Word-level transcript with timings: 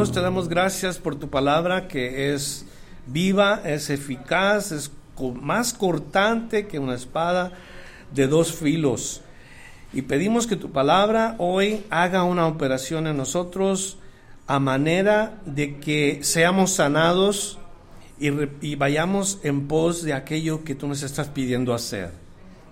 Dios, 0.00 0.12
te 0.12 0.22
damos 0.22 0.48
gracias 0.48 0.96
por 0.96 1.16
tu 1.16 1.28
palabra 1.28 1.86
que 1.86 2.32
es 2.32 2.64
viva, 3.06 3.60
es 3.66 3.90
eficaz, 3.90 4.72
es 4.72 4.90
más 5.42 5.74
cortante 5.74 6.66
que 6.66 6.78
una 6.78 6.94
espada 6.94 7.52
de 8.14 8.26
dos 8.26 8.50
filos. 8.50 9.20
Y 9.92 10.00
pedimos 10.00 10.46
que 10.46 10.56
tu 10.56 10.70
palabra 10.70 11.34
hoy 11.36 11.84
haga 11.90 12.22
una 12.22 12.46
operación 12.46 13.08
en 13.08 13.18
nosotros 13.18 13.98
a 14.46 14.58
manera 14.58 15.38
de 15.44 15.76
que 15.80 16.20
seamos 16.22 16.70
sanados 16.70 17.58
y, 18.18 18.30
y, 18.62 18.76
vayamos 18.76 19.38
en 19.42 19.68
pos 19.68 20.02
de 20.02 20.14
aquello 20.14 20.64
que 20.64 20.74
tú 20.74 20.88
nos 20.88 21.02
estás 21.02 21.28
pidiendo 21.28 21.74
hacer. 21.74 22.10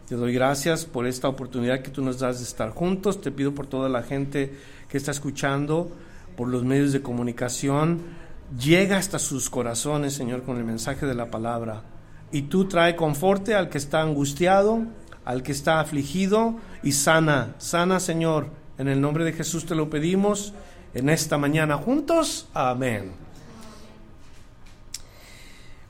Te 0.08 0.14
doy 0.14 0.32
gracias 0.32 0.86
por 0.86 1.06
esta 1.06 1.28
oportunidad 1.28 1.82
que 1.82 1.90
tú 1.90 2.02
nos 2.02 2.20
das 2.20 2.38
de 2.38 2.44
estar 2.44 2.70
juntos. 2.70 3.20
Te 3.20 3.30
pido 3.30 3.54
por 3.54 3.66
toda 3.66 3.90
la 3.90 4.02
gente 4.02 4.54
que 4.88 4.96
está 4.96 5.10
escuchando, 5.10 5.92
por 6.38 6.48
los 6.48 6.62
medios 6.62 6.92
de 6.92 7.02
comunicación. 7.02 7.98
Llega 8.56 8.96
hasta 8.96 9.18
sus 9.18 9.50
corazones, 9.50 10.14
Señor, 10.14 10.44
con 10.44 10.56
el 10.56 10.62
mensaje 10.62 11.04
de 11.04 11.16
la 11.16 11.32
palabra. 11.32 11.82
Y 12.30 12.42
tú 12.42 12.66
trae 12.66 12.94
conforte 12.94 13.56
al 13.56 13.68
que 13.68 13.78
está 13.78 14.02
angustiado, 14.02 14.84
al 15.24 15.42
que 15.42 15.50
está 15.50 15.80
afligido 15.80 16.54
y 16.84 16.92
sana. 16.92 17.56
Sana, 17.58 17.98
Señor. 17.98 18.50
En 18.78 18.86
el 18.86 19.00
nombre 19.00 19.24
de 19.24 19.32
Jesús 19.32 19.66
te 19.66 19.74
lo 19.74 19.90
pedimos 19.90 20.54
en 20.94 21.08
esta 21.08 21.38
mañana 21.38 21.76
juntos. 21.76 22.46
Amén. 22.54 23.10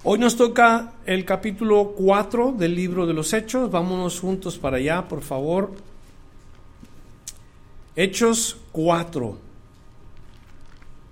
Hoy 0.02 0.18
nos 0.18 0.34
toca 0.34 0.94
el 1.04 1.26
capítulo 1.26 1.92
4 1.94 2.52
del 2.52 2.74
libro 2.74 3.06
de 3.06 3.12
los 3.12 3.34
Hechos. 3.34 3.70
Vámonos 3.70 4.18
juntos 4.18 4.56
para 4.56 4.78
allá, 4.78 5.06
por 5.08 5.20
favor. 5.20 5.74
Hechos 7.94 8.56
4. 8.72 9.47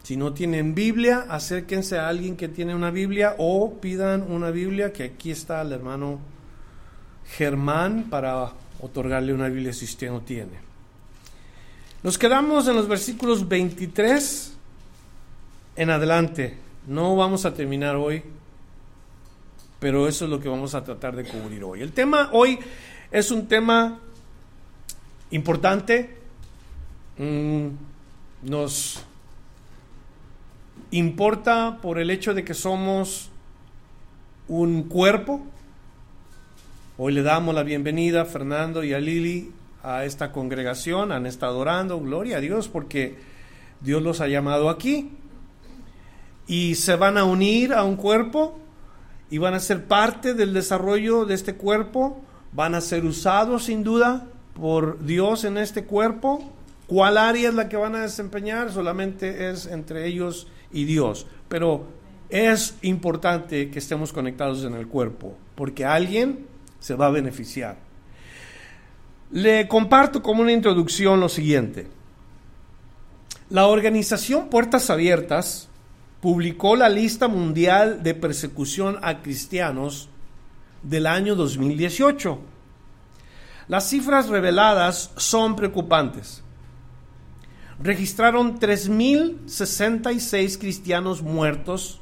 Si 0.07 0.17
no 0.17 0.33
tienen 0.33 0.77
Biblia, 0.77 1.27
acérquense 1.29 1.99
a 1.99 2.07
alguien 2.07 2.37
que 2.37 2.47
tiene 2.47 2.77
una 2.77 2.93
Biblia 2.93 3.35
o 3.39 3.81
pidan 3.81 4.23
una 4.31 4.53
Biblia, 4.53 4.93
que 4.93 5.03
aquí 5.03 5.33
está 5.33 5.63
el 5.63 5.73
hermano 5.73 6.21
Germán 7.37 8.05
para 8.09 8.53
otorgarle 8.81 9.35
una 9.35 9.49
Biblia 9.49 9.73
si 9.73 9.85
usted 9.85 10.09
no 10.09 10.21
tiene. 10.21 10.53
Nos 12.05 12.19
quedamos 12.19 12.69
en 12.69 12.77
los 12.77 12.87
versículos 12.87 13.49
23 13.49 14.53
en 15.75 15.91
adelante. 15.91 16.57
No 16.87 17.17
vamos 17.17 17.45
a 17.45 17.53
terminar 17.53 17.97
hoy 17.97 18.23
pero 19.81 20.09
eso 20.09 20.25
es 20.25 20.31
lo 20.31 20.41
que 20.41 20.49
vamos 20.49 20.75
a 20.77 20.85
tratar 20.85 21.17
de 21.17 21.25
cubrir 21.25 21.65
hoy. 21.65 21.83
El 21.83 21.93
tema 21.93 22.31
hoy 22.33 22.59
es 23.11 23.31
un 23.33 23.47
tema 23.47 23.99
importante, 25.31 26.17
mm, 27.19 27.67
nos 28.45 29.05
importa 30.91 31.79
por 31.83 31.99
el 31.99 32.11
hecho 32.11 32.35
de 32.35 32.45
que 32.45 32.55
somos 32.55 33.31
un 34.49 34.85
cuerpo. 34.85 35.41
Hoy 36.99 37.13
le 37.13 37.23
damos 37.23 37.55
la 37.55 37.63
bienvenida 37.63 38.23
a 38.23 38.25
Fernando 38.25 38.85
y 38.85 38.93
a 38.93 39.01
Lili 39.01 39.53
a 39.83 40.05
esta 40.05 40.33
congregación, 40.33 41.13
han 41.13 41.27
estado 41.27 41.59
orando, 41.59 42.01
gloria 42.01 42.39
a 42.39 42.41
Dios, 42.41 42.69
porque 42.69 43.19
Dios 43.81 44.03
los 44.03 44.21
ha 44.21 44.29
llamado 44.29 44.69
aquí 44.69 45.11
y 46.47 46.77
se 46.77 46.97
van 46.97 47.19
a 47.19 47.25
unir 47.25 47.73
a 47.73 47.85
un 47.85 47.97
cuerpo 47.97 48.59
y 49.31 49.39
van 49.39 49.55
a 49.55 49.61
ser 49.61 49.85
parte 49.85 50.35
del 50.35 50.55
desarrollo 50.55 51.25
de 51.25 51.35
este 51.35 51.55
cuerpo, 51.55 52.21
van 52.53 52.75
a 52.75 52.81
ser 52.81 53.05
usados 53.05 53.65
sin 53.65 53.83
duda 53.83 54.27
por 54.55 55.05
Dios 55.05 55.45
en 55.45 55.59
este 55.59 55.85
cuerpo. 55.85 56.53
¿Cuál 56.87 57.19
área 57.19 57.49
es 57.49 57.55
la 57.55 57.69
que 57.69 57.77
van 57.77 57.97
a 57.97 58.01
desempeñar? 58.03 58.73
Solamente 58.73 59.51
es 59.51 59.67
entre 59.67 60.07
ellos 60.07 60.47
y 60.77 60.85
Dios. 60.85 61.27
Pero 61.49 61.87
es 62.29 62.77
importante 62.83 63.71
que 63.71 63.79
estemos 63.79 64.13
conectados 64.13 64.65
en 64.65 64.75
el 64.75 64.87
cuerpo, 64.87 65.37
porque 65.55 65.85
alguien 65.85 66.47
se 66.79 66.95
va 66.95 67.07
a 67.07 67.11
beneficiar. 67.11 67.79
Le 69.33 69.67
comparto 69.67 70.23
como 70.23 70.43
una 70.43 70.53
introducción 70.53 71.19
lo 71.19 71.29
siguiente. 71.29 71.89
La 73.49 73.67
organización 73.67 74.49
Puertas 74.49 74.91
Abiertas 74.91 75.69
publicó 76.21 76.77
la 76.77 76.89
lista 76.89 77.27
mundial 77.27 78.03
de 78.03 78.15
persecución 78.15 78.99
a 79.03 79.23
cristianos 79.23 80.09
del 80.83 81.07
año 81.07 81.35
2018. 81.37 82.39
Las 83.69 83.89
cifras 83.89 84.29
reveladas 84.29 85.11
son 85.17 85.57
preocupantes. 85.57 86.43
Registraron 87.79 88.59
3.066 88.59 90.59
cristianos 90.59 91.23
muertos 91.23 92.01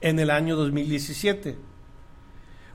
en 0.00 0.18
el 0.18 0.30
año 0.30 0.56
2017 0.56 1.56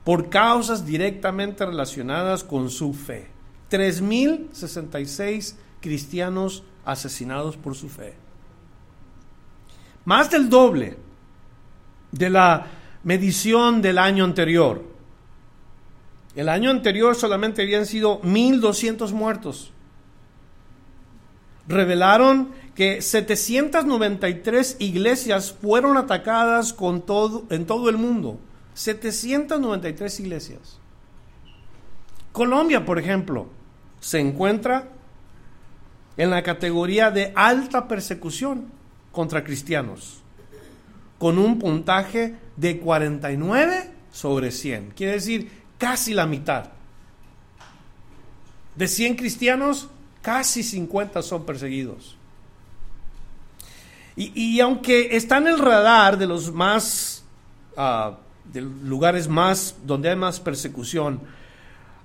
por 0.04 0.30
causas 0.30 0.86
directamente 0.86 1.66
relacionadas 1.66 2.44
con 2.44 2.70
su 2.70 2.94
fe. 2.94 3.28
3.066 3.70 5.56
cristianos 5.82 6.64
asesinados 6.86 7.58
por 7.58 7.76
su 7.76 7.90
fe 7.90 8.16
más 10.10 10.32
del 10.32 10.50
doble 10.50 10.98
de 12.12 12.32
la 12.32 12.66
medición 13.04 13.80
del 13.80 14.00
año 14.00 14.24
anterior. 14.24 14.84
El 16.36 16.50
año 16.50 16.72
anterior 16.72 17.16
solamente 17.16 17.62
habían 17.62 17.86
sido 17.86 18.20
1.200 18.24 19.12
muertos. 19.12 19.72
Revelaron 21.70 22.50
que 22.74 23.02
793 23.02 24.78
iglesias 24.80 25.56
fueron 25.62 25.98
atacadas 25.98 26.76
en 27.50 27.66
todo 27.66 27.90
el 27.90 27.98
mundo. 27.98 28.40
793 28.74 30.20
iglesias. 30.20 30.80
Colombia, 32.32 32.86
por 32.86 32.98
ejemplo, 32.98 33.48
se 34.00 34.20
encuentra 34.20 34.90
en 36.18 36.32
la 36.32 36.42
categoría 36.42 37.12
de 37.12 37.32
alta 37.36 37.88
persecución 37.88 38.72
contra 39.12 39.44
cristianos, 39.44 40.22
con 41.18 41.38
un 41.38 41.60
puntaje 41.60 42.36
de 42.56 42.80
49 42.80 43.92
sobre 44.12 44.52
100. 44.52 44.94
Quiere 44.96 45.14
decir 45.14 45.52
casi 45.78 46.14
la 46.14 46.26
mitad. 46.26 46.72
De 48.76 48.88
100 48.88 49.16
cristianos, 49.16 49.90
casi 50.30 50.62
50 50.62 51.24
son 51.24 51.44
perseguidos. 51.44 52.16
Y, 54.16 54.60
aunque 54.60 55.16
está 55.16 55.38
en 55.38 55.48
el 55.48 55.58
radar 55.58 56.20
de 56.20 56.28
los 56.28 56.54
más, 56.54 57.24
uh, 57.76 58.12
de 58.44 58.62
lugares 58.62 59.28
más, 59.28 59.76
donde 59.86 60.10
hay 60.10 60.16
más 60.16 60.40
persecución, 60.40 61.20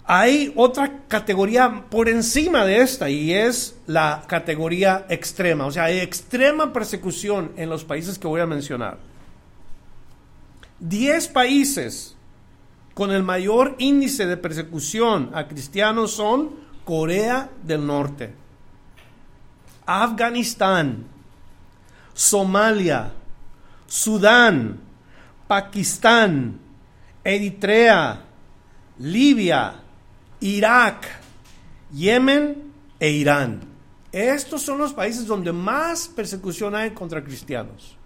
hay 0.07 0.55
otra 0.57 1.03
categoría 1.07 1.84
por 1.91 2.09
encima 2.09 2.65
de 2.65 2.81
esta 2.81 3.11
y 3.11 3.34
es 3.34 3.77
la 3.87 4.25
categoría 4.27 5.04
extrema. 5.10 5.66
O 5.66 5.71
sea, 5.71 5.84
hay 5.84 5.98
extrema 5.98 6.72
persecución 6.72 7.53
en 7.57 7.69
los 7.69 7.84
países 7.84 8.19
que 8.19 8.27
voy 8.27 8.41
a 8.41 8.47
mencionar. 8.47 8.97
Diez 10.81 11.28
países 11.28 12.16
con 12.95 13.10
el 13.10 13.22
mayor 13.22 13.75
índice 13.77 14.25
de 14.25 14.39
persecución 14.39 15.31
a 15.34 15.47
cristianos 15.47 16.13
son 16.13 16.64
Corea 16.84 17.51
del 17.63 17.86
Norte, 17.86 18.34
Afganistán, 19.86 21.07
Somalia, 22.13 23.13
Sudán, 23.86 24.81
Pakistán, 25.48 26.59
Eritrea, 27.22 28.25
Libia, 28.98 29.75
Irak, 30.41 31.07
Yemen 31.92 32.72
e 32.98 33.10
Irán. 33.10 33.60
Estos 34.13 34.63
son 34.63 34.78
los 34.78 34.92
países 34.92 35.27
donde 35.27 35.53
más 35.53 36.09
persecución 36.09 36.75
hay 36.75 36.91
contra 36.91 37.25
cristianos. 37.25 37.97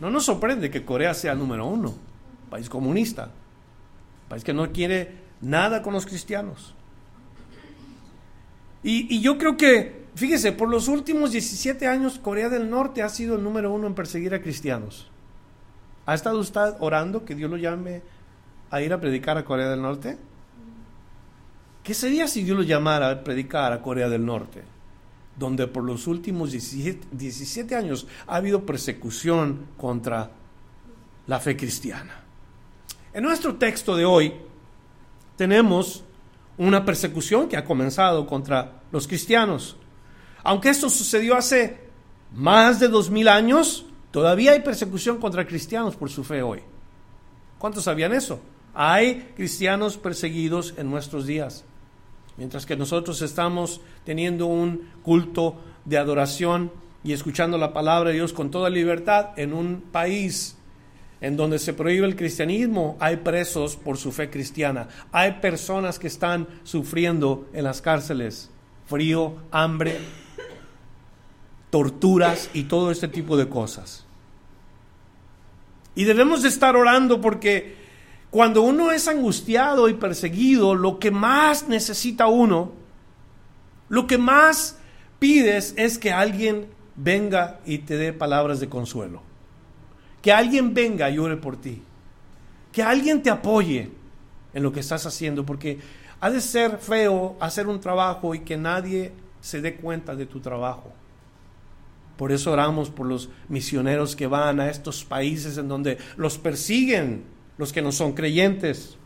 No 0.00 0.10
nos 0.10 0.24
sorprende 0.24 0.70
que 0.70 0.84
Corea 0.84 1.12
sea 1.12 1.32
el 1.32 1.38
número 1.38 1.66
uno, 1.66 1.94
país 2.48 2.70
comunista, 2.70 3.30
país 4.28 4.42
que 4.42 4.54
no 4.54 4.72
quiere 4.72 5.18
nada 5.42 5.82
con 5.82 5.92
los 5.92 6.06
cristianos. 6.06 6.74
Y, 8.82 9.20
yo 9.20 9.36
creo 9.36 9.56
que 9.56 10.06
fíjese, 10.14 10.52
por 10.52 10.68
los 10.68 10.88
últimos 10.88 11.32
17 11.32 11.86
años 11.86 12.18
Corea 12.18 12.48
del 12.48 12.70
Norte 12.70 13.02
ha 13.02 13.08
sido 13.08 13.36
el 13.36 13.44
número 13.44 13.72
uno 13.72 13.86
en 13.86 13.94
perseguir 13.94 14.34
a 14.34 14.42
cristianos. 14.42 15.10
¿Ha 16.06 16.14
estado 16.14 16.38
usted 16.38 16.74
orando 16.80 17.24
que 17.24 17.34
Dios 17.34 17.50
lo 17.50 17.56
llame 17.56 18.02
a 18.70 18.80
ir 18.80 18.92
a 18.92 19.00
predicar 19.00 19.36
a 19.36 19.44
Corea 19.44 19.68
del 19.68 19.82
Norte? 19.82 20.16
¿Qué 21.82 21.94
sería 21.94 22.26
si 22.26 22.42
Dios 22.42 22.56
lo 22.56 22.62
llamara 22.62 23.10
a 23.10 23.24
predicar 23.24 23.72
a 23.72 23.82
Corea 23.82 24.08
del 24.08 24.24
Norte? 24.24 24.62
Donde 25.36 25.66
por 25.66 25.84
los 25.84 26.06
últimos 26.06 26.52
17, 26.52 27.74
años 27.74 28.06
ha 28.26 28.36
habido 28.36 28.64
persecución 28.66 29.66
contra 29.76 30.30
la 31.26 31.38
fe 31.40 31.56
cristiana. 31.56 32.24
En 33.12 33.24
nuestro 33.24 33.56
texto 33.56 33.96
de 33.96 34.04
hoy 34.04 34.34
tenemos 35.36 36.04
una 36.60 36.84
persecución 36.84 37.48
que 37.48 37.56
ha 37.56 37.64
comenzado 37.64 38.26
contra 38.26 38.82
los 38.92 39.08
cristianos. 39.08 39.76
Aunque 40.42 40.68
esto 40.68 40.90
sucedió 40.90 41.34
hace 41.34 41.88
más 42.34 42.78
de 42.78 42.88
dos 42.88 43.08
mil 43.08 43.28
años, 43.28 43.86
todavía 44.10 44.52
hay 44.52 44.60
persecución 44.60 45.16
contra 45.16 45.46
cristianos 45.46 45.96
por 45.96 46.10
su 46.10 46.22
fe 46.22 46.42
hoy. 46.42 46.60
¿Cuántos 47.58 47.84
sabían 47.84 48.12
eso? 48.12 48.40
Hay 48.74 49.32
cristianos 49.36 49.96
perseguidos 49.96 50.74
en 50.76 50.90
nuestros 50.90 51.26
días. 51.26 51.64
Mientras 52.36 52.66
que 52.66 52.76
nosotros 52.76 53.22
estamos 53.22 53.80
teniendo 54.04 54.44
un 54.44 54.90
culto 55.02 55.56
de 55.86 55.96
adoración 55.96 56.70
y 57.02 57.14
escuchando 57.14 57.56
la 57.56 57.72
palabra 57.72 58.10
de 58.10 58.16
Dios 58.16 58.34
con 58.34 58.50
toda 58.50 58.68
libertad 58.68 59.30
en 59.36 59.54
un 59.54 59.80
país 59.80 60.58
en 61.20 61.36
donde 61.36 61.58
se 61.58 61.74
prohíbe 61.74 62.06
el 62.06 62.16
cristianismo, 62.16 62.96
hay 62.98 63.18
presos 63.18 63.76
por 63.76 63.98
su 63.98 64.10
fe 64.10 64.30
cristiana. 64.30 64.88
Hay 65.12 65.32
personas 65.40 65.98
que 65.98 66.06
están 66.06 66.48
sufriendo 66.64 67.48
en 67.52 67.64
las 67.64 67.82
cárceles 67.82 68.50
frío, 68.86 69.36
hambre, 69.52 69.98
torturas 71.70 72.50
y 72.52 72.64
todo 72.64 72.90
este 72.90 73.06
tipo 73.06 73.36
de 73.36 73.48
cosas. 73.48 74.04
Y 75.94 76.04
debemos 76.04 76.42
de 76.42 76.48
estar 76.48 76.74
orando 76.74 77.20
porque 77.20 77.76
cuando 78.30 78.62
uno 78.62 78.90
es 78.90 79.06
angustiado 79.06 79.88
y 79.88 79.94
perseguido, 79.94 80.74
lo 80.74 80.98
que 80.98 81.10
más 81.10 81.68
necesita 81.68 82.26
uno, 82.26 82.72
lo 83.88 84.06
que 84.06 84.18
más 84.18 84.78
pides 85.18 85.74
es 85.76 85.98
que 85.98 86.12
alguien 86.12 86.68
venga 86.96 87.60
y 87.64 87.78
te 87.78 87.96
dé 87.96 88.12
palabras 88.12 88.58
de 88.58 88.68
consuelo. 88.68 89.29
Que 90.22 90.32
alguien 90.32 90.74
venga 90.74 91.10
y 91.10 91.18
ore 91.18 91.36
por 91.36 91.60
ti. 91.60 91.82
Que 92.72 92.82
alguien 92.82 93.22
te 93.22 93.30
apoye 93.30 93.90
en 94.52 94.62
lo 94.62 94.72
que 94.72 94.80
estás 94.80 95.06
haciendo, 95.06 95.46
porque 95.46 95.78
ha 96.20 96.30
de 96.30 96.40
ser 96.40 96.78
feo 96.78 97.36
hacer 97.40 97.66
un 97.66 97.80
trabajo 97.80 98.34
y 98.34 98.40
que 98.40 98.56
nadie 98.56 99.12
se 99.40 99.60
dé 99.60 99.76
cuenta 99.76 100.14
de 100.14 100.26
tu 100.26 100.40
trabajo. 100.40 100.92
Por 102.16 102.32
eso 102.32 102.52
oramos 102.52 102.90
por 102.90 103.06
los 103.06 103.30
misioneros 103.48 104.14
que 104.14 104.26
van 104.26 104.60
a 104.60 104.68
estos 104.68 105.04
países 105.04 105.56
en 105.56 105.68
donde 105.68 105.96
los 106.16 106.36
persiguen 106.36 107.24
los 107.56 107.72
que 107.72 107.80
no 107.80 107.92
son 107.92 108.12
creyentes. 108.12 108.98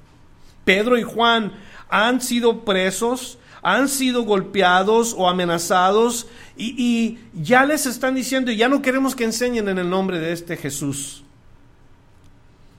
Pedro 0.64 0.99
y 0.99 1.02
Juan 1.02 1.52
han 1.88 2.20
sido 2.20 2.64
presos, 2.64 3.38
han 3.64 3.88
sido 3.88 4.25
golpeados 4.25 5.14
o 5.16 5.26
amenazados 5.26 6.28
y, 6.56 7.19
ya 7.32 7.64
les 7.64 7.87
están 7.87 8.14
diciendo, 8.14 8.52
ya 8.52 8.69
no 8.69 8.82
queremos 8.82 9.16
que 9.16 9.25
enseñen 9.25 9.69
en 9.69 9.78
el 9.78 9.88
nombre 9.88 10.20
de 10.20 10.32
este 10.32 10.56
Jesús. 10.56 11.25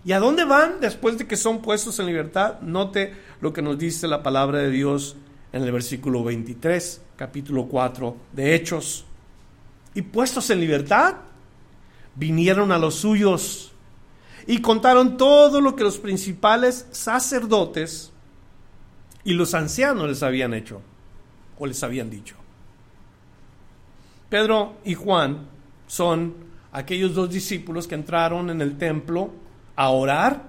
¿Y 0.05 0.11
a 0.11 0.19
dónde 0.19 0.45
van 0.45 0.79
después 0.79 1.17
de 1.17 1.25
que 1.25 1.35
son 1.35 1.63
puestos 1.63 1.99
en 1.99 2.05
libertad? 2.05 2.61
Note 2.61 3.15
lo 3.41 3.51
que 3.51 3.63
nos 3.63 3.79
dice 3.79 4.07
la 4.07 4.21
palabra 4.21 4.59
de 4.59 4.69
Dios 4.69 5.17
en 5.51 5.63
el 5.63 5.71
versículo 5.71 6.23
23, 6.23 7.01
capítulo 7.15 7.65
4 7.65 8.15
de 8.31 8.53
Hechos. 8.53 9.05
Y 9.95 10.03
puestos 10.03 10.51
en 10.51 10.59
libertad, 10.59 11.15
vinieron 12.13 12.71
a 12.71 12.77
los 12.77 12.93
suyos 12.93 13.71
y 14.45 14.61
contaron 14.61 15.17
todo 15.17 15.61
lo 15.61 15.75
que 15.75 15.83
los 15.83 15.97
principales 15.97 16.85
sacerdotes 16.91 18.11
y 19.25 19.33
los 19.33 19.54
ancianos 19.56 20.07
les 20.07 20.24
habían 20.24 20.54
hecho 20.54 20.81
o 21.57 21.66
les 21.66 21.83
habían 21.83 22.10
dicho. 22.10 22.36
Pedro 24.30 24.75
y 24.86 24.94
Juan 24.94 25.48
son 25.88 26.36
aquellos 26.72 27.13
dos 27.16 27.30
discípulos 27.30 27.88
que 27.88 27.95
entraron 27.95 28.50
en 28.50 28.62
el 28.62 28.77
templo 28.77 29.31
a 29.75 29.89
orar 29.89 30.44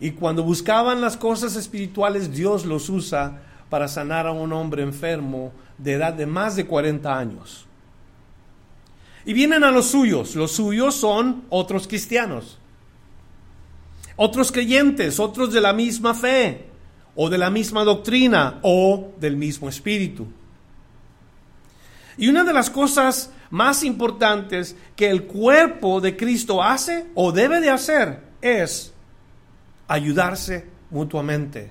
y 0.00 0.10
cuando 0.12 0.42
buscaban 0.42 1.00
las 1.00 1.16
cosas 1.16 1.56
espirituales 1.56 2.32
Dios 2.32 2.66
los 2.66 2.88
usa 2.88 3.42
para 3.68 3.86
sanar 3.86 4.26
a 4.26 4.32
un 4.32 4.52
hombre 4.52 4.82
enfermo 4.82 5.52
de 5.78 5.92
edad 5.92 6.12
de 6.12 6.26
más 6.26 6.56
de 6.56 6.66
40 6.66 7.16
años. 7.16 7.66
Y 9.24 9.32
vienen 9.34 9.62
a 9.62 9.70
los 9.70 9.86
suyos, 9.86 10.34
los 10.34 10.52
suyos 10.52 10.94
son 10.94 11.44
otros 11.50 11.86
cristianos, 11.86 12.58
otros 14.16 14.50
creyentes, 14.50 15.20
otros 15.20 15.52
de 15.52 15.60
la 15.60 15.72
misma 15.72 16.14
fe, 16.14 16.69
o 17.14 17.28
de 17.28 17.38
la 17.38 17.50
misma 17.50 17.84
doctrina, 17.84 18.58
o 18.62 19.12
del 19.18 19.36
mismo 19.36 19.68
espíritu. 19.68 20.26
Y 22.16 22.28
una 22.28 22.44
de 22.44 22.52
las 22.52 22.70
cosas 22.70 23.32
más 23.50 23.82
importantes 23.82 24.76
que 24.94 25.10
el 25.10 25.24
cuerpo 25.24 26.00
de 26.00 26.16
Cristo 26.16 26.62
hace 26.62 27.06
o 27.14 27.32
debe 27.32 27.60
de 27.60 27.70
hacer 27.70 28.22
es 28.40 28.92
ayudarse 29.88 30.66
mutuamente, 30.90 31.70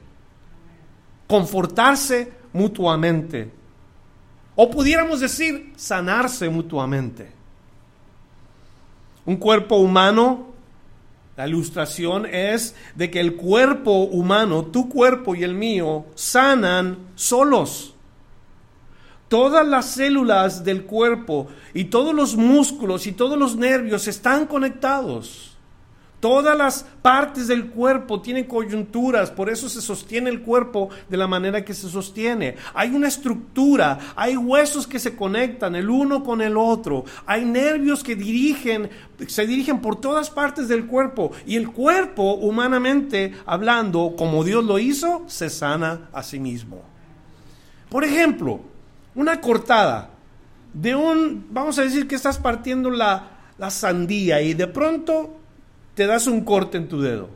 confortarse 1.27 2.33
mutuamente, 2.51 3.51
o 4.55 4.69
pudiéramos 4.69 5.21
decir 5.21 5.71
sanarse 5.77 6.49
mutuamente. 6.49 7.31
Un 9.25 9.37
cuerpo 9.37 9.77
humano, 9.77 10.47
la 11.39 11.47
ilustración 11.47 12.25
es 12.25 12.75
de 12.95 13.09
que 13.09 13.21
el 13.21 13.37
cuerpo 13.37 14.01
humano, 14.01 14.65
tu 14.65 14.89
cuerpo 14.89 15.35
y 15.35 15.45
el 15.45 15.53
mío, 15.53 16.05
sanan 16.13 16.97
solos. 17.15 17.93
Todas 19.29 19.65
las 19.65 19.85
células 19.85 20.65
del 20.65 20.83
cuerpo 20.83 21.47
y 21.73 21.85
todos 21.85 22.13
los 22.13 22.35
músculos 22.35 23.07
y 23.07 23.13
todos 23.13 23.39
los 23.39 23.55
nervios 23.55 24.09
están 24.09 24.47
conectados. 24.47 25.55
Todas 26.19 26.57
las 26.57 26.85
partes 27.01 27.47
del 27.47 27.67
cuerpo 27.67 28.21
tienen 28.21 28.43
coyunturas, 28.43 29.31
por 29.31 29.49
eso 29.49 29.69
se 29.69 29.81
sostiene 29.81 30.29
el 30.29 30.41
cuerpo 30.41 30.89
de 31.07 31.15
la 31.15 31.27
manera 31.27 31.63
que 31.63 31.73
se 31.73 31.89
sostiene. 31.89 32.55
Hay 32.73 32.89
una 32.89 33.07
estructura, 33.07 33.97
hay 34.17 34.35
huesos 34.35 34.85
que 34.85 34.99
se 34.99 35.15
conectan 35.15 35.75
el 35.75 35.89
uno 35.89 36.21
con 36.21 36.41
el 36.41 36.57
otro, 36.57 37.05
hay 37.25 37.45
nervios 37.45 38.03
que 38.03 38.17
dirigen, 38.17 38.89
se 39.27 39.47
dirigen 39.47 39.79
por 39.79 40.01
todas 40.01 40.29
partes 40.29 40.67
del 40.67 40.87
cuerpo 40.87 41.31
y 41.45 41.55
el 41.55 41.71
cuerpo, 41.71 42.33
humanamente 42.33 43.33
hablando, 43.45 44.15
como 44.17 44.43
Dios 44.43 44.65
lo 44.65 44.77
hizo, 44.77 45.23
se 45.27 45.49
sana 45.49 46.09
a 46.11 46.21
sí 46.21 46.37
mismo. 46.37 46.81
Por 47.89 48.03
ejemplo, 48.03 48.59
una 49.15 49.39
cortada 49.39 50.09
de 50.73 50.95
un, 50.95 51.47
vamos 51.49 51.79
a 51.79 51.83
decir 51.83 52.09
que 52.09 52.15
estás 52.15 52.37
partiendo 52.37 52.89
la, 52.89 53.37
la 53.57 53.69
sandía 53.69 54.41
y 54.41 54.53
de 54.53 54.67
pronto 54.67 55.38
te 55.99 56.07
das 56.07 56.27
un 56.27 56.45
corte 56.45 56.77
en 56.77 56.87
tu 56.87 57.01
dedo. 57.01 57.27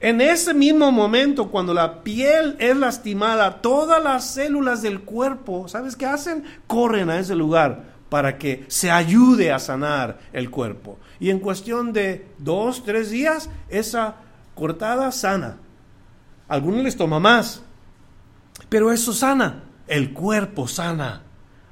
En 0.00 0.20
ese 0.20 0.52
mismo 0.52 0.90
momento, 0.90 1.52
cuando 1.52 1.72
la 1.72 2.02
piel 2.02 2.56
es 2.58 2.76
lastimada, 2.76 3.62
todas 3.62 4.02
las 4.02 4.26
células 4.26 4.82
del 4.82 5.02
cuerpo, 5.02 5.68
¿sabes 5.68 5.94
qué 5.94 6.04
hacen? 6.04 6.42
Corren 6.66 7.10
a 7.10 7.20
ese 7.20 7.36
lugar 7.36 7.84
para 8.08 8.38
que 8.38 8.64
se 8.66 8.90
ayude 8.90 9.52
a 9.52 9.60
sanar 9.60 10.18
el 10.32 10.50
cuerpo. 10.50 10.98
Y 11.20 11.30
en 11.30 11.38
cuestión 11.38 11.92
de 11.92 12.26
dos, 12.38 12.82
tres 12.82 13.10
días, 13.10 13.48
esa 13.68 14.16
cortada 14.56 15.12
sana. 15.12 15.58
A 16.48 16.54
algunos 16.54 16.82
les 16.82 16.96
toma 16.96 17.20
más, 17.20 17.62
pero 18.68 18.90
eso 18.90 19.12
sana 19.12 19.62
el 19.86 20.12
cuerpo 20.12 20.66
sana. 20.66 21.23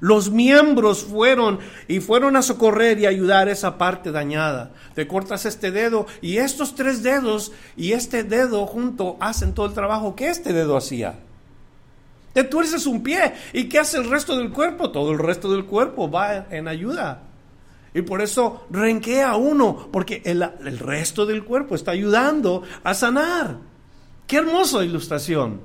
Los 0.03 0.33
miembros 0.33 1.05
fueron 1.05 1.61
y 1.87 2.01
fueron 2.01 2.35
a 2.35 2.43
socorrer 2.43 2.99
y 2.99 3.07
ayudar 3.07 3.49
esa 3.49 3.79
parte 3.79 4.11
dañada. 4.11 4.73
Te 4.97 5.07
cortas 5.07 5.47
este 5.47 5.71
dedo 5.71 6.09
y 6.21 6.39
estos 6.39 6.75
tres 6.75 7.05
dedos 7.05 7.53
y 7.77 7.93
este 7.93 8.25
dedo 8.25 8.67
junto 8.67 9.17
hacen 9.21 9.55
todo 9.55 9.67
el 9.67 9.75
trabajo 9.75 10.17
que 10.17 10.29
este 10.29 10.53
dedo 10.53 10.77
hacía. 10.77 11.21
Te 12.33 12.43
tuerces 12.43 12.85
un 12.87 13.05
pie 13.05 13.33
y 13.53 13.69
¿qué 13.69 13.79
hace 13.79 13.99
el 13.99 14.11
resto 14.11 14.37
del 14.37 14.51
cuerpo? 14.51 14.91
Todo 14.91 15.13
el 15.13 15.21
resto 15.21 15.53
del 15.53 15.67
cuerpo 15.67 16.11
va 16.11 16.47
en 16.51 16.67
ayuda. 16.67 17.23
Y 17.95 18.03
por 18.03 18.23
eso 18.23 18.67
renquea 18.71 19.37
uno, 19.37 19.89
porque 19.93 20.21
el, 20.25 20.43
el 20.43 20.81
resto 20.81 21.27
del 21.27 21.45
cuerpo 21.45 21.77
está 21.77 21.93
ayudando 21.93 22.65
a 22.83 22.93
sanar. 22.95 23.59
Qué 24.27 24.39
hermosa 24.39 24.85
ilustración. 24.85 25.61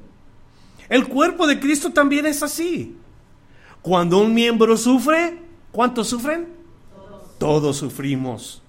El 0.90 1.08
cuerpo 1.08 1.48
de 1.48 1.60
Cristo 1.60 1.92
también 1.92 2.28
es 2.28 2.44
así. 2.44 2.98
Cuando 3.88 4.18
un 4.18 4.34
miembro 4.34 4.76
sufre, 4.76 5.40
¿cuántos 5.72 6.10
sufren? 6.10 6.50
Todos. 7.38 7.78
sufrimos. 7.78 8.62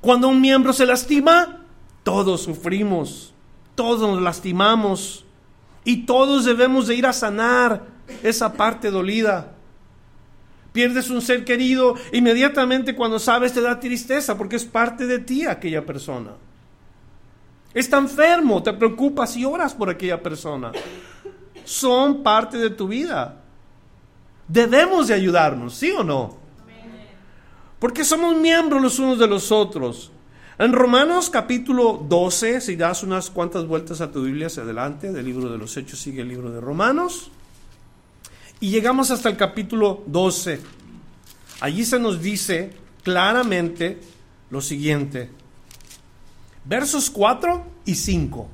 Cuando 0.00 0.26
un 0.26 0.40
miembro 0.40 0.72
se 0.72 0.84
lastima, 0.84 1.64
todos 2.02 2.42
sufrimos. 2.42 3.32
Todos 3.76 4.00
nos 4.00 4.20
lastimamos. 4.20 5.24
Y 5.84 6.06
todos 6.06 6.44
debemos 6.44 6.88
de 6.88 6.96
ir 6.96 7.06
a 7.06 7.12
sanar 7.12 7.86
esa 8.24 8.54
parte 8.54 8.90
dolida. 8.90 9.52
Pierdes 10.72 11.08
un 11.08 11.22
ser 11.22 11.44
querido, 11.44 11.94
inmediatamente 12.12 12.96
cuando 12.96 13.20
sabes 13.20 13.52
te 13.52 13.60
da 13.60 13.78
tristeza 13.78 14.36
porque 14.36 14.56
es 14.56 14.64
parte 14.64 15.06
de 15.06 15.20
ti 15.20 15.46
aquella 15.46 15.86
persona. 15.86 16.32
Está 17.72 17.98
enfermo, 17.98 18.60
te 18.60 18.72
preocupas 18.72 19.36
y 19.36 19.44
oras 19.44 19.72
por 19.72 19.88
aquella 19.88 20.20
persona. 20.20 20.72
Son 21.62 22.24
parte 22.24 22.58
de 22.58 22.70
tu 22.70 22.88
vida. 22.88 23.38
Debemos 24.48 25.08
de 25.08 25.14
ayudarnos, 25.14 25.74
¿sí 25.74 25.90
o 25.90 26.04
no? 26.04 26.36
Porque 27.78 28.04
somos 28.04 28.36
miembros 28.36 28.80
los 28.80 28.98
unos 28.98 29.18
de 29.18 29.26
los 29.26 29.50
otros. 29.50 30.12
En 30.58 30.72
Romanos 30.72 31.30
capítulo 31.30 32.04
12, 32.08 32.60
si 32.60 32.76
das 32.76 33.02
unas 33.02 33.30
cuantas 33.30 33.66
vueltas 33.66 34.00
a 34.00 34.12
tu 34.12 34.22
Biblia 34.22 34.46
hacia 34.46 34.62
adelante, 34.62 35.10
del 35.10 35.24
libro 35.24 35.50
de 35.50 35.58
los 35.58 35.76
Hechos 35.76 35.98
sigue 35.98 36.22
el 36.22 36.28
libro 36.28 36.52
de 36.52 36.60
Romanos, 36.60 37.30
y 38.60 38.70
llegamos 38.70 39.10
hasta 39.10 39.28
el 39.28 39.36
capítulo 39.36 40.04
12. 40.06 40.60
Allí 41.60 41.84
se 41.84 41.98
nos 41.98 42.22
dice 42.22 42.72
claramente 43.02 44.00
lo 44.50 44.60
siguiente, 44.60 45.30
versos 46.64 47.10
4 47.10 47.64
y 47.86 47.96
5. 47.96 48.48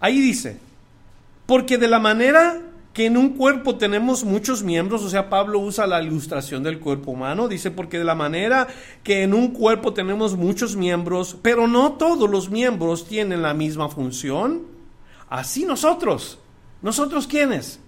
Ahí 0.00 0.20
dice, 0.20 0.58
porque 1.46 1.78
de 1.78 1.86
la 1.86 2.00
manera 2.00 2.60
que 2.96 3.04
en 3.04 3.18
un 3.18 3.34
cuerpo 3.34 3.76
tenemos 3.76 4.24
muchos 4.24 4.62
miembros, 4.62 5.02
o 5.02 5.10
sea, 5.10 5.28
Pablo 5.28 5.58
usa 5.58 5.86
la 5.86 6.02
ilustración 6.02 6.62
del 6.62 6.80
cuerpo 6.80 7.10
humano, 7.10 7.46
dice, 7.46 7.70
porque 7.70 7.98
de 7.98 8.04
la 8.04 8.14
manera 8.14 8.68
que 9.02 9.22
en 9.22 9.34
un 9.34 9.48
cuerpo 9.48 9.92
tenemos 9.92 10.34
muchos 10.34 10.76
miembros, 10.76 11.36
pero 11.42 11.68
no 11.68 11.92
todos 11.92 12.30
los 12.30 12.48
miembros 12.48 13.06
tienen 13.06 13.42
la 13.42 13.52
misma 13.52 13.90
función, 13.90 14.62
así 15.28 15.66
nosotros, 15.66 16.38
nosotros 16.80 17.26
quiénes, 17.26 17.80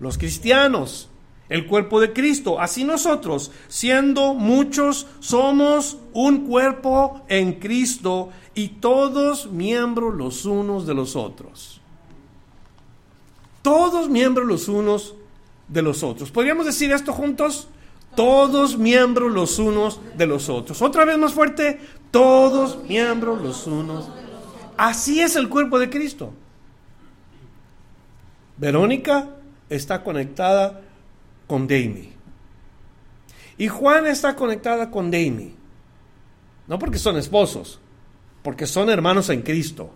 los 0.00 0.18
cristianos, 0.18 1.08
el 1.48 1.68
cuerpo 1.68 2.00
de 2.00 2.12
Cristo, 2.12 2.60
así 2.60 2.82
nosotros, 2.82 3.52
siendo 3.68 4.34
muchos, 4.34 5.06
somos 5.20 5.98
un 6.12 6.48
cuerpo 6.48 7.22
en 7.28 7.60
Cristo 7.60 8.30
y 8.56 8.70
todos 8.80 9.52
miembros 9.52 10.16
los 10.16 10.44
unos 10.46 10.84
de 10.84 10.94
los 10.94 11.14
otros 11.14 11.77
todos 13.68 14.08
miembros 14.08 14.46
los 14.46 14.66
unos 14.66 15.14
de 15.68 15.82
los 15.82 16.02
otros. 16.02 16.30
¿Podríamos 16.30 16.64
decir 16.64 16.90
esto 16.90 17.12
juntos? 17.12 17.68
Todos 18.16 18.78
miembros 18.78 19.30
los 19.30 19.58
unos 19.58 20.00
de 20.16 20.26
los 20.26 20.48
otros. 20.48 20.80
Otra 20.80 21.04
vez 21.04 21.18
más 21.18 21.34
fuerte, 21.34 21.78
todos 22.10 22.82
miembros 22.84 23.42
los 23.42 23.66
unos. 23.66 24.08
Así 24.78 25.20
es 25.20 25.36
el 25.36 25.50
cuerpo 25.50 25.78
de 25.78 25.90
Cristo. 25.90 26.32
Verónica 28.56 29.28
está 29.68 30.02
conectada 30.02 30.80
con 31.46 31.68
Dami. 31.68 32.12
Y 33.58 33.68
Juan 33.68 34.06
está 34.06 34.34
conectada 34.34 34.90
con 34.90 35.10
Dami. 35.10 35.54
No 36.66 36.78
porque 36.78 36.96
son 36.96 37.18
esposos, 37.18 37.80
porque 38.42 38.66
son 38.66 38.88
hermanos 38.88 39.28
en 39.28 39.42
Cristo. 39.42 39.90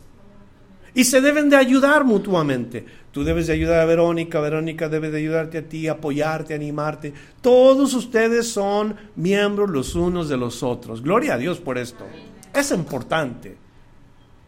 Y 0.95 1.05
se 1.05 1.21
deben 1.21 1.49
de 1.49 1.57
ayudar 1.57 2.05
mutuamente. 2.05 2.85
Tú 3.13 3.25
debes 3.25 3.47
de 3.47 3.55
ayudar 3.55 3.81
a 3.81 3.85
Verónica, 3.85 4.41
Verónica 4.41 4.89
debe 4.89 5.11
de 5.11 5.19
ayudarte 5.19 5.59
a 5.59 5.69
ti, 5.69 5.89
apoyarte, 5.89 6.55
animarte. 6.55 7.13
Todos 7.41 7.95
ustedes 7.95 8.51
son 8.51 8.97
miembros 9.17 9.71
los 9.71 9.95
unos 9.95 10.29
de 10.29 10.37
los 10.37 10.63
otros. 10.63 11.03
Gloria 11.03 11.35
a 11.35 11.39
Dios 11.39 11.61
por 11.61 11.79
esto. 11.79 12.07
Es 12.55 12.71
importante. 12.71 13.57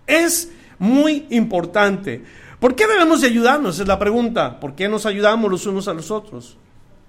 Es 0.06 0.50
muy 0.78 1.26
importante. 1.30 2.22
¿Por 2.60 2.74
qué 2.74 2.86
debemos 2.86 3.20
de 3.20 3.28
ayudarnos? 3.28 3.78
Es 3.78 3.86
la 3.86 3.98
pregunta. 3.98 4.60
¿Por 4.60 4.74
qué 4.74 4.88
nos 4.88 5.06
ayudamos 5.06 5.50
los 5.50 5.66
unos 5.66 5.88
a 5.88 5.94
los 5.94 6.10
otros? 6.10 6.56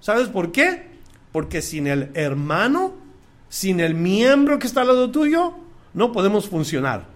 ¿Sabes 0.00 0.28
por 0.28 0.52
qué? 0.52 0.96
Porque 1.32 1.62
sin 1.62 1.86
el 1.86 2.10
hermano, 2.14 2.94
sin 3.48 3.80
el 3.80 3.94
miembro 3.94 4.58
que 4.58 4.66
está 4.66 4.82
al 4.82 4.88
lado 4.88 5.10
tuyo, 5.10 5.54
no 5.94 6.12
podemos 6.12 6.48
funcionar. 6.48 7.15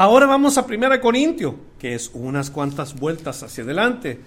Ahora 0.00 0.24
vamos 0.24 0.56
a 0.56 0.62
1 0.62 0.98
Corintio, 0.98 1.56
que 1.78 1.94
es 1.94 2.10
unas 2.14 2.50
cuantas 2.50 2.98
vueltas 2.98 3.42
hacia 3.42 3.64
adelante. 3.64 4.18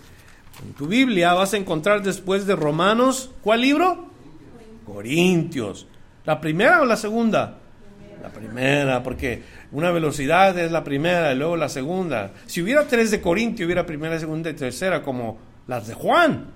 En 0.63 0.74
tu 0.74 0.86
Biblia 0.86 1.34
vas 1.34 1.56
a 1.56 1.58
encontrar 1.58 2.03
después 2.03 2.46
de 2.46 2.56
Romanos, 2.56 3.32
¿cuál 3.42 3.62
libro? 3.62 4.06
Corintios. 4.86 5.88
¿La 6.25 6.39
primera 6.39 6.80
o 6.80 6.86
la 6.86 6.96
segunda? 6.96 7.58
La 8.22 8.30
primera, 8.30 9.01
porque 9.01 9.42
una 9.72 9.89
velocidad 9.89 10.56
es 10.60 10.72
la 10.72 10.84
primera 10.84 11.34
y 11.34 11.38
luego 11.38 11.58
la 11.58 11.70
segunda. 11.70 12.34
Si 12.46 12.62
hubiera 12.62 12.88
tres 12.88 13.10
de 13.10 13.20
Corintio, 13.20 13.65
hubiera 13.65 13.84
primera, 13.84 14.20
segunda 14.20 14.51
y 14.51 14.53
tercera, 14.53 15.01
como 15.01 15.39
las 15.65 15.88
de 15.88 15.96
Juan. 15.96 16.51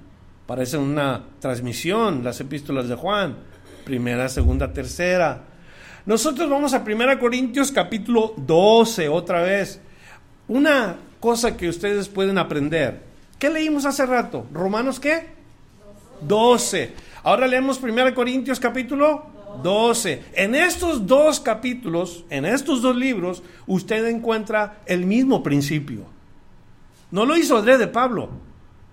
Parece 0.46 0.78
una 0.78 1.24
transmisión, 1.40 2.24
las 2.24 2.40
epístolas 2.40 2.88
de 2.88 2.94
Juan. 2.94 3.36
Primera, 3.84 4.30
segunda, 4.30 4.72
tercera. 4.72 5.47
Nosotros 6.08 6.50
vamos 6.50 6.74
a 6.74 6.86
1 6.88 7.20
Corintios 7.20 7.70
capítulo 7.70 8.34
12 8.38 9.10
otra 9.10 9.42
vez. 9.42 9.82
Una 10.48 10.96
cosa 11.20 11.58
que 11.58 11.68
ustedes 11.68 12.08
pueden 12.08 12.38
aprender. 12.38 13.02
¿Qué 13.38 13.50
leímos 13.50 13.86
hace 13.86 14.06
rato? 14.06 14.46
¿Romanos 14.54 15.02
qué? 15.02 15.26
12. 16.22 16.94
Ahora 17.24 17.46
leemos 17.46 17.84
1 17.84 18.16
Corintios 18.16 18.58
capítulo 18.58 19.26
12. 19.62 20.24
En 20.32 20.56
estos 20.56 21.06
dos 21.06 21.42
capítulos, 21.42 22.24
en 22.30 22.46
estos 22.46 22.82
dos 22.82 22.96
libros, 22.96 23.44
usted 23.66 24.06
encuentra 24.08 24.78
el 24.86 25.06
mismo 25.06 25.44
principio. 25.44 26.06
No 27.12 27.26
lo 27.26 27.36
hizo 27.36 27.62
de 27.62 27.88
Pablo. 27.88 28.30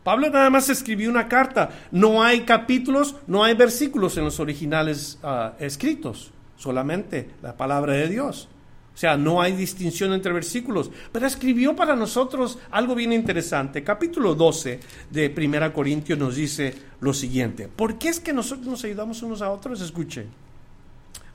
Pablo 0.03 0.31
nada 0.31 0.51
más 0.51 0.69
escribió 0.69 1.11
una 1.11 1.29
carta. 1.29 1.71
No 1.93 2.25
hay 2.25 2.41
capítulos, 2.41 3.15
no 3.29 3.45
hay 3.45 3.55
versículos 3.55 4.17
en 4.17 4.25
los 4.25 4.41
originales 4.41 5.21
ah, 5.23 5.53
escritos 5.61 6.34
solamente 6.57 7.31
la 7.43 7.57
palabra 7.57 7.95
de 7.95 8.09
Dios. 8.09 8.49
O 8.95 8.97
sea, 8.97 9.17
no 9.17 9.43
hay 9.43 9.53
distinción 9.53 10.13
entre 10.13 10.33
versículos. 10.33 10.91
Pero 11.11 11.27
escribió 11.27 11.75
para 11.75 11.97
nosotros 11.97 12.59
algo 12.71 12.95
bien 12.95 13.13
interesante. 13.13 13.83
Capítulo 13.83 14.37
12 14.37 14.79
de 15.11 15.31
Primera 15.31 15.73
Corintios 15.73 16.17
nos 16.19 16.37
dice 16.37 16.75
lo 17.01 17.13
siguiente. 17.13 17.67
¿Por 17.69 17.99
qué 17.99 18.09
es 18.09 18.21
que 18.21 18.33
nosotros 18.33 18.67
nos 18.69 18.85
ayudamos 18.85 19.21
unos 19.23 19.43
a 19.43 19.51
otros? 19.51 19.81
Escuchen. 19.81 20.29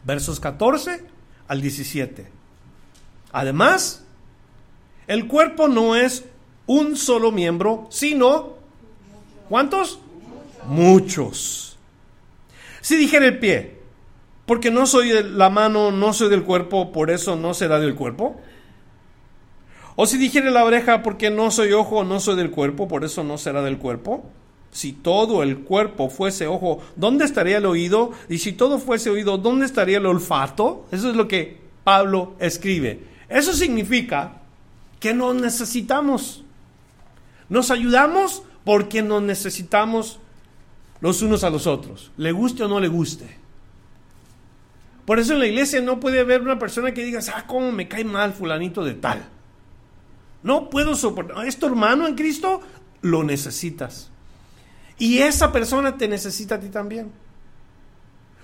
Versos 0.05 0.39
14 0.39 1.03
al 1.49 1.61
17. 1.61 2.27
Además, 3.33 4.05
el 5.07 5.27
cuerpo 5.27 5.67
no 5.67 5.97
es 5.97 6.23
un 6.65 6.95
solo 6.95 7.31
miembro, 7.31 7.87
sino... 7.91 8.57
¿Cuántos? 9.49 9.99
Muchos. 10.67 11.77
Si 12.79 12.95
dijera 12.95 13.25
el 13.25 13.39
pie, 13.39 13.78
porque 14.49 14.71
no 14.71 14.87
soy 14.87 15.09
de 15.09 15.21
la 15.21 15.51
mano, 15.51 15.91
no 15.91 16.11
soy 16.11 16.27
del 16.27 16.41
cuerpo, 16.41 16.91
por 16.91 17.11
eso 17.11 17.35
no 17.35 17.53
será 17.53 17.79
del 17.79 17.93
cuerpo. 17.93 18.41
O 19.95 20.07
si 20.07 20.17
dijere 20.17 20.49
la 20.49 20.65
oreja, 20.65 21.03
porque 21.03 21.29
no 21.29 21.51
soy 21.51 21.71
ojo, 21.71 22.03
no 22.03 22.19
soy 22.19 22.35
del 22.35 22.49
cuerpo, 22.49 22.87
por 22.87 23.05
eso 23.05 23.23
no 23.23 23.37
será 23.37 23.61
del 23.61 23.77
cuerpo. 23.77 24.25
Si 24.71 24.91
todo 24.91 25.43
el 25.43 25.59
cuerpo 25.59 26.09
fuese 26.09 26.47
ojo, 26.47 26.79
¿dónde 26.95 27.25
estaría 27.25 27.57
el 27.57 27.67
oído? 27.67 28.09
Y 28.27 28.39
si 28.39 28.53
todo 28.53 28.79
fuese 28.79 29.11
oído, 29.11 29.37
¿dónde 29.37 29.67
estaría 29.67 29.99
el 29.99 30.07
olfato? 30.07 30.87
Eso 30.91 31.11
es 31.11 31.15
lo 31.15 31.27
que 31.27 31.59
Pablo 31.83 32.33
escribe. 32.39 33.03
Eso 33.29 33.53
significa 33.53 34.41
que 34.99 35.13
nos 35.13 35.35
necesitamos. 35.35 36.43
Nos 37.49 37.69
ayudamos 37.69 38.41
porque 38.63 39.03
nos 39.03 39.21
necesitamos 39.21 40.17
los 41.01 41.21
unos 41.21 41.43
a 41.43 41.51
los 41.51 41.67
otros, 41.67 42.11
le 42.17 42.31
guste 42.31 42.63
o 42.63 42.67
no 42.67 42.79
le 42.79 42.87
guste. 42.87 43.38
Por 45.09 45.17
eso 45.17 45.33
en 45.33 45.39
la 45.39 45.47
iglesia 45.47 45.81
no 45.81 45.99
puede 45.99 46.19
haber 46.19 46.43
una 46.43 46.59
persona 46.59 46.93
que 46.93 47.03
diga, 47.03 47.19
ah, 47.33 47.45
cómo 47.47 47.71
me 47.71 47.87
cae 47.87 48.03
mal 48.03 48.31
fulanito 48.31 48.83
de 48.83 48.93
tal. 48.93 49.27
No 50.43 50.69
puedo 50.69 50.93
soportar. 50.93 51.47
¿Es 51.47 51.57
tu 51.57 51.65
hermano 51.65 52.05
en 52.05 52.13
Cristo? 52.13 52.61
Lo 53.01 53.23
necesitas. 53.23 54.11
Y 54.99 55.17
esa 55.17 55.51
persona 55.51 55.97
te 55.97 56.07
necesita 56.07 56.53
a 56.53 56.59
ti 56.59 56.69
también. 56.69 57.11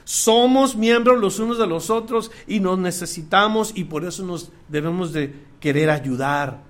Somos 0.05 0.75
miembros 0.75 1.19
los 1.19 1.37
unos 1.37 1.59
de 1.59 1.67
los 1.67 1.91
otros 1.91 2.31
y 2.47 2.59
nos 2.59 2.79
necesitamos 2.79 3.71
y 3.75 3.83
por 3.83 4.03
eso 4.03 4.25
nos 4.25 4.51
debemos 4.67 5.13
de 5.13 5.35
querer 5.59 5.91
ayudar. 5.91 6.63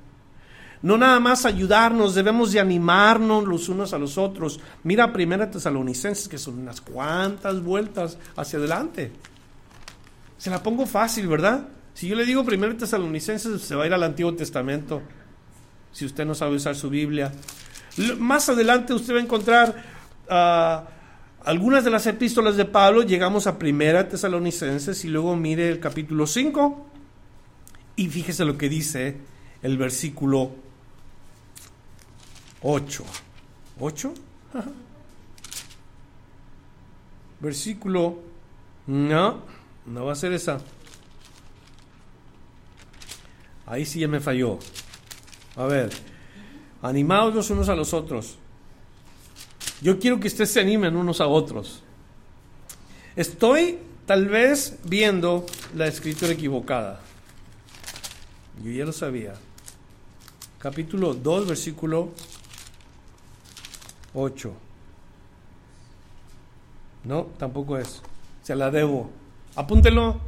No 0.82 0.98
nada 0.98 1.22
más 1.22 1.46
ayudarnos, 1.46 2.16
debemos 2.16 2.52
de 2.52 2.60
animarnos 2.60 3.46
los 3.46 3.70
unos 3.70 3.94
a 3.94 3.98
los 3.98 4.18
otros. 4.18 4.60
Mira 4.84 5.14
Primera 5.14 5.50
Tesalonicenses 5.50 6.28
que 6.28 6.38
son 6.38 6.60
unas 6.60 6.82
cuantas 6.82 7.64
vueltas 7.64 8.18
hacia 8.36 8.60
adelante. 8.60 9.14
Se 10.38 10.50
la 10.50 10.62
pongo 10.62 10.86
fácil, 10.86 11.28
¿verdad? 11.28 11.68
Si 11.94 12.08
yo 12.08 12.16
le 12.16 12.26
digo 12.26 12.44
primero 12.44 12.76
tesalonicenses, 12.76 13.62
se 13.62 13.76
va 13.76 13.84
a 13.84 13.88
ir 13.88 13.94
al 13.94 14.04
Antiguo 14.04 14.34
Testamento. 14.36 15.02
Si 15.92 16.06
usted 16.06 16.26
no 16.26 16.36
sabe 16.36 16.58
usar 16.58 16.76
su 16.76 16.90
Biblia. 16.90 17.32
Más 18.20 18.50
adelante 18.50 18.94
usted 18.94 19.14
va 19.14 19.20
a 19.20 19.24
encontrar 19.24 19.84
ah, 20.30 20.84
algunas 21.46 21.86
de 21.86 21.92
las 21.92 22.06
epístolas 22.08 22.58
de 22.58 22.66
Pablo. 22.66 23.04
Llegamos 23.04 23.48
a 23.48 23.58
primera 23.58 24.10
tesalonicenses 24.10 25.06
y 25.06 25.08
luego 25.08 25.36
mire 25.38 25.70
el 25.70 25.80
capítulo 25.80 26.28
5. 26.28 26.86
Y 27.96 28.10
fíjese 28.10 28.44
lo 28.44 28.58
que 28.58 28.68
dice 28.68 29.18
el 29.62 29.78
versículo 29.78 30.52
8. 32.62 33.04
¿8? 33.80 34.14
versículo... 37.40 38.20
No, 38.88 39.42
no 39.86 40.06
va 40.06 40.14
a 40.14 40.16
ser 40.16 40.34
esa. 40.34 40.60
Ahí 43.66 43.86
sí 43.86 44.00
ya 44.00 44.08
me 44.08 44.20
falló. 44.20 44.60
A 45.56 45.66
ver, 45.66 45.90
animados 46.82 47.34
los 47.34 47.50
unos 47.50 47.70
a 47.70 47.76
los 47.76 47.94
otros. 47.94 48.38
Yo 49.82 50.00
quiero 50.00 50.20
que 50.20 50.28
ustedes 50.28 50.52
se 50.52 50.62
animen 50.62 50.96
unos 50.96 51.22
a 51.22 51.28
otros. 51.28 51.82
Estoy 53.16 53.80
tal 54.06 54.28
vez 54.28 54.78
viendo 54.84 55.46
la 55.76 55.88
escritura 55.88 56.32
equivocada. 56.32 57.02
Yo 58.64 58.72
ya 58.72 58.86
lo 58.86 58.94
sabía. 58.94 59.34
Capítulo 60.60 61.14
2, 61.14 61.48
versículo 61.48 62.12
8. 64.14 64.54
No, 67.04 67.28
tampoco 67.38 67.78
es. 67.78 68.02
Se 68.44 68.56
la 68.56 68.72
debo. 68.72 69.10
Apúntelo. 69.56 70.20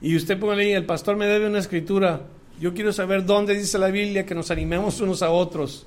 Y 0.00 0.16
usted 0.16 0.38
póngale 0.38 0.74
el 0.74 0.86
pastor 0.86 1.16
me 1.16 1.26
debe 1.26 1.48
una 1.48 1.58
escritura. 1.58 2.22
Yo 2.60 2.74
quiero 2.74 2.92
saber 2.92 3.24
dónde 3.24 3.54
dice 3.54 3.78
la 3.78 3.88
Biblia 3.88 4.26
que 4.26 4.34
nos 4.34 4.50
animemos 4.50 5.00
unos 5.00 5.22
a 5.22 5.30
otros. 5.30 5.86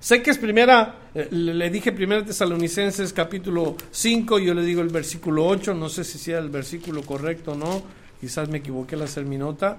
Sé 0.00 0.20
que 0.20 0.30
es 0.30 0.38
primera, 0.38 1.10
eh, 1.14 1.28
le 1.30 1.70
dije 1.70 1.92
primera 1.92 2.24
Tesalonicenses 2.24 3.12
capítulo 3.12 3.76
5, 3.92 4.40
yo 4.40 4.52
le 4.52 4.62
digo 4.62 4.82
el 4.82 4.88
versículo 4.88 5.46
8, 5.46 5.74
no 5.74 5.88
sé 5.88 6.02
si 6.02 6.18
sea 6.18 6.38
el 6.38 6.50
versículo 6.50 7.02
correcto 7.02 7.52
o 7.52 7.54
no, 7.54 7.82
quizás 8.20 8.48
me 8.48 8.58
equivoqué 8.58 8.96
al 8.96 9.02
hacer 9.02 9.24
mi 9.24 9.38
nota. 9.38 9.78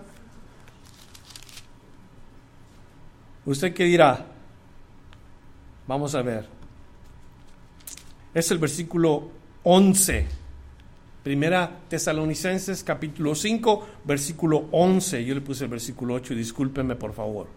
¿Usted 3.46 3.74
qué 3.74 3.84
dirá? 3.84 4.26
Vamos 5.88 6.16
a 6.16 6.22
ver. 6.22 6.48
Es 8.34 8.50
el 8.52 8.60
versículo 8.60 9.30
11. 9.64 10.43
Primera 11.24 11.80
Tesalonicenses 11.88 12.84
capítulo 12.84 13.34
5, 13.34 13.88
versículo 14.04 14.68
11. 14.72 15.24
Yo 15.24 15.34
le 15.34 15.40
puse 15.40 15.64
el 15.64 15.70
versículo 15.70 16.16
8, 16.16 16.36
discúlpenme 16.36 16.98
por 16.98 17.14
favor. 17.14 17.48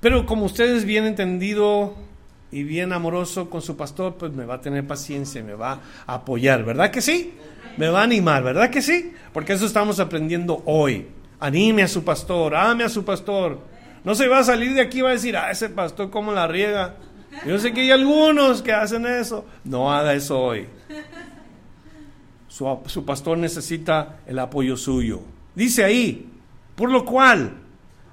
Pero 0.00 0.24
como 0.24 0.44
ustedes 0.44 0.84
bien 0.84 1.04
entendido 1.04 1.96
y 2.52 2.62
bien 2.62 2.92
amoroso 2.92 3.50
con 3.50 3.60
su 3.60 3.76
pastor, 3.76 4.14
pues 4.14 4.32
me 4.32 4.44
va 4.44 4.54
a 4.54 4.60
tener 4.60 4.86
paciencia, 4.86 5.42
me 5.42 5.54
va 5.54 5.80
a 6.06 6.14
apoyar, 6.14 6.64
¿verdad 6.64 6.92
que 6.92 7.00
sí? 7.00 7.34
Me 7.76 7.88
va 7.88 8.02
a 8.02 8.04
animar, 8.04 8.44
¿verdad 8.44 8.70
que 8.70 8.82
sí? 8.82 9.12
Porque 9.32 9.54
eso 9.54 9.66
estamos 9.66 9.98
aprendiendo 9.98 10.62
hoy. 10.64 11.08
Anime 11.40 11.82
a 11.82 11.88
su 11.88 12.04
pastor, 12.04 12.54
ame 12.54 12.84
a 12.84 12.88
su 12.88 13.04
pastor. 13.04 13.58
No 14.04 14.14
se 14.14 14.28
va 14.28 14.38
a 14.38 14.44
salir 14.44 14.74
de 14.74 14.80
aquí 14.80 14.98
y 14.98 15.02
va 15.02 15.08
a 15.08 15.14
decir, 15.14 15.36
ah, 15.36 15.50
ese 15.50 15.70
pastor 15.70 16.08
cómo 16.08 16.30
la 16.30 16.46
riega. 16.46 16.94
Yo 17.44 17.58
sé 17.58 17.72
que 17.72 17.80
hay 17.80 17.90
algunos 17.90 18.62
que 18.62 18.72
hacen 18.72 19.06
eso. 19.06 19.44
No 19.64 19.92
haga 19.92 20.14
eso 20.14 20.40
hoy. 20.40 20.68
Su, 22.54 23.04
pastor 23.04 23.36
necesita 23.36 24.20
el 24.28 24.38
apoyo 24.38 24.76
suyo. 24.76 25.22
Dice 25.56 25.82
ahí, 25.82 26.30
por 26.76 26.88
lo 26.88 27.04
cual, 27.04 27.52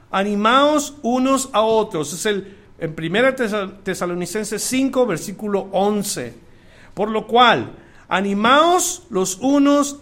animaos 0.10 0.96
unos 1.04 1.52
a 1.54 1.62
otros. 1.62 2.12
Es 2.12 2.26
el 2.26 2.58
en 2.80 2.96
1 2.98 3.36
Tesalonicenses 3.84 4.64
5, 4.64 5.06
versículo 5.06 5.68
11. 5.72 6.34
Por 6.96 7.12
lo 7.12 7.28
cual, 7.28 7.74
animaos 8.08 9.04
los 9.12 9.38
unos 9.42 10.00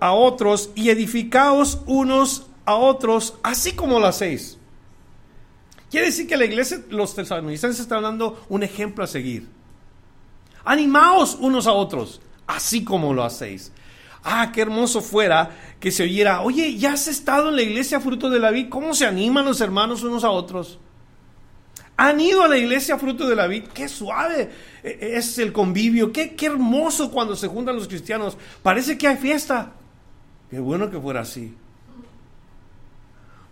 a 0.00 0.12
otros 0.12 0.68
y 0.74 0.90
edificaos 0.90 1.80
unos 1.86 2.46
a 2.66 2.74
otros, 2.74 3.38
así 3.42 3.72
como 3.72 4.00
lo 4.00 4.06
hacéis. 4.06 4.58
Quiere 5.90 6.08
decir 6.08 6.26
que 6.26 6.36
la 6.36 6.44
iglesia, 6.44 6.82
los 6.90 7.14
tesalonicenses 7.14 7.80
están 7.80 8.02
dando 8.02 8.44
un 8.50 8.62
ejemplo 8.62 9.02
a 9.02 9.06
seguir. 9.06 9.48
Animaos 10.62 11.38
unos 11.40 11.66
a 11.66 11.72
otros 11.72 12.20
así 12.56 12.84
como 12.84 13.14
lo 13.14 13.24
hacéis. 13.24 13.72
Ah, 14.22 14.50
qué 14.52 14.60
hermoso 14.60 15.00
fuera 15.00 15.50
que 15.78 15.90
se 15.90 16.02
oyera, 16.02 16.42
oye, 16.42 16.76
ya 16.76 16.92
has 16.92 17.08
estado 17.08 17.48
en 17.48 17.56
la 17.56 17.62
iglesia 17.62 18.00
fruto 18.00 18.28
de 18.28 18.38
la 18.38 18.50
vid, 18.50 18.68
¿cómo 18.68 18.92
se 18.94 19.06
animan 19.06 19.46
los 19.46 19.60
hermanos 19.60 20.02
unos 20.02 20.24
a 20.24 20.30
otros? 20.30 20.78
Han 21.96 22.20
ido 22.20 22.42
a 22.42 22.48
la 22.48 22.58
iglesia 22.58 22.98
fruto 22.98 23.26
de 23.26 23.36
la 23.36 23.46
vid, 23.46 23.64
qué 23.74 23.88
suave 23.88 24.50
e, 24.82 24.98
e, 25.00 25.16
es 25.16 25.38
el 25.38 25.52
convivio, 25.52 26.12
qué, 26.12 26.34
qué 26.34 26.46
hermoso 26.46 27.10
cuando 27.10 27.34
se 27.34 27.48
juntan 27.48 27.76
los 27.76 27.88
cristianos, 27.88 28.36
parece 28.62 28.98
que 28.98 29.08
hay 29.08 29.16
fiesta. 29.16 29.72
Qué 30.50 30.58
bueno 30.58 30.90
que 30.90 30.98
fuera 30.98 31.20
así. 31.20 31.54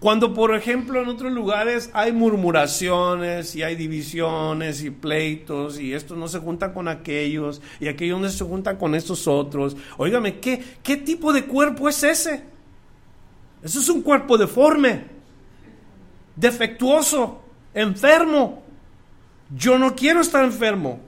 Cuando, 0.01 0.33
por 0.33 0.55
ejemplo, 0.55 1.03
en 1.03 1.09
otros 1.09 1.33
lugares 1.33 1.91
hay 1.93 2.13
murmuraciones 2.13 3.57
y 3.57 3.65
hay 3.65 3.75
divisiones 3.75 4.85
y 4.85 4.91
pleitos 4.91 5.81
y 5.81 5.93
estos 5.93 6.17
no 6.17 6.29
se 6.29 6.39
juntan 6.39 6.73
con 6.73 6.87
aquellos 6.87 7.61
y 7.81 7.89
aquellos 7.89 8.21
no 8.21 8.29
se 8.29 8.45
juntan 8.45 8.77
con 8.77 8.95
estos 8.95 9.27
otros. 9.27 9.77
Óigame, 9.97 10.39
¿qué, 10.39 10.63
¿qué 10.85 10.97
tipo 10.97 11.33
de 11.33 11.47
cuerpo 11.47 11.89
es 11.89 12.05
ese? 12.05 12.45
Eso 13.61 13.81
es 13.81 13.89
un 13.89 14.03
cuerpo 14.03 14.39
deforme, 14.39 15.07
defectuoso, 16.37 17.43
enfermo. 17.75 18.63
Yo 19.51 19.81
no 19.81 19.97
quiero 19.97 20.21
estar 20.21 20.45
enfermo. 20.45 21.08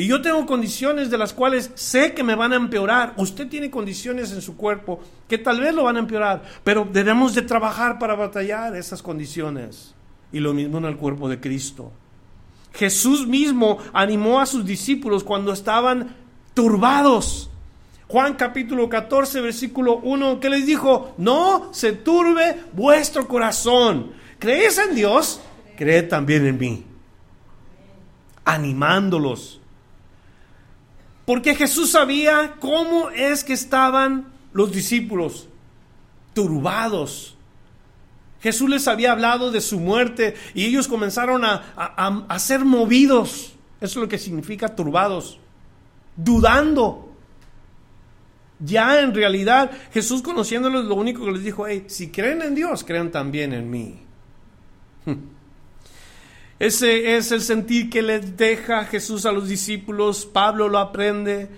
Y 0.00 0.06
yo 0.06 0.22
tengo 0.22 0.46
condiciones 0.46 1.10
de 1.10 1.18
las 1.18 1.34
cuales 1.34 1.72
sé 1.74 2.14
que 2.14 2.24
me 2.24 2.34
van 2.34 2.54
a 2.54 2.56
empeorar. 2.56 3.12
Usted 3.18 3.48
tiene 3.48 3.70
condiciones 3.70 4.32
en 4.32 4.40
su 4.40 4.56
cuerpo 4.56 4.98
que 5.28 5.36
tal 5.36 5.60
vez 5.60 5.74
lo 5.74 5.84
van 5.84 5.96
a 5.96 5.98
empeorar, 5.98 6.42
pero 6.64 6.88
debemos 6.90 7.34
de 7.34 7.42
trabajar 7.42 7.98
para 7.98 8.14
batallar 8.14 8.74
esas 8.74 9.02
condiciones. 9.02 9.94
Y 10.32 10.40
lo 10.40 10.54
mismo 10.54 10.78
en 10.78 10.86
el 10.86 10.96
cuerpo 10.96 11.28
de 11.28 11.38
Cristo. 11.38 11.92
Jesús 12.72 13.26
mismo 13.26 13.76
animó 13.92 14.40
a 14.40 14.46
sus 14.46 14.64
discípulos 14.64 15.22
cuando 15.22 15.52
estaban 15.52 16.16
turbados. 16.54 17.50
Juan 18.08 18.36
capítulo 18.36 18.88
14, 18.88 19.42
versículo 19.42 19.98
1, 19.98 20.40
que 20.40 20.48
les 20.48 20.64
dijo, 20.64 21.14
no 21.18 21.74
se 21.74 21.92
turbe 21.92 22.56
vuestro 22.72 23.28
corazón. 23.28 24.12
¿Crees 24.38 24.78
en 24.78 24.94
Dios? 24.94 25.42
Cree 25.76 26.04
también 26.04 26.46
en 26.46 26.56
mí. 26.56 26.84
Animándolos 28.46 29.59
porque 31.24 31.54
Jesús 31.54 31.92
sabía 31.92 32.56
cómo 32.60 33.10
es 33.10 33.44
que 33.44 33.52
estaban 33.52 34.26
los 34.52 34.72
discípulos 34.72 35.48
turbados. 36.34 37.36
Jesús 38.40 38.70
les 38.70 38.88
había 38.88 39.12
hablado 39.12 39.52
de 39.52 39.60
su 39.60 39.78
muerte 39.78 40.34
y 40.54 40.64
ellos 40.64 40.88
comenzaron 40.88 41.42
a, 41.44 42.38
ser 42.38 42.64
movidos. 42.64 43.54
Eso 43.80 43.98
es 43.98 44.02
lo 44.02 44.08
que 44.08 44.18
significa 44.18 44.74
turbados. 44.74 45.38
Dudando. 46.16 47.06
Ya 48.58 49.00
en 49.00 49.14
realidad 49.14 49.70
Jesús 49.92 50.22
conociéndolos 50.22 50.84
lo 50.84 50.94
único 50.94 51.24
que 51.24 51.32
les 51.32 51.44
dijo, 51.44 51.66
hey, 51.66 51.84
si 51.86 52.10
creen 52.10 52.42
en 52.42 52.54
Dios, 52.54 52.84
crean 52.84 53.10
también 53.10 53.52
en 53.52 53.70
mí. 53.70 54.00
Ese 56.60 57.16
es 57.16 57.32
el 57.32 57.40
sentir 57.40 57.88
que 57.88 58.02
le 58.02 58.20
deja 58.20 58.84
Jesús 58.84 59.24
a 59.24 59.32
los 59.32 59.48
discípulos. 59.48 60.26
Pablo 60.26 60.68
lo 60.68 60.78
aprende. 60.78 61.48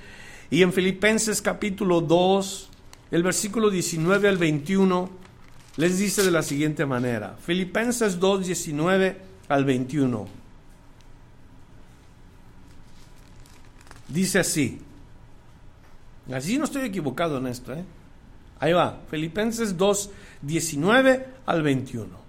Y 0.48 0.62
en 0.62 0.72
Filipenses 0.72 1.42
capítulo 1.42 2.00
2, 2.00 2.70
el 3.10 3.24
versículo 3.24 3.68
19 3.68 4.28
al 4.28 4.38
21, 4.38 5.10
les 5.76 5.98
dice 5.98 6.22
de 6.22 6.30
la 6.30 6.42
siguiente 6.42 6.86
manera. 6.86 7.36
Filipenses 7.44 8.20
2, 8.20 8.46
19 8.46 9.16
al 9.48 9.64
21. 9.64 10.28
Dice 14.06 14.38
así. 14.38 14.80
Así 16.32 16.58
no 16.58 16.64
estoy 16.64 16.82
equivocado 16.82 17.38
en 17.38 17.48
esto. 17.48 17.72
¿eh? 17.72 17.84
Ahí 18.60 18.72
va. 18.72 19.00
Filipenses 19.10 19.76
2, 19.76 20.10
19 20.42 21.26
al 21.44 21.62
21. 21.64 22.21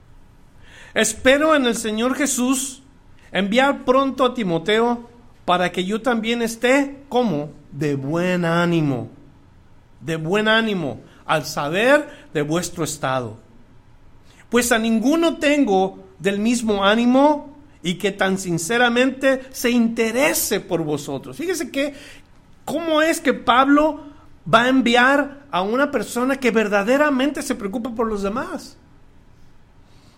Espero 0.94 1.56
en 1.56 1.66
el 1.66 1.76
Señor 1.76 2.16
Jesús 2.16 2.84
enviar 3.32 3.84
pronto 3.84 4.26
a 4.26 4.34
Timoteo 4.34 5.10
para 5.46 5.72
que 5.72 5.86
yo 5.86 6.02
también 6.02 6.42
esté 6.42 7.04
como 7.10 7.52
de 7.72 7.96
buen 7.96 8.46
ánimo, 8.46 9.10
de 10.02 10.16
buen 10.18 10.48
ánimo 10.48 11.02
al 11.26 11.46
saber 11.46 12.28
de 12.34 12.42
vuestro 12.44 12.84
estado. 12.84 13.38
Pues 14.50 14.72
a 14.72 14.78
ninguno 14.78 15.38
tengo 15.38 16.04
del 16.20 16.40
mismo 16.40 16.86
ánimo 16.86 17.58
y 17.82 17.96
que 17.96 18.12
tan 18.12 18.38
sinceramente 18.38 19.42
se 19.52 19.72
interese 19.72 20.60
por 20.60 20.84
vosotros. 20.84 21.36
Fíjese 21.36 21.72
que, 21.72 21.96
¿cómo 22.66 23.02
es 23.02 23.20
que 23.20 23.34
Pablo 23.34 24.02
va 24.52 24.64
a 24.64 24.70
enviar 24.70 25.46
a 25.50 25.64
una 25.64 25.90
persona 25.90 26.36
que 26.38 26.52
verdaderamente 26.52 27.42
se 27.42 27.56
preocupa 27.56 27.90
por 27.96 28.08
los 28.08 28.22
demás? 28.22 28.78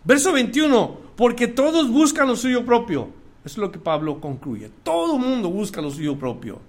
Verso 0.05 0.31
21, 0.31 0.97
porque 1.15 1.47
todos 1.47 1.89
buscan 1.89 2.27
lo 2.27 2.35
suyo 2.35 2.63
propio. 2.63 3.09
es 3.43 3.57
lo 3.57 3.71
que 3.71 3.79
Pablo 3.79 4.21
concluye. 4.21 4.71
Todo 4.83 5.17
mundo 5.17 5.49
busca 5.49 5.81
lo 5.81 5.91
suyo 5.91 6.17
propio. 6.17 6.59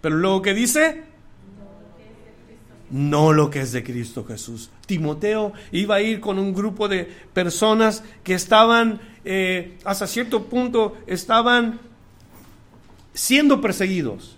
Pero 0.00 0.16
luego 0.16 0.42
que 0.42 0.54
dice, 0.54 1.04
no 2.90 3.32
lo 3.32 3.50
que 3.50 3.60
es 3.60 3.72
de 3.72 3.82
Cristo 3.82 4.24
Jesús. 4.24 4.70
Timoteo 4.86 5.52
iba 5.70 5.96
a 5.96 6.02
ir 6.02 6.20
con 6.20 6.38
un 6.38 6.52
grupo 6.52 6.88
de 6.88 7.04
personas 7.32 8.04
que 8.22 8.34
estaban, 8.34 9.00
eh, 9.24 9.78
hasta 9.84 10.06
cierto 10.06 10.44
punto, 10.44 10.96
estaban 11.06 11.80
siendo 13.14 13.60
perseguidos. 13.60 14.36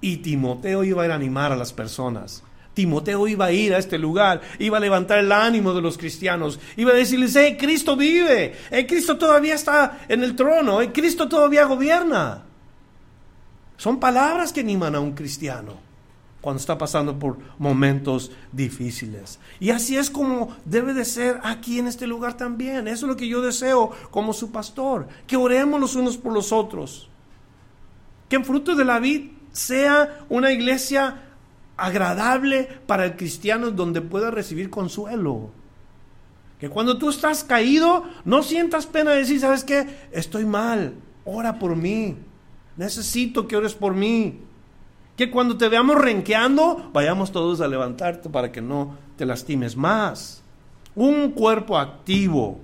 Y 0.00 0.18
Timoteo 0.18 0.84
iba 0.84 1.02
a 1.02 1.06
ir 1.06 1.12
a 1.12 1.14
animar 1.14 1.52
a 1.52 1.56
las 1.56 1.72
personas. 1.72 2.42
Timoteo 2.74 3.26
iba 3.26 3.46
a 3.46 3.52
ir 3.52 3.74
a 3.74 3.78
este 3.78 3.98
lugar, 3.98 4.40
iba 4.58 4.76
a 4.76 4.80
levantar 4.80 5.18
el 5.18 5.32
ánimo 5.32 5.74
de 5.74 5.82
los 5.82 5.98
cristianos, 5.98 6.60
iba 6.76 6.92
a 6.92 6.94
decirles, 6.94 7.34
hey, 7.36 7.56
Cristo 7.58 7.96
vive, 7.96 8.54
hey, 8.70 8.86
Cristo 8.86 9.18
todavía 9.18 9.54
está 9.54 10.00
en 10.08 10.22
el 10.22 10.36
trono, 10.36 10.80
hey, 10.80 10.90
Cristo 10.92 11.28
todavía 11.28 11.64
gobierna. 11.64 12.44
Son 13.76 13.98
palabras 13.98 14.52
que 14.52 14.60
animan 14.60 14.94
a 14.94 15.00
un 15.00 15.12
cristiano 15.12 15.90
cuando 16.40 16.60
está 16.60 16.78
pasando 16.78 17.18
por 17.18 17.38
momentos 17.58 18.30
difíciles. 18.52 19.38
Y 19.58 19.70
así 19.70 19.96
es 19.96 20.10
como 20.10 20.56
debe 20.64 20.94
de 20.94 21.04
ser 21.04 21.40
aquí 21.42 21.78
en 21.78 21.86
este 21.86 22.06
lugar 22.06 22.36
también. 22.36 22.88
Eso 22.88 23.06
es 23.06 23.10
lo 23.10 23.16
que 23.16 23.28
yo 23.28 23.42
deseo 23.42 23.90
como 24.10 24.32
su 24.32 24.50
pastor, 24.50 25.08
que 25.26 25.36
oremos 25.36 25.80
los 25.80 25.94
unos 25.94 26.16
por 26.16 26.32
los 26.32 26.52
otros. 26.52 27.08
Que 28.28 28.36
en 28.36 28.44
fruto 28.44 28.74
de 28.74 28.84
la 28.84 29.00
vida 29.00 29.32
sea 29.52 30.24
una 30.28 30.52
iglesia 30.52 31.29
agradable 31.80 32.68
para 32.86 33.04
el 33.04 33.16
cristiano 33.16 33.70
donde 33.70 34.00
pueda 34.00 34.30
recibir 34.30 34.70
consuelo. 34.70 35.50
Que 36.58 36.68
cuando 36.68 36.98
tú 36.98 37.08
estás 37.08 37.42
caído, 37.42 38.04
no 38.24 38.42
sientas 38.42 38.86
pena 38.86 39.12
de 39.12 39.18
decir, 39.20 39.40
¿sabes 39.40 39.64
qué? 39.64 39.86
Estoy 40.12 40.44
mal, 40.44 40.94
ora 41.24 41.58
por 41.58 41.74
mí. 41.74 42.16
Necesito 42.76 43.48
que 43.48 43.56
ores 43.56 43.74
por 43.74 43.94
mí. 43.94 44.40
Que 45.16 45.30
cuando 45.30 45.56
te 45.56 45.68
veamos 45.68 45.96
renqueando, 45.96 46.90
vayamos 46.92 47.32
todos 47.32 47.60
a 47.60 47.68
levantarte 47.68 48.28
para 48.28 48.52
que 48.52 48.60
no 48.60 48.96
te 49.16 49.24
lastimes 49.24 49.76
más. 49.76 50.42
Un 50.94 51.30
cuerpo 51.30 51.78
activo, 51.78 52.60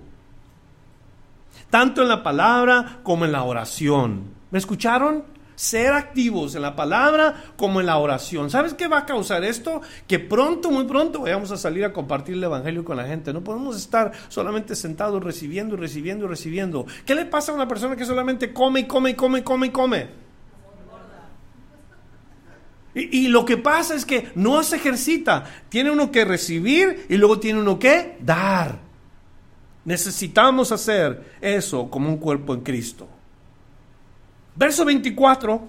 tanto 1.70 2.02
en 2.02 2.09
la 2.09 2.22
palabra 2.22 3.00
como 3.02 3.24
en 3.24 3.33
la 3.33 3.44
oración. 3.44 4.24
¿Me 4.50 4.59
escucharon? 4.59 5.36
Ser 5.56 5.92
activos 5.92 6.54
en 6.54 6.62
la 6.62 6.76
palabra 6.76 7.42
como 7.56 7.80
en 7.80 7.86
la 7.86 7.96
oración. 7.96 8.50
¿Sabes 8.50 8.74
qué 8.74 8.86
va 8.86 8.98
a 8.98 9.06
causar 9.06 9.42
esto? 9.42 9.80
Que 10.06 10.18
pronto, 10.20 10.70
muy 10.70 10.84
pronto 10.84 11.22
vayamos 11.22 11.50
a 11.50 11.56
salir 11.56 11.84
a 11.84 11.92
compartir 11.92 12.34
el 12.34 12.44
Evangelio 12.44 12.84
con 12.84 12.96
la 12.96 13.06
gente. 13.06 13.32
No 13.32 13.42
podemos 13.42 13.76
estar 13.76 14.12
solamente 14.28 14.76
sentados 14.76 15.24
recibiendo 15.24 15.74
y 15.74 15.78
recibiendo 15.78 16.26
y 16.26 16.28
recibiendo. 16.28 16.86
¿Qué 17.04 17.14
le 17.14 17.24
pasa 17.24 17.50
a 17.50 17.54
una 17.56 17.66
persona 17.66 17.96
que 17.96 18.04
solamente 18.04 18.52
come 18.52 18.80
y 18.80 18.84
come 18.84 19.10
y 19.10 19.14
come 19.14 19.38
y 19.40 19.42
come 19.42 19.66
y 19.66 19.70
come? 19.70 20.26
Y, 22.94 23.24
y, 23.24 23.28
lo 23.28 23.44
que 23.44 23.58
pasa 23.58 23.94
es 23.94 24.06
que 24.06 24.30
no 24.34 24.62
se 24.62 24.76
ejercita. 24.76 25.44
Tiene 25.68 25.90
uno 25.90 26.10
que 26.10 26.24
recibir 26.24 27.04
y 27.10 27.16
luego 27.16 27.38
tiene 27.38 27.60
uno 27.60 27.78
que 27.78 28.16
dar. 28.20 28.78
Necesitamos 29.84 30.72
hacer 30.72 31.34
eso 31.42 31.90
como 31.90 32.08
un 32.08 32.16
cuerpo 32.16 32.54
en 32.54 32.62
Cristo. 32.62 33.06
Verso 34.56 34.86
24 34.86 35.68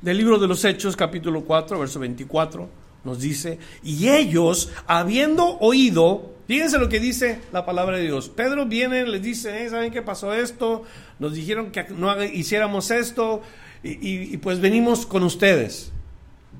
del 0.00 0.16
libro 0.16 0.38
de 0.38 0.48
los 0.48 0.64
Hechos, 0.64 0.96
capítulo 0.96 1.44
4, 1.44 1.78
verso 1.78 2.00
24, 2.00 2.68
nos 3.04 3.20
dice, 3.20 3.58
y 3.82 4.08
ellos, 4.08 4.70
habiendo 4.86 5.58
oído, 5.58 6.32
fíjense 6.48 6.78
lo 6.78 6.88
que 6.88 7.00
dice 7.00 7.40
la 7.52 7.66
palabra 7.66 7.98
de 7.98 8.04
Dios, 8.04 8.30
Pedro 8.30 8.64
viene, 8.64 9.06
les 9.06 9.22
dice, 9.22 9.64
eh, 9.64 9.68
¿saben 9.68 9.92
qué 9.92 10.00
pasó 10.00 10.32
esto? 10.32 10.84
Nos 11.18 11.34
dijeron 11.34 11.70
que 11.70 11.84
no 11.90 12.22
hiciéramos 12.24 12.90
esto, 12.90 13.42
y, 13.82 14.34
y 14.34 14.36
pues 14.38 14.60
venimos 14.60 15.04
con 15.04 15.22
ustedes, 15.22 15.92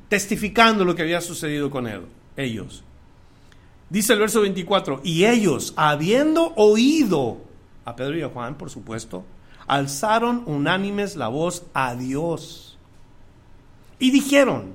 testificando 0.09 0.85
lo 0.85 0.95
que 0.95 1.03
había 1.03 1.23
sucedido 1.23 1.71
con 1.71 1.87
él, 1.87 2.03
ellos. 2.37 2.85
Dice 3.89 4.13
el 4.13 4.19
verso 4.19 4.43
24, 4.43 5.01
y 5.03 5.25
ellos, 5.25 5.73
habiendo 5.77 6.53
oído 6.57 7.39
a 7.87 7.97
Pedro 7.97 8.19
y 8.19 8.23
a 8.23 8.29
Juan, 8.29 8.59
por 8.59 8.69
supuesto, 8.69 9.25
alzaron 9.67 10.43
unánimes 10.47 11.17
la 11.17 11.29
voz 11.29 11.65
a 11.75 11.95
Dios. 11.95 12.79
Y 13.99 14.11
dijeron, 14.11 14.73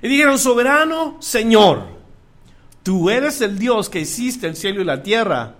y 0.00 0.08
dijeron, 0.08 0.38
soberano 0.38 1.16
Señor, 1.20 1.84
tú 2.82 3.10
eres 3.10 3.40
el 3.40 3.58
Dios 3.58 3.88
que 3.88 4.00
hiciste 4.00 4.46
el 4.46 4.56
cielo 4.56 4.80
y 4.80 4.84
la 4.84 5.02
tierra, 5.02 5.56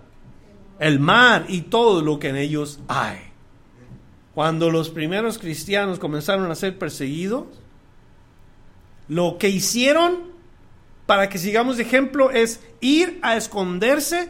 el 0.79 1.01
mar 1.01 1.47
y 1.49 1.63
todo 1.63 2.03
lo 2.03 2.19
que 2.19 2.29
en 2.29 2.37
ellos 2.37 2.81
hay. 2.89 3.19
Cuando 4.35 4.71
los 4.71 4.91
primeros 4.91 5.39
cristianos 5.39 5.99
comenzaron 5.99 6.51
a 6.51 6.55
ser 6.55 6.79
perseguidos, 6.79 7.47
lo 9.09 9.37
que 9.39 9.49
hicieron 9.49 10.29
para 11.07 11.29
que 11.29 11.39
sigamos 11.39 11.79
de 11.79 11.83
ejemplo 11.83 12.31
es 12.31 12.61
ir 12.81 13.19
a 13.23 13.37
esconderse 13.37 14.29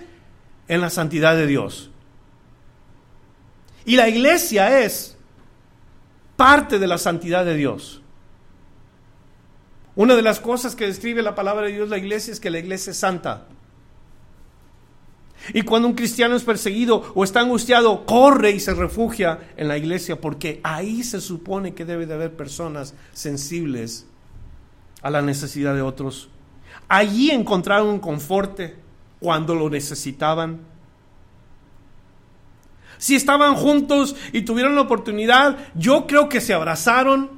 en 0.69 0.81
la 0.81 0.91
santidad 0.91 1.37
de 1.37 1.47
Dios. 1.47 1.91
Y 3.89 3.97
la 3.97 4.07
iglesia 4.07 4.83
es 4.83 5.17
parte 6.37 6.79
de 6.79 6.87
la 6.87 6.99
santidad 6.99 7.47
de 7.47 7.57
Dios. 7.57 8.03
Una 9.97 10.15
de 10.15 10.21
las 10.21 10.41
cosas 10.41 10.77
que 10.77 10.87
describe 10.87 11.23
la 11.23 11.35
palabra 11.35 11.65
de 11.65 11.73
Dios 11.73 11.89
la 11.89 11.97
iglesia 11.97 12.35
es 12.35 12.39
que 12.39 12.51
la 12.51 12.59
iglesia 12.59 12.91
es 12.91 12.99
santa. 12.99 13.47
Y 15.55 15.63
cuando 15.63 15.89
un 15.89 15.95
cristiano 15.95 16.37
es 16.37 16.45
perseguido 16.45 17.15
o 17.15 17.25
está 17.25 17.41
angustiado, 17.41 18.05
corre 18.05 18.51
y 18.51 18.61
se 18.61 18.75
refugia 18.75 19.39
en 19.57 19.69
la 19.69 19.79
iglesia 19.79 20.21
porque 20.21 20.61
ahí 20.65 21.03
se 21.03 21.23
supone 21.23 21.73
que 21.73 21.87
debe 21.87 22.05
de 22.05 22.13
haber 22.13 22.37
personas 22.37 22.93
sensibles 23.15 24.05
a 25.01 25.09
la 25.09 25.23
necesidad 25.23 25.75
de 25.75 25.81
otros. 25.81 26.29
Allí 26.91 27.31
encontraron 27.31 27.89
un 27.89 28.01
conforte 28.01 28.77
cuando 29.19 29.55
lo 29.55 29.71
necesitaban 29.71 30.68
si 32.99 33.15
estaban 33.17 33.55
juntos 33.55 34.17
y 34.33 34.43
tuvieron 34.43 34.75
la 34.75 34.83
oportunidad, 34.83 35.57
yo 35.75 36.07
creo 36.07 36.29
que 36.29 36.41
se 36.41 36.53
abrazaron. 36.53 37.31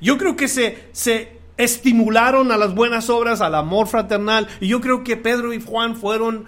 Yo 0.00 0.18
creo 0.18 0.36
que 0.36 0.48
se, 0.48 0.88
se 0.92 1.40
estimularon 1.56 2.52
a 2.52 2.56
las 2.56 2.74
buenas 2.74 3.10
obras, 3.10 3.40
al 3.40 3.54
amor 3.54 3.86
fraternal. 3.86 4.48
Y 4.60 4.68
yo 4.68 4.80
creo 4.80 5.02
que 5.02 5.16
Pedro 5.16 5.52
y 5.52 5.60
Juan 5.60 5.96
fueron 5.96 6.44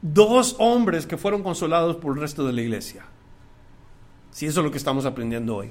dos 0.00 0.56
hombres 0.58 1.06
que 1.06 1.16
fueron 1.16 1.42
consolados 1.42 1.96
por 1.96 2.14
el 2.14 2.20
resto 2.20 2.46
de 2.46 2.52
la 2.52 2.62
iglesia. 2.62 3.04
Si 4.30 4.46
eso 4.46 4.60
es 4.60 4.64
lo 4.64 4.70
que 4.70 4.78
estamos 4.78 5.04
aprendiendo 5.04 5.56
hoy 5.56 5.70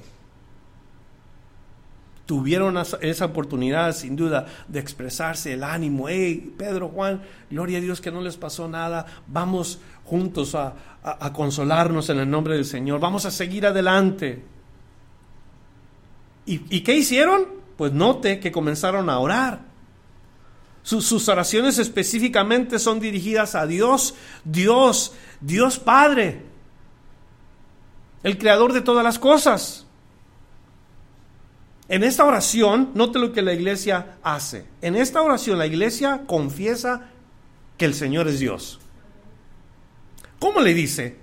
tuvieron 2.32 2.82
esa 3.02 3.26
oportunidad 3.26 3.94
sin 3.94 4.15
duda 4.15 4.46
de 4.70 4.80
expresarse 4.80 5.52
el 5.52 5.65
ánimo. 5.65 6.08
Hey, 6.08 6.54
Pedro, 6.58 6.88
Juan, 6.88 7.22
gloria 7.50 7.80
a 7.80 7.82
Dios 7.82 8.00
que 8.00 8.10
no 8.10 8.22
les 8.22 8.38
pasó 8.38 8.70
nada. 8.70 9.06
Vamos 9.28 9.80
juntos 10.06 10.56
a, 10.56 10.74
consolarnos 11.34 12.10
en 12.10 12.20
el 12.20 12.30
nombre 12.30 12.56
del 12.56 12.63
Señor. 12.63 13.02
Vamos 13.02 13.26
a 13.26 13.32
seguir 13.32 13.65
adelante. 13.65 14.46
¿Y, 16.46 16.80
qué 16.80 16.96
hicieron? 16.96 17.48
Pues 17.76 17.91
note 17.91 18.39
que 18.39 18.50
comenzaron 18.50 19.10
a 19.10 19.20
orar. 19.20 19.60
Sus, 20.84 21.06
sus 21.06 21.28
oraciones 21.28 21.80
específicamente 21.80 22.80
son 22.80 23.02
dirigidas 23.02 23.56
a 23.56 23.67
Dios, 23.67 24.15
Dios, 24.46 25.12
Dios 25.41 25.80
Padre, 25.80 26.44
el 28.24 28.38
creador 28.38 28.72
de 28.72 28.80
todas 28.80 29.04
las 29.04 29.20
cosas. 29.20 29.81
En 31.91 32.06
esta 32.06 32.23
oración, 32.23 32.91
note 32.93 33.19
lo 33.19 33.34
que 33.34 33.41
la 33.41 33.51
iglesia 33.51 34.15
hace. 34.23 34.65
En 34.82 34.95
esta 34.95 35.21
oración 35.21 35.58
la 35.58 35.65
iglesia 35.65 36.21
confiesa 36.25 37.10
que 37.75 37.84
el 37.84 37.93
Señor 37.93 38.30
es 38.30 38.39
Dios. 38.39 38.80
¿Cómo 40.39 40.62
le 40.62 40.73
dice 40.73 41.17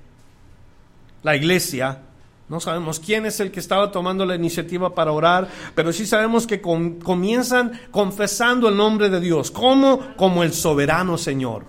la 1.23 1.35
iglesia? 1.35 2.03
No 2.51 2.61
sabemos 2.61 3.01
quién 3.01 3.25
es 3.25 3.41
el 3.41 3.51
que 3.51 3.61
estaba 3.61 3.91
tomando 3.91 4.27
la 4.27 4.35
iniciativa 4.35 4.95
para 4.95 5.13
orar, 5.13 5.49
pero 5.75 5.91
sí 5.91 6.05
sabemos 6.05 6.47
que 6.47 6.61
comienzan 6.61 7.73
confesando 7.91 8.69
el 8.69 8.77
nombre 8.77 9.09
de 9.09 9.21
Dios. 9.21 9.51
¿Cómo? 9.51 10.15
Como 10.19 10.43
el 10.43 10.53
soberano 10.53 11.17
Señor. 11.17 11.65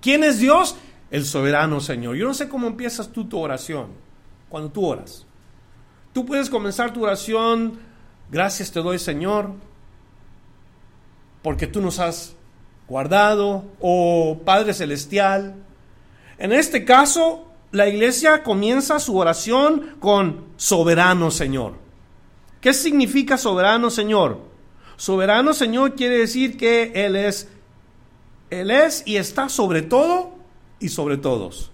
¿Quién 0.00 0.24
es 0.24 0.40
Dios? 0.40 0.74
El 1.12 1.24
soberano 1.24 1.78
Señor. 1.78 2.16
Yo 2.16 2.26
no 2.26 2.34
sé 2.34 2.48
cómo 2.48 2.66
empiezas 2.66 3.12
tú 3.12 3.26
tu 3.26 3.38
oración 3.38 3.90
cuando 4.48 4.72
tú 4.72 4.84
oras. 4.84 5.23
Tú 6.14 6.24
puedes 6.24 6.48
comenzar 6.48 6.92
tu 6.92 7.02
oración, 7.02 7.80
gracias 8.30 8.70
te 8.70 8.78
doy 8.78 9.00
Señor, 9.00 9.50
porque 11.42 11.66
tú 11.66 11.80
nos 11.80 11.98
has 11.98 12.36
guardado, 12.86 13.64
o 13.80 14.38
Padre 14.44 14.74
Celestial. 14.74 15.56
En 16.38 16.52
este 16.52 16.84
caso, 16.84 17.48
la 17.72 17.88
iglesia 17.88 18.44
comienza 18.44 19.00
su 19.00 19.16
oración 19.18 19.96
con 19.98 20.44
soberano 20.56 21.32
Señor. 21.32 21.74
¿Qué 22.60 22.72
significa 22.72 23.36
soberano 23.36 23.90
Señor? 23.90 24.38
Soberano 24.96 25.52
Señor 25.52 25.96
quiere 25.96 26.18
decir 26.18 26.56
que 26.56 26.92
Él 26.94 27.16
es, 27.16 27.48
Él 28.50 28.70
es 28.70 29.02
y 29.04 29.16
está 29.16 29.48
sobre 29.48 29.82
todo 29.82 30.36
y 30.78 30.90
sobre 30.90 31.16
todos. 31.16 31.72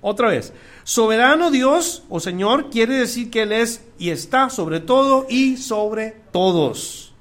Otra 0.00 0.28
vez, 0.28 0.52
soberano 0.84 1.50
Dios 1.50 2.04
o 2.08 2.20
Señor 2.20 2.70
quiere 2.70 2.94
decir 2.94 3.30
que 3.30 3.42
Él 3.42 3.52
es 3.52 3.82
y 3.98 4.10
está 4.10 4.50
sobre 4.50 4.80
todo 4.80 5.26
y 5.28 5.56
sobre 5.56 6.16
todos. 6.32 7.14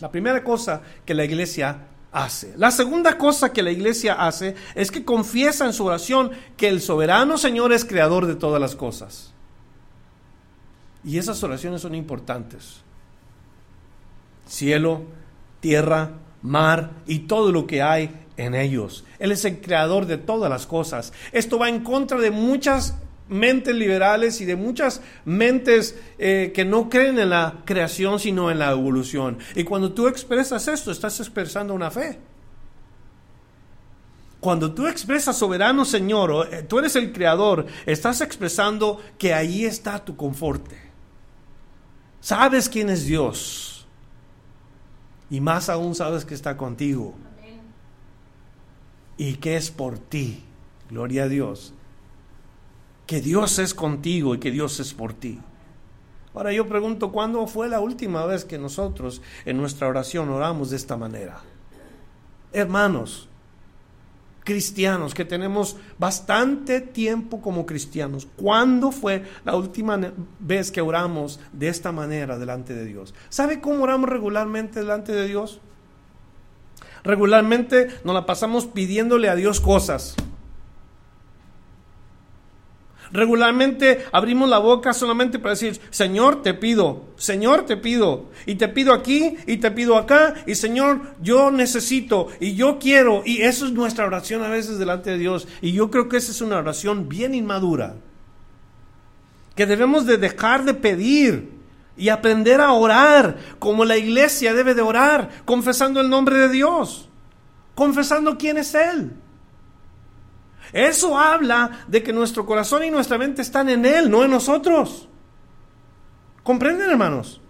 La 0.00 0.10
primera 0.10 0.44
cosa 0.44 0.82
que 1.04 1.14
la 1.14 1.24
iglesia 1.24 1.88
hace. 2.12 2.54
La 2.56 2.70
segunda 2.70 3.18
cosa 3.18 3.52
que 3.52 3.62
la 3.62 3.70
iglesia 3.70 4.14
hace 4.14 4.54
es 4.74 4.90
que 4.90 5.04
confiesa 5.04 5.66
en 5.66 5.72
su 5.72 5.84
oración 5.84 6.30
que 6.56 6.68
el 6.68 6.80
soberano 6.80 7.36
Señor 7.38 7.72
es 7.72 7.84
creador 7.84 8.26
de 8.26 8.36
todas 8.36 8.60
las 8.60 8.76
cosas. 8.76 9.32
Y 11.04 11.18
esas 11.18 11.42
oraciones 11.42 11.82
son 11.82 11.94
importantes. 11.94 12.82
Cielo, 14.46 15.02
tierra, 15.60 16.12
mar 16.42 16.90
y 17.06 17.20
todo 17.20 17.52
lo 17.52 17.66
que 17.66 17.82
hay 17.82 18.26
en 18.38 18.54
ellos. 18.54 19.04
Él 19.18 19.32
es 19.32 19.44
el 19.44 19.60
creador 19.60 20.06
de 20.06 20.16
todas 20.16 20.48
las 20.48 20.66
cosas. 20.66 21.12
Esto 21.32 21.58
va 21.58 21.68
en 21.68 21.84
contra 21.84 22.18
de 22.18 22.30
muchas 22.30 22.94
mentes 23.28 23.74
liberales 23.74 24.40
y 24.40 24.46
de 24.46 24.56
muchas 24.56 25.02
mentes 25.26 25.98
eh, 26.18 26.52
que 26.54 26.64
no 26.64 26.88
creen 26.88 27.18
en 27.18 27.30
la 27.30 27.56
creación 27.64 28.18
sino 28.18 28.50
en 28.50 28.58
la 28.58 28.70
evolución. 28.70 29.38
Y 29.54 29.64
cuando 29.64 29.92
tú 29.92 30.08
expresas 30.08 30.66
esto, 30.68 30.90
estás 30.90 31.20
expresando 31.20 31.74
una 31.74 31.90
fe. 31.90 32.18
Cuando 34.40 34.72
tú 34.72 34.86
expresas 34.86 35.36
soberano 35.36 35.84
Señor, 35.84 36.48
eh, 36.52 36.62
tú 36.62 36.78
eres 36.78 36.96
el 36.96 37.12
creador, 37.12 37.66
estás 37.84 38.20
expresando 38.20 39.00
que 39.18 39.34
ahí 39.34 39.64
está 39.64 40.02
tu 40.04 40.16
conforte. 40.16 40.78
Sabes 42.20 42.68
quién 42.68 42.88
es 42.88 43.04
Dios. 43.04 43.86
Y 45.30 45.40
más 45.40 45.68
aún 45.68 45.94
sabes 45.94 46.24
que 46.24 46.34
está 46.34 46.56
contigo. 46.56 47.14
Y 49.18 49.34
que 49.34 49.56
es 49.56 49.70
por 49.70 49.98
ti. 49.98 50.44
Gloria 50.88 51.24
a 51.24 51.28
Dios 51.28 51.74
que 53.08 53.22
Dios 53.22 53.58
es 53.58 53.72
contigo 53.72 54.34
y 54.34 54.38
que 54.38 54.50
Dios 54.50 54.78
es 54.80 54.92
por 54.92 55.14
ti. 55.14 55.40
Ahora 56.34 56.52
yo 56.52 56.68
pregunto, 56.68 57.10
¿cuándo 57.10 57.46
fue 57.46 57.66
la 57.66 57.80
última 57.80 58.26
vez 58.26 58.44
que 58.44 58.58
nosotros 58.58 59.22
en 59.46 59.56
nuestra 59.56 59.88
oración 59.88 60.28
oramos 60.28 60.68
de 60.68 60.76
esta 60.76 60.98
manera? 60.98 61.40
Hermanos, 62.52 63.26
cristianos, 64.44 65.14
que 65.14 65.24
tenemos 65.24 65.78
bastante 65.98 66.82
tiempo 66.82 67.40
como 67.40 67.64
cristianos, 67.64 68.28
¿cuándo 68.36 68.92
fue 68.92 69.24
la 69.42 69.56
última 69.56 69.98
vez 70.38 70.70
que 70.70 70.82
oramos 70.82 71.40
de 71.54 71.68
esta 71.68 71.92
manera 71.92 72.38
delante 72.38 72.74
de 72.74 72.84
Dios? 72.84 73.14
¿Sabe 73.30 73.62
cómo 73.62 73.84
oramos 73.84 74.10
regularmente 74.10 74.80
delante 74.80 75.12
de 75.12 75.26
Dios? 75.26 75.62
Regularmente 77.04 77.88
nos 78.04 78.14
la 78.14 78.26
pasamos 78.26 78.66
pidiéndole 78.66 79.28
a 79.28 79.34
Dios 79.34 79.60
cosas. 79.60 80.16
Regularmente 83.10 84.04
abrimos 84.12 84.48
la 84.48 84.58
boca 84.58 84.92
solamente 84.92 85.38
para 85.38 85.54
decir, 85.54 85.80
Señor, 85.90 86.42
te 86.42 86.52
pido, 86.52 87.06
Señor, 87.16 87.64
te 87.64 87.76
pido, 87.76 88.26
y 88.44 88.56
te 88.56 88.68
pido 88.68 88.92
aquí, 88.92 89.36
y 89.46 89.56
te 89.58 89.70
pido 89.70 89.96
acá, 89.96 90.34
y 90.46 90.54
Señor, 90.54 91.00
yo 91.22 91.50
necesito, 91.50 92.28
y 92.38 92.54
yo 92.54 92.78
quiero, 92.78 93.22
y 93.24 93.42
eso 93.42 93.64
es 93.64 93.72
nuestra 93.72 94.04
oración 94.04 94.42
a 94.42 94.48
veces 94.48 94.78
delante 94.78 95.10
de 95.10 95.18
Dios, 95.18 95.48
y 95.62 95.72
yo 95.72 95.90
creo 95.90 96.08
que 96.08 96.18
esa 96.18 96.32
es 96.32 96.40
una 96.42 96.58
oración 96.58 97.08
bien 97.08 97.34
inmadura, 97.34 97.96
que 99.54 99.64
debemos 99.64 100.04
de 100.04 100.18
dejar 100.18 100.64
de 100.64 100.74
pedir 100.74 101.57
y 101.98 102.08
aprender 102.08 102.60
a 102.60 102.72
orar 102.72 103.36
como 103.58 103.84
la 103.84 103.96
iglesia 103.96 104.54
debe 104.54 104.74
de 104.74 104.82
orar, 104.82 105.28
confesando 105.44 106.00
el 106.00 106.08
nombre 106.08 106.38
de 106.38 106.48
Dios, 106.48 107.08
confesando 107.74 108.38
quién 108.38 108.56
es 108.56 108.74
Él. 108.74 109.12
Eso 110.72 111.18
habla 111.18 111.84
de 111.88 112.02
que 112.02 112.12
nuestro 112.12 112.46
corazón 112.46 112.84
y 112.84 112.90
nuestra 112.90 113.18
mente 113.18 113.42
están 113.42 113.68
en 113.68 113.84
Él, 113.84 114.10
no 114.10 114.24
en 114.24 114.30
nosotros. 114.30 115.08
¿Comprenden, 116.44 116.88
hermanos? 116.88 117.40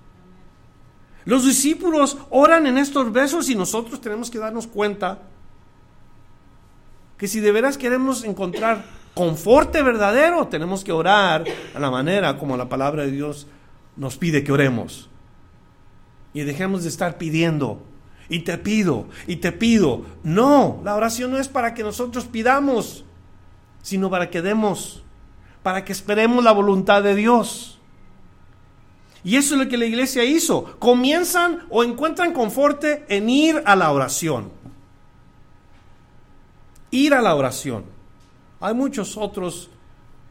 Los 1.25 1.45
discípulos 1.45 2.17
oran 2.31 2.67
en 2.67 2.79
estos 2.79 3.13
versos 3.13 3.51
y 3.51 3.55
nosotros 3.55 4.01
tenemos 4.01 4.31
que 4.31 4.39
darnos 4.39 4.67
cuenta 4.67 5.19
que 7.19 7.29
si 7.29 7.41
de 7.41 7.53
veras 7.53 7.77
queremos 7.77 8.25
encontrar 8.25 8.85
conforte 9.13 9.83
verdadero, 9.83 10.47
tenemos 10.47 10.85
que 10.85 10.93
orar 10.93 11.45
a 11.75 11.79
la 11.79 11.91
manera 11.91 12.39
como 12.39 12.57
la 12.57 12.69
palabra 12.69 13.03
de 13.03 13.11
Dios 13.11 13.47
nos 13.99 14.17
pide 14.17 14.43
que 14.43 14.53
oremos. 14.53 15.11
Y 16.33 16.41
dejemos 16.43 16.85
de 16.85 16.89
estar 16.89 17.19
pidiendo, 17.19 17.83
y 18.31 18.41
te 18.41 18.57
pido, 18.57 19.07
y 19.27 19.37
te 19.37 19.53
pido. 19.53 20.07
No, 20.23 20.81
la 20.85 20.95
oración 20.95 21.31
no 21.31 21.39
es 21.39 21.49
para 21.49 21.75
que 21.75 21.83
nosotros 21.83 22.25
pidamos 22.25 23.05
sino 23.83 24.11
para 24.11 24.31
que 24.31 24.43
demos, 24.43 25.03
para 25.63 25.85
que 25.85 25.93
esperemos 25.93 26.45
la 26.45 26.53
voluntad 26.53 27.03
de 27.03 27.15
Dios. 27.15 27.79
Y 29.25 29.37
eso 29.37 29.55
es 29.55 29.63
lo 29.63 29.69
que 29.69 29.79
la 29.79 29.87
iglesia 29.87 30.25
hizo. 30.25 30.79
Comienzan 30.79 31.67
o 31.71 31.83
encuentran 31.83 32.33
conforte 32.33 33.05
en 33.09 33.29
ir 33.29 33.63
a 33.65 33.75
la 33.77 33.91
oración. 33.91 34.51
Ir 36.91 37.15
a 37.15 37.23
la 37.23 37.35
oración. 37.35 37.85
Hay 38.61 38.75
muchos 38.75 39.17
otros 39.17 39.71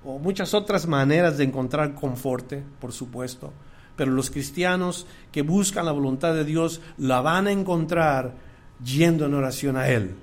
o 0.07 0.19
muchas 0.19 0.53
otras 0.53 0.87
maneras 0.87 1.37
de 1.37 1.43
encontrar 1.43 1.93
conforte, 1.93 2.63
por 2.79 2.93
supuesto, 2.93 3.51
pero 3.97 4.11
los 4.11 4.31
cristianos 4.31 5.05
que 5.33 5.41
buscan 5.41 5.85
la 5.85 5.91
voluntad 5.91 6.33
de 6.33 6.45
Dios 6.45 6.79
la 6.97 7.19
van 7.19 7.47
a 7.47 7.51
encontrar 7.51 8.33
yendo 8.81 9.25
en 9.25 9.33
oración 9.33 9.75
a 9.75 9.89
Él, 9.89 10.15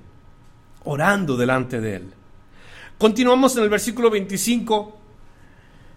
orando 0.85 1.37
delante 1.37 1.81
de 1.81 1.97
Él. 1.97 2.13
Continuamos 2.97 3.55
en 3.57 3.63
el 3.63 3.69
versículo 3.69 4.09
25. 4.09 4.97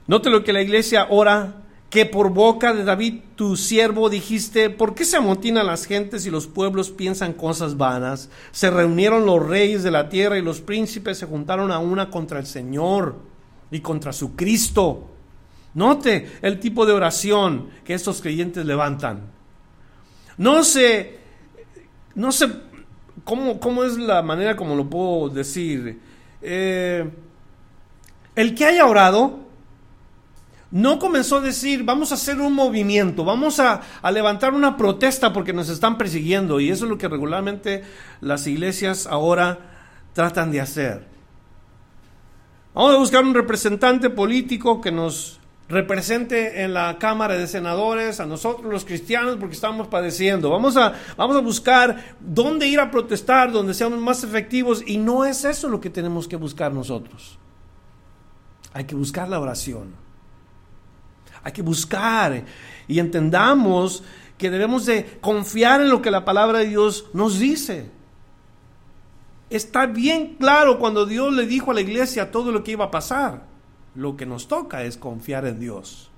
Note 0.06 0.28
lo 0.28 0.44
que 0.44 0.52
la 0.52 0.60
iglesia 0.60 1.06
ora, 1.08 1.54
que 1.88 2.04
por 2.04 2.28
boca 2.28 2.74
de 2.74 2.84
David 2.84 3.20
tu 3.36 3.56
siervo 3.56 4.10
dijiste, 4.10 4.68
¿por 4.68 4.94
qué 4.94 5.06
se 5.06 5.16
amotinan 5.16 5.66
las 5.66 5.86
gentes 5.86 6.26
y 6.26 6.30
los 6.30 6.46
pueblos 6.46 6.90
piensan 6.90 7.32
cosas 7.32 7.78
vanas? 7.78 8.28
Se 8.50 8.70
reunieron 8.70 9.24
los 9.24 9.46
reyes 9.46 9.82
de 9.82 9.92
la 9.92 10.10
tierra 10.10 10.36
y 10.36 10.42
los 10.42 10.60
príncipes 10.60 11.16
se 11.16 11.26
juntaron 11.26 11.72
a 11.72 11.78
una 11.78 12.10
contra 12.10 12.38
el 12.38 12.46
Señor 12.46 13.37
y 13.70 13.80
contra 13.80 14.12
su 14.12 14.34
Cristo. 14.34 15.10
Note 15.74 16.38
el 16.42 16.58
tipo 16.60 16.86
de 16.86 16.92
oración 16.92 17.68
que 17.84 17.94
estos 17.94 18.20
creyentes 18.20 18.64
levantan. 18.64 19.22
No 20.36 20.64
sé, 20.64 21.18
no 22.14 22.32
sé 22.32 22.48
cómo, 23.24 23.60
cómo 23.60 23.84
es 23.84 23.96
la 23.96 24.22
manera 24.22 24.56
como 24.56 24.74
lo 24.74 24.88
puedo 24.88 25.28
decir. 25.28 26.00
Eh, 26.40 27.08
el 28.34 28.54
que 28.54 28.64
haya 28.64 28.86
orado 28.86 29.48
no 30.70 30.98
comenzó 30.98 31.36
a 31.36 31.40
decir, 31.40 31.82
vamos 31.82 32.12
a 32.12 32.14
hacer 32.14 32.40
un 32.40 32.52
movimiento, 32.52 33.24
vamos 33.24 33.58
a, 33.58 33.80
a, 34.02 34.10
levantar 34.10 34.52
una 34.52 34.76
protesta 34.76 35.32
porque 35.32 35.52
nos 35.52 35.68
están 35.68 35.98
persiguiendo. 35.98 36.60
Y 36.60 36.70
eso 36.70 36.84
es 36.84 36.90
lo 36.90 36.98
que 36.98 37.08
regularmente 37.08 37.82
las 38.20 38.46
iglesias 38.46 39.06
ahora 39.06 39.58
tratan 40.12 40.50
de 40.50 40.60
hacer. 40.60 41.17
Vamos 42.78 42.94
a 42.94 42.98
buscar 42.98 43.24
un 43.24 43.34
representante 43.34 44.08
político 44.08 44.80
que 44.80 44.92
nos 44.92 45.40
represente 45.68 46.62
en 46.62 46.74
la 46.74 46.96
Cámara 46.96 47.34
de 47.34 47.48
Senadores 47.48 48.20
a 48.20 48.26
nosotros 48.26 48.72
los 48.72 48.84
cristianos 48.84 49.34
porque 49.34 49.56
estamos 49.56 49.88
padeciendo. 49.88 50.48
Vamos 50.48 50.76
a, 50.76 50.92
vamos 51.16 51.36
a 51.36 51.40
buscar 51.40 52.14
dónde 52.20 52.68
ir 52.68 52.78
a 52.78 52.88
protestar, 52.88 53.50
donde 53.50 53.74
seamos 53.74 53.98
más 53.98 54.22
efectivos 54.22 54.84
y 54.86 54.96
no 54.96 55.24
es 55.24 55.44
eso 55.44 55.68
lo 55.68 55.80
que 55.80 55.90
tenemos 55.90 56.28
que 56.28 56.36
buscar 56.36 56.72
nosotros. 56.72 57.36
Hay 58.72 58.84
que 58.84 58.94
buscar 58.94 59.28
la 59.28 59.40
oración. 59.40 59.96
Hay 61.42 61.50
que 61.50 61.62
buscar 61.62 62.44
y 62.86 63.00
entendamos 63.00 64.04
que 64.38 64.50
debemos 64.50 64.86
de 64.86 65.18
confiar 65.20 65.80
en 65.80 65.88
lo 65.88 66.00
que 66.00 66.12
la 66.12 66.24
palabra 66.24 66.60
de 66.60 66.68
Dios 66.68 67.06
nos 67.12 67.40
dice. 67.40 67.97
Está 69.50 69.86
bien 69.86 70.36
claro 70.38 70.78
cuando 70.78 71.06
Dios 71.06 71.32
le 71.32 71.46
dijo 71.46 71.70
a 71.70 71.74
la 71.74 71.80
iglesia 71.80 72.30
todo 72.30 72.52
lo 72.52 72.62
que 72.62 72.72
iba 72.72 72.86
a 72.86 72.90
pasar. 72.90 73.46
Lo 73.94 74.16
que 74.16 74.26
nos 74.26 74.48
toca 74.48 74.84
es 74.84 74.96
confiar 74.96 75.46
en 75.46 75.58
Dios. 75.58 76.10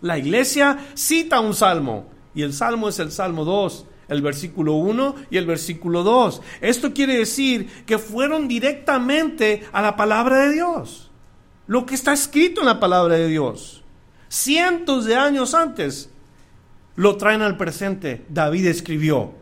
La 0.00 0.18
iglesia 0.18 0.78
cita 0.94 1.40
un 1.40 1.54
salmo 1.54 2.06
y 2.34 2.42
el 2.42 2.52
salmo 2.52 2.88
es 2.88 2.98
el 2.98 3.10
Salmo 3.10 3.44
2, 3.44 3.86
el 4.08 4.22
versículo 4.22 4.74
1 4.74 5.14
y 5.30 5.36
el 5.36 5.46
versículo 5.46 6.02
2. 6.02 6.42
Esto 6.60 6.92
quiere 6.92 7.16
decir 7.18 7.84
que 7.86 7.98
fueron 7.98 8.48
directamente 8.48 9.64
a 9.72 9.82
la 9.82 9.96
palabra 9.96 10.46
de 10.46 10.54
Dios. 10.54 11.10
Lo 11.66 11.86
que 11.86 11.94
está 11.94 12.12
escrito 12.12 12.60
en 12.60 12.66
la 12.66 12.80
palabra 12.80 13.16
de 13.16 13.28
Dios. 13.28 13.82
Cientos 14.28 15.06
de 15.06 15.16
años 15.16 15.54
antes 15.54 16.10
lo 16.96 17.16
traen 17.16 17.42
al 17.42 17.56
presente. 17.56 18.24
David 18.28 18.66
escribió. 18.66 19.39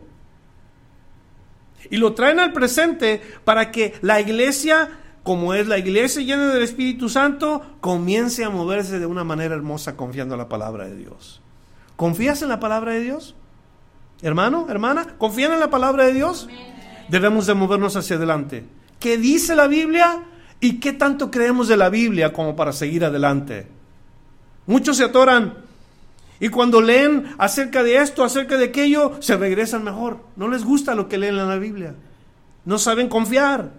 Y 1.89 1.97
lo 1.97 2.13
traen 2.13 2.39
al 2.39 2.53
presente 2.53 3.21
para 3.43 3.71
que 3.71 3.93
la 4.01 4.21
iglesia 4.21 4.89
como 5.23 5.53
es 5.53 5.67
la 5.67 5.77
iglesia 5.77 6.23
llena 6.23 6.47
del 6.47 6.63
Espíritu 6.63 7.07
Santo, 7.07 7.61
comience 7.81 8.43
a 8.43 8.49
moverse 8.49 8.97
de 8.97 9.05
una 9.05 9.23
manera 9.23 9.53
hermosa 9.53 9.95
confiando 9.95 10.33
en 10.33 10.39
la 10.39 10.49
palabra 10.49 10.85
de 10.85 10.95
Dios. 10.95 11.41
¿Confías 11.95 12.41
en 12.41 12.49
la 12.49 12.59
palabra 12.59 12.93
de 12.93 13.01
Dios? 13.01 13.35
Hermano, 14.23 14.67
hermana, 14.69 15.15
¿confían 15.17 15.53
en 15.53 15.59
la 15.59 15.69
palabra 15.69 16.05
de 16.05 16.13
Dios? 16.13 16.47
Debemos 17.09 17.45
de 17.45 17.53
movernos 17.53 17.95
hacia 17.95 18.15
adelante. 18.15 18.65
¿Qué 18.99 19.17
dice 19.17 19.55
la 19.55 19.67
Biblia? 19.67 20.23
¿Y 20.59 20.79
qué 20.79 20.93
tanto 20.93 21.29
creemos 21.29 21.67
de 21.67 21.77
la 21.77 21.89
Biblia 21.89 22.33
como 22.33 22.55
para 22.55 22.73
seguir 22.73 23.05
adelante? 23.05 23.67
Muchos 24.65 24.97
se 24.97 25.03
atoran 25.03 25.68
Y 26.39 26.49
cuando 26.49 26.81
leen 26.81 27.25
acerca 27.37 27.83
de 27.83 27.97
esto, 27.97 28.23
acerca 28.23 28.57
de 28.57 28.65
aquello, 28.65 29.17
se 29.19 29.35
regresan 29.35 29.83
mejor. 29.83 30.19
No 30.35 30.47
les 30.47 30.63
gusta 30.63 30.95
lo 30.95 31.09
que 31.09 31.17
leen 31.17 31.37
en 31.37 31.47
la 31.47 31.57
Biblia. 31.57 31.95
No 32.65 32.77
saben 32.77 33.09
confiar. 33.09 33.71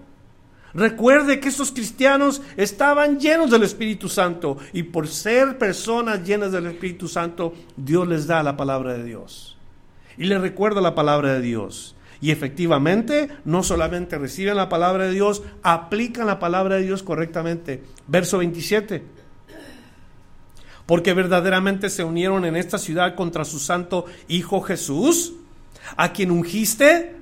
Recuerde 0.72 1.40
que 1.40 1.48
estos 1.48 1.72
cristianos 1.72 2.42
estaban 2.56 3.18
llenos 3.18 3.50
del 3.50 3.64
Espíritu 3.64 4.08
Santo 4.08 4.58
y 4.72 4.84
por 4.84 5.08
ser 5.08 5.58
personas 5.58 6.22
llenas 6.24 6.52
del 6.52 6.66
Espíritu 6.66 7.08
Santo, 7.08 7.54
Dios 7.76 8.06
les 8.06 8.26
da 8.26 8.42
la 8.42 8.56
palabra 8.56 8.92
de 8.92 9.04
Dios. 9.04 9.56
Y 10.16 10.26
les 10.26 10.40
recuerda 10.40 10.80
la 10.80 10.94
palabra 10.94 11.34
de 11.34 11.40
Dios. 11.40 11.96
Y 12.20 12.30
efectivamente, 12.30 13.30
no 13.44 13.62
solamente 13.62 14.18
reciben 14.18 14.56
la 14.56 14.68
palabra 14.68 15.06
de 15.06 15.12
Dios, 15.12 15.42
aplican 15.62 16.26
la 16.26 16.38
palabra 16.38 16.76
de 16.76 16.82
Dios 16.82 17.02
correctamente. 17.02 17.82
Verso 18.06 18.38
27. 18.38 19.02
Porque 20.90 21.14
verdaderamente 21.14 21.88
se 21.88 22.02
unieron 22.02 22.44
en 22.44 22.56
esta 22.56 22.76
ciudad 22.76 23.14
contra 23.14 23.44
su 23.44 23.60
santo 23.60 24.06
Hijo 24.26 24.60
Jesús, 24.60 25.34
a 25.96 26.12
quien 26.12 26.32
ungiste 26.32 27.14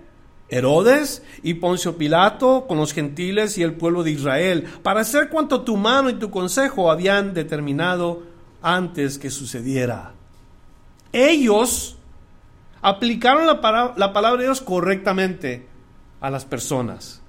Herodes 0.49 1.23
y 1.43 1.53
Poncio 1.53 1.99
Pilato 1.99 2.65
con 2.67 2.79
los 2.79 2.95
gentiles 2.95 3.59
y 3.59 3.63
el 3.63 3.75
pueblo 3.75 4.05
de 4.05 4.13
Israel, 4.13 4.65
para 4.83 5.01
hacer 5.01 5.29
cuanto 5.29 5.65
tu 5.65 5.77
mano 5.77 6.09
y 6.09 6.15
tu 6.15 6.31
consejo 6.31 6.91
habían 6.91 7.35
determinado 7.35 8.23
antes 8.63 9.19
que 9.19 9.29
sucediera. 9.29 10.15
Ellos 11.13 11.99
aplicaron 12.81 13.47
la, 13.47 13.61
palabra 13.61 14.39
de 14.39 14.45
Dios 14.45 14.63
correctamente 14.63 15.69
a 16.23 16.31
las 16.31 16.47
personas. 16.47 17.21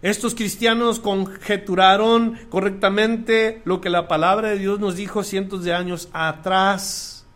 Estos 0.00 0.34
cristianos 0.34 1.00
conjeturaron 1.00 2.38
correctamente 2.50 3.62
lo 3.64 3.80
que 3.80 3.90
la 3.90 4.06
palabra 4.06 4.50
de 4.50 4.58
Dios 4.58 4.78
nos 4.78 4.94
dijo 4.94 5.24
cientos 5.24 5.64
de 5.64 5.74
años 5.74 6.08
atrás. 6.12 7.26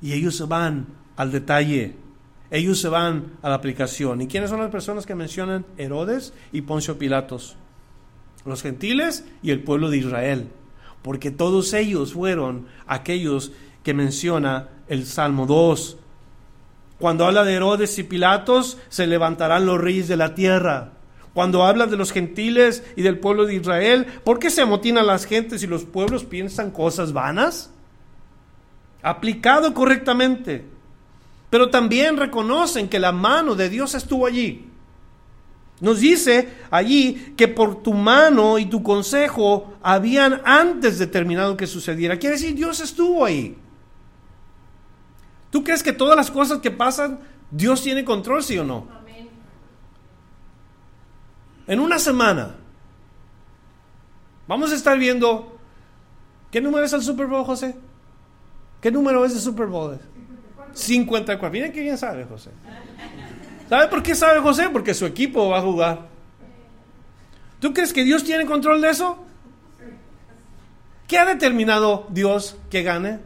Y 0.00 0.12
ellos 0.12 0.36
se 0.36 0.44
van 0.44 0.86
al 1.16 1.32
detalle. 1.32 1.96
Ellos 2.50 2.80
se 2.80 2.88
van 2.88 3.32
a 3.42 3.48
la 3.48 3.56
aplicación. 3.56 4.20
¿Y 4.20 4.28
quiénes 4.28 4.50
son 4.50 4.60
las 4.60 4.70
personas 4.70 5.06
que 5.06 5.16
mencionan 5.16 5.66
Herodes 5.76 6.32
y 6.52 6.62
Poncio 6.62 6.98
Pilatos? 6.98 7.56
Los 8.44 8.62
gentiles 8.62 9.26
y 9.42 9.50
el 9.50 9.64
pueblo 9.64 9.90
de 9.90 9.98
Israel. 9.98 10.48
Porque 11.02 11.32
todos 11.32 11.74
ellos 11.74 12.12
fueron 12.12 12.66
aquellos 12.86 13.50
que 13.82 13.92
menciona 13.92 14.68
el 14.86 15.04
Salmo 15.04 15.46
2. 15.46 15.98
Cuando 17.00 17.26
habla 17.26 17.44
de 17.44 17.54
Herodes 17.54 17.98
y 17.98 18.04
Pilatos, 18.04 18.78
se 18.88 19.08
levantarán 19.08 19.66
los 19.66 19.80
reyes 19.80 20.06
de 20.06 20.16
la 20.16 20.34
tierra. 20.36 20.97
Cuando 21.34 21.64
habla 21.64 21.86
de 21.86 21.96
los 21.96 22.12
gentiles 22.12 22.82
y 22.96 23.02
del 23.02 23.18
pueblo 23.18 23.46
de 23.46 23.54
Israel, 23.54 24.06
¿por 24.24 24.38
qué 24.38 24.50
se 24.50 24.62
amotinan 24.62 25.06
las 25.06 25.24
gentes 25.24 25.62
y 25.62 25.66
los 25.66 25.84
pueblos 25.84 26.24
piensan 26.24 26.70
cosas 26.70 27.12
vanas? 27.12 27.70
Aplicado 29.02 29.74
correctamente. 29.74 30.64
Pero 31.50 31.70
también 31.70 32.16
reconocen 32.16 32.88
que 32.88 32.98
la 32.98 33.12
mano 33.12 33.54
de 33.54 33.68
Dios 33.68 33.94
estuvo 33.94 34.26
allí. 34.26 34.68
Nos 35.80 36.00
dice 36.00 36.48
allí 36.70 37.34
que 37.36 37.46
por 37.46 37.82
tu 37.82 37.94
mano 37.94 38.58
y 38.58 38.66
tu 38.66 38.82
consejo 38.82 39.74
habían 39.82 40.42
antes 40.44 40.98
determinado 40.98 41.56
que 41.56 41.66
sucediera. 41.66 42.18
Quiere 42.18 42.34
decir, 42.34 42.54
Dios 42.54 42.80
estuvo 42.80 43.24
ahí. 43.24 43.56
¿Tú 45.50 45.62
crees 45.62 45.82
que 45.82 45.92
todas 45.92 46.16
las 46.16 46.30
cosas 46.30 46.58
que 46.58 46.70
pasan, 46.70 47.20
Dios 47.50 47.82
tiene 47.82 48.04
control, 48.04 48.42
sí 48.42 48.58
o 48.58 48.64
no? 48.64 48.88
En 51.68 51.80
una 51.80 51.98
semana, 51.98 52.54
vamos 54.46 54.72
a 54.72 54.74
estar 54.74 54.98
viendo. 54.98 55.58
¿Qué 56.50 56.62
número 56.62 56.86
es 56.86 56.94
el 56.94 57.02
Super 57.02 57.26
Bowl, 57.26 57.44
José? 57.44 57.76
¿Qué 58.80 58.90
número 58.90 59.22
es 59.26 59.34
el 59.34 59.40
Super 59.40 59.66
Bowl? 59.66 59.98
54. 60.72 61.52
Miren 61.52 61.70
qué 61.70 61.82
bien 61.82 61.98
sabe 61.98 62.24
José. 62.24 62.50
¿Sabe 63.68 63.88
por 63.88 64.02
qué 64.02 64.14
sabe 64.14 64.40
José? 64.40 64.70
Porque 64.72 64.94
su 64.94 65.04
equipo 65.04 65.50
va 65.50 65.58
a 65.58 65.60
jugar. 65.60 66.08
¿Tú 67.60 67.74
crees 67.74 67.92
que 67.92 68.02
Dios 68.02 68.24
tiene 68.24 68.46
control 68.46 68.80
de 68.80 68.88
eso? 68.88 69.18
¿Qué 71.06 71.18
ha 71.18 71.26
determinado 71.26 72.06
Dios 72.08 72.56
que 72.70 72.82
gane? 72.82 73.18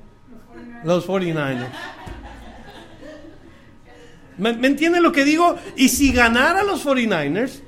Los 0.82 1.06
49ers. 1.06 1.68
¿Me, 4.36 4.52
¿Me 4.54 4.66
entiende 4.66 5.00
lo 5.00 5.12
que 5.12 5.24
digo? 5.24 5.56
Y 5.76 5.90
si 5.90 6.12
ganara 6.12 6.64
los 6.64 6.84
49ers, 6.84 7.62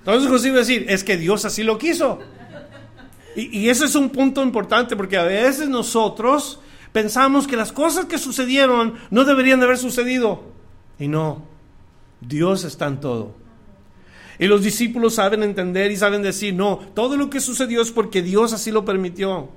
entonces 0.00 0.30
José 0.30 0.50
decir, 0.50 0.86
es 0.88 1.04
que 1.04 1.16
Dios 1.16 1.44
así 1.44 1.62
lo 1.62 1.78
quiso. 1.78 2.18
Y, 3.36 3.60
y 3.60 3.68
ese 3.68 3.84
es 3.84 3.94
un 3.94 4.10
punto 4.10 4.42
importante 4.42 4.96
porque 4.96 5.16
a 5.16 5.24
veces 5.24 5.68
nosotros 5.68 6.58
pensamos 6.92 7.46
que 7.46 7.56
las 7.56 7.72
cosas 7.72 8.06
que 8.06 8.18
sucedieron 8.18 8.94
no 9.10 9.24
deberían 9.24 9.60
de 9.60 9.66
haber 9.66 9.78
sucedido. 9.78 10.42
Y 10.98 11.08
no, 11.08 11.42
Dios 12.20 12.64
está 12.64 12.86
en 12.86 13.00
todo. 13.00 13.34
Y 14.38 14.46
los 14.46 14.62
discípulos 14.62 15.14
saben 15.14 15.42
entender 15.42 15.90
y 15.90 15.96
saben 15.96 16.22
decir, 16.22 16.54
no, 16.54 16.78
todo 16.94 17.16
lo 17.16 17.28
que 17.28 17.40
sucedió 17.40 17.82
es 17.82 17.90
porque 17.90 18.22
Dios 18.22 18.54
así 18.54 18.70
lo 18.70 18.86
permitió. 18.86 19.50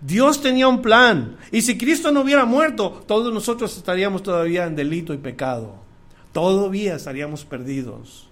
Dios 0.00 0.40
tenía 0.40 0.68
un 0.68 0.82
plan. 0.82 1.36
Y 1.50 1.62
si 1.62 1.78
Cristo 1.78 2.10
no 2.10 2.22
hubiera 2.22 2.44
muerto, 2.44 3.02
todos 3.06 3.32
nosotros 3.32 3.76
estaríamos 3.76 4.22
todavía 4.22 4.66
en 4.66 4.74
delito 4.74 5.14
y 5.14 5.18
pecado. 5.18 5.76
Todavía 6.32 6.96
estaríamos 6.96 7.44
perdidos. 7.44 8.27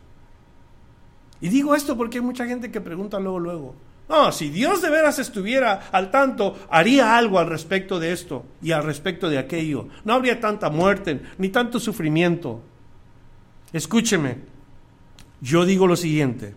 Y 1.40 1.48
digo 1.48 1.74
esto 1.74 1.96
porque 1.96 2.18
hay 2.18 2.24
mucha 2.24 2.46
gente 2.46 2.70
que 2.70 2.80
pregunta 2.80 3.20
luego, 3.20 3.38
luego. 3.38 3.74
No, 4.08 4.30
si 4.30 4.50
Dios 4.50 4.82
de 4.82 4.90
veras 4.90 5.18
estuviera 5.18 5.88
al 5.90 6.10
tanto, 6.10 6.56
haría 6.70 7.16
algo 7.16 7.38
al 7.38 7.48
respecto 7.48 7.98
de 7.98 8.12
esto 8.12 8.44
y 8.62 8.70
al 8.70 8.84
respecto 8.84 9.28
de 9.28 9.38
aquello. 9.38 9.88
No 10.04 10.14
habría 10.14 10.40
tanta 10.40 10.70
muerte 10.70 11.20
ni 11.38 11.48
tanto 11.48 11.80
sufrimiento. 11.80 12.60
Escúcheme, 13.72 14.38
yo 15.40 15.64
digo 15.64 15.86
lo 15.86 15.96
siguiente. 15.96 16.54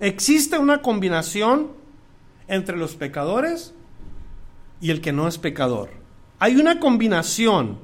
Existe 0.00 0.58
una 0.58 0.80
combinación 0.80 1.68
entre 2.48 2.76
los 2.76 2.96
pecadores 2.96 3.74
y 4.80 4.90
el 4.90 5.00
que 5.00 5.12
no 5.12 5.28
es 5.28 5.38
pecador. 5.38 5.90
Hay 6.38 6.56
una 6.56 6.80
combinación 6.80 7.78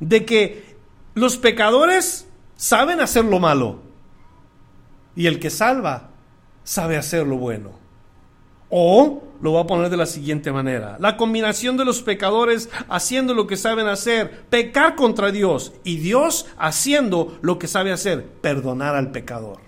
de 0.00 0.24
que 0.24 0.76
los 1.14 1.38
pecadores 1.38 2.26
saben 2.56 3.00
hacer 3.00 3.24
lo 3.24 3.38
malo 3.38 3.87
y 5.18 5.26
el 5.26 5.40
que 5.40 5.50
salva 5.50 6.10
sabe 6.62 6.96
hacer 6.96 7.26
lo 7.26 7.38
bueno. 7.38 7.72
O 8.70 9.24
lo 9.42 9.50
voy 9.50 9.60
a 9.60 9.66
poner 9.66 9.90
de 9.90 9.96
la 9.96 10.06
siguiente 10.06 10.52
manera. 10.52 10.96
La 11.00 11.16
combinación 11.16 11.76
de 11.76 11.84
los 11.84 12.02
pecadores 12.02 12.70
haciendo 12.88 13.34
lo 13.34 13.48
que 13.48 13.56
saben 13.56 13.88
hacer, 13.88 14.44
pecar 14.48 14.94
contra 14.94 15.32
Dios, 15.32 15.72
y 15.82 15.96
Dios 15.96 16.46
haciendo 16.56 17.36
lo 17.42 17.58
que 17.58 17.66
sabe 17.66 17.90
hacer, 17.90 18.24
perdonar 18.26 18.94
al 18.94 19.10
pecador. 19.10 19.58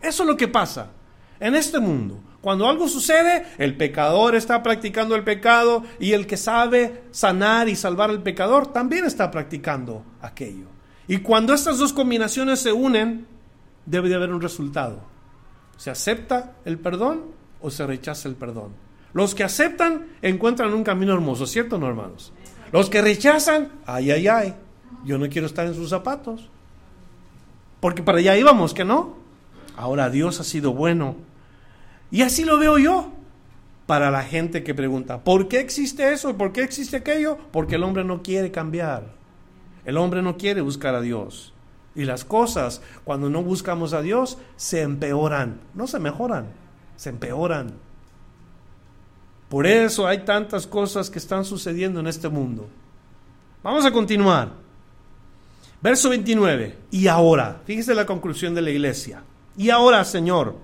Eso 0.00 0.22
es 0.22 0.28
lo 0.28 0.36
que 0.36 0.46
pasa 0.46 0.92
en 1.40 1.56
este 1.56 1.80
mundo. 1.80 2.20
Cuando 2.40 2.68
algo 2.68 2.86
sucede, 2.86 3.44
el 3.58 3.76
pecador 3.76 4.36
está 4.36 4.62
practicando 4.62 5.16
el 5.16 5.24
pecado 5.24 5.82
y 5.98 6.12
el 6.12 6.28
que 6.28 6.36
sabe 6.36 7.02
sanar 7.10 7.68
y 7.68 7.74
salvar 7.74 8.10
al 8.10 8.22
pecador 8.22 8.68
también 8.68 9.06
está 9.06 9.28
practicando 9.32 10.04
aquello. 10.20 10.66
Y 11.08 11.18
cuando 11.18 11.52
estas 11.52 11.78
dos 11.78 11.92
combinaciones 11.92 12.60
se 12.60 12.70
unen, 12.70 13.31
debe 13.86 14.08
de 14.08 14.14
haber 14.14 14.32
un 14.32 14.40
resultado. 14.40 15.00
¿Se 15.76 15.90
acepta 15.90 16.52
el 16.64 16.78
perdón 16.78 17.22
o 17.60 17.70
se 17.70 17.86
rechaza 17.86 18.28
el 18.28 18.34
perdón? 18.34 18.72
Los 19.12 19.34
que 19.34 19.44
aceptan 19.44 20.06
encuentran 20.22 20.72
un 20.72 20.84
camino 20.84 21.12
hermoso, 21.12 21.46
¿cierto, 21.46 21.78
no, 21.78 21.88
hermanos? 21.88 22.32
Los 22.72 22.88
que 22.88 23.02
rechazan, 23.02 23.70
ay, 23.84 24.10
ay, 24.10 24.28
ay, 24.28 24.54
yo 25.04 25.18
no 25.18 25.28
quiero 25.28 25.46
estar 25.46 25.66
en 25.66 25.74
sus 25.74 25.90
zapatos. 25.90 26.48
Porque 27.80 28.02
para 28.02 28.18
allá 28.18 28.36
íbamos, 28.36 28.72
¿que 28.72 28.84
no? 28.84 29.16
Ahora 29.76 30.08
Dios 30.08 30.40
ha 30.40 30.44
sido 30.44 30.72
bueno 30.72 31.16
y 32.12 32.20
así 32.20 32.44
lo 32.44 32.58
veo 32.58 32.76
yo 32.76 33.10
para 33.86 34.10
la 34.10 34.22
gente 34.22 34.62
que 34.62 34.74
pregunta, 34.74 35.24
¿por 35.24 35.48
qué 35.48 35.60
existe 35.60 36.12
eso? 36.12 36.36
¿Por 36.36 36.52
qué 36.52 36.62
existe 36.62 36.98
aquello? 36.98 37.38
Porque 37.50 37.76
el 37.76 37.82
hombre 37.82 38.04
no 38.04 38.22
quiere 38.22 38.50
cambiar. 38.50 39.14
El 39.86 39.96
hombre 39.96 40.20
no 40.20 40.36
quiere 40.36 40.60
buscar 40.60 40.94
a 40.94 41.00
Dios. 41.00 41.54
Y 41.94 42.04
las 42.04 42.24
cosas, 42.24 42.80
cuando 43.04 43.28
no 43.28 43.42
buscamos 43.42 43.92
a 43.92 44.02
Dios, 44.02 44.38
se 44.56 44.82
empeoran. 44.82 45.60
No 45.74 45.86
se 45.86 45.98
mejoran, 45.98 46.46
se 46.96 47.10
empeoran. 47.10 47.72
Por 49.48 49.66
eso 49.66 50.06
hay 50.06 50.24
tantas 50.24 50.66
cosas 50.66 51.10
que 51.10 51.18
están 51.18 51.44
sucediendo 51.44 52.00
en 52.00 52.06
este 52.06 52.28
mundo. 52.28 52.66
Vamos 53.62 53.84
a 53.84 53.92
continuar. 53.92 54.52
Verso 55.82 56.08
29. 56.08 56.78
Y 56.90 57.08
ahora, 57.08 57.60
fíjese 57.66 57.94
la 57.94 58.06
conclusión 58.06 58.54
de 58.54 58.62
la 58.62 58.70
iglesia. 58.70 59.22
Y 59.56 59.68
ahora, 59.68 60.04
Señor, 60.04 60.56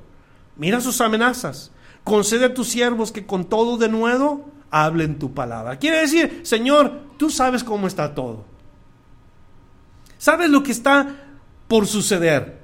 Mira 0.58 0.80
sus 0.80 1.00
amenazas. 1.00 1.70
Concede 2.04 2.46
a 2.46 2.54
tus 2.54 2.68
siervos 2.68 3.12
que 3.12 3.24
con 3.24 3.44
todo 3.44 3.78
de 3.78 3.88
nuevo 3.88 4.50
hablen 4.70 5.18
tu 5.18 5.32
palabra. 5.32 5.78
Quiere 5.78 6.00
decir, 6.00 6.40
Señor, 6.42 6.92
tú 7.16 7.30
sabes 7.30 7.64
cómo 7.64 7.86
está 7.86 8.14
todo. 8.14 8.44
Sabes 10.18 10.50
lo 10.50 10.62
que 10.62 10.72
está 10.72 11.16
por 11.68 11.86
suceder. 11.86 12.58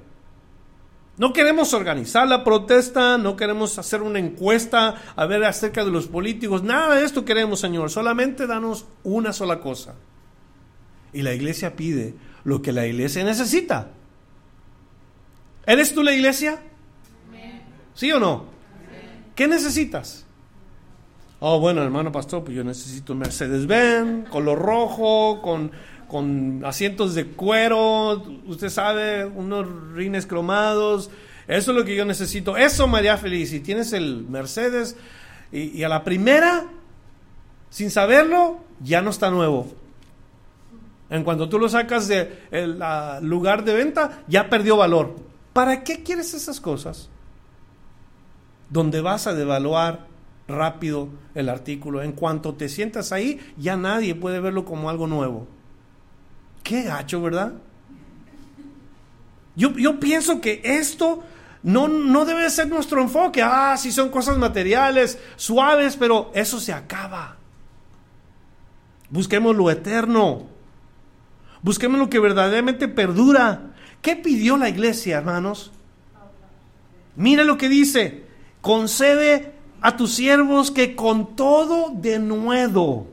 No 1.17 1.31
queremos 1.31 1.73
organizar 1.73 2.27
la 2.27 2.43
protesta, 2.43 3.17
no 3.17 3.37
queremos 3.37 3.79
hacer 3.79 4.01
una 4.01 4.19
encuesta 4.19 4.95
a 5.15 5.25
ver 5.25 5.45
acerca 5.45 5.85
de 5.85 5.91
los 5.91 6.07
políticos, 6.07 6.61
nada 6.61 6.95
de 6.95 7.05
esto 7.05 7.23
queremos, 7.23 7.61
Señor, 7.61 7.89
solamente 7.89 8.47
danos 8.47 8.85
una 9.03 9.31
sola 9.31 9.61
cosa. 9.61 9.95
Y 11.13 11.21
la 11.21 11.33
iglesia 11.33 11.77
pide 11.77 12.15
lo 12.43 12.61
que 12.61 12.73
la 12.73 12.85
iglesia 12.85 13.23
necesita. 13.23 13.91
¿Eres 15.65 15.93
tú 15.93 16.03
la 16.03 16.13
iglesia? 16.13 16.61
¿Sí 17.93 18.11
o 18.11 18.19
no? 18.19 18.45
¿Qué 19.35 19.47
necesitas? 19.47 20.25
Oh, 21.39 21.59
bueno, 21.59 21.81
hermano 21.81 22.11
pastor, 22.11 22.43
pues 22.43 22.55
yo 22.57 22.63
necesito 22.63 23.13
un 23.13 23.19
Mercedes-Benz, 23.19 24.29
color 24.29 24.59
rojo, 24.59 25.41
con, 25.41 25.71
con 26.07 26.63
asientos 26.65 27.15
de 27.15 27.27
cuero, 27.27 28.23
usted 28.45 28.69
sabe, 28.69 29.25
unos 29.25 29.67
rines 29.93 30.25
cromados. 30.25 31.09
Eso 31.47 31.71
es 31.71 31.77
lo 31.77 31.85
que 31.85 31.95
yo 31.95 32.05
necesito. 32.05 32.57
Eso 32.57 32.87
me 32.87 32.99
haría 32.99 33.17
feliz. 33.17 33.49
Si 33.49 33.59
tienes 33.59 33.93
el 33.93 34.25
Mercedes 34.27 34.95
y, 35.51 35.83
a 35.83 35.89
la 35.89 36.03
primera, 36.03 36.67
sin 37.69 37.91
saberlo, 37.91 38.59
ya 38.81 39.01
no 39.01 39.09
está 39.09 39.29
nuevo. 39.29 39.67
En 41.09 41.23
cuanto 41.23 41.49
tú 41.49 41.59
lo 41.59 41.69
sacas 41.69 42.07
del 42.07 42.29
de 42.49 43.19
lugar 43.21 43.63
de 43.63 43.75
venta, 43.75 44.23
ya 44.27 44.49
perdió 44.49 44.77
valor. 44.77 45.15
¿Para 45.53 45.83
qué 45.83 46.03
quieres 46.03 46.33
esas 46.33 46.59
cosas? 46.59 47.09
Donde 48.69 49.01
vas 49.01 49.27
a 49.27 49.35
devaluar 49.35 50.07
rápido 50.47 51.09
el 51.35 51.49
artículo. 51.49 52.01
En 52.01 52.11
cuanto 52.11 52.55
te 52.55 52.69
sientas 52.69 53.11
ahí, 53.11 53.39
ya 53.57 53.77
nadie 53.77 54.15
puede 54.15 54.39
verlo 54.39 54.65
como 54.65 54.89
algo 54.89 55.07
nuevo. 55.07 55.47
Qué 56.65 56.81
gacho, 56.81 57.21
¿verdad? 57.21 57.53
Yo, 59.55 59.71
yo 59.77 59.99
pienso 59.99 60.41
que 60.41 60.61
esto 60.63 61.23
no, 61.61 61.87
no 61.87 62.25
debe 62.25 62.49
ser 62.49 62.67
nuestro 62.67 63.03
enfoque. 63.03 63.43
Ah, 63.43 63.77
si 63.77 63.91
son 63.91 64.09
cosas 64.09 64.39
materiales, 64.39 65.19
suaves, 65.35 65.95
pero 65.95 66.31
eso 66.33 66.59
se 66.59 66.73
acaba. 66.73 67.37
Busquemos 69.11 69.55
lo 69.55 69.69
eterno. 69.69 70.47
Busquemos 71.61 71.99
lo 71.99 72.09
que 72.09 72.17
verdaderamente 72.17 72.87
perdura. 72.87 73.75
¿Qué 74.01 74.15
pidió 74.15 74.57
la 74.57 74.67
iglesia, 74.67 75.19
hermanos? 75.19 75.71
Mira 77.15 77.43
lo 77.43 77.59
que 77.59 77.69
dice. 77.69 78.23
Concede 78.61 79.53
a 79.81 79.97
tus 79.97 80.15
siervos 80.15 80.71
que 80.71 80.95
con 80.95 81.35
todo 81.35 81.91
denuedo, 81.93 83.05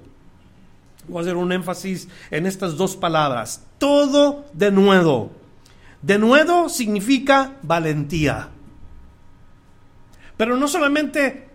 voy 1.12 1.20
a 1.20 1.22
hacer 1.22 1.36
un 1.36 1.52
énfasis 1.52 2.08
en 2.30 2.46
estas 2.46 2.76
dos 2.76 2.96
palabras, 2.96 3.66
todo 3.78 4.46
denuedo. 4.52 5.30
Denuedo 6.00 6.68
significa 6.68 7.58
valentía. 7.62 8.48
Pero 10.36 10.56
no 10.56 10.66
solamente 10.66 11.48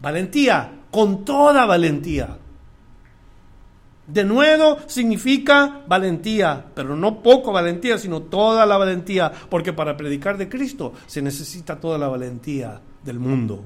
valentía, 0.00 0.72
con 0.90 1.24
toda 1.24 1.64
valentía. 1.64 2.36
Denuedo 4.06 4.78
significa 4.86 5.82
valentía, 5.86 6.66
pero 6.74 6.94
no 6.94 7.22
poco 7.22 7.52
valentía, 7.52 7.98
sino 7.98 8.22
toda 8.22 8.64
la 8.66 8.76
valentía, 8.76 9.32
porque 9.50 9.72
para 9.72 9.96
predicar 9.96 10.36
de 10.36 10.48
Cristo 10.48 10.92
se 11.06 11.22
necesita 11.22 11.80
toda 11.80 11.98
la 11.98 12.08
valentía 12.08 12.80
del 13.02 13.18
mundo. 13.18 13.64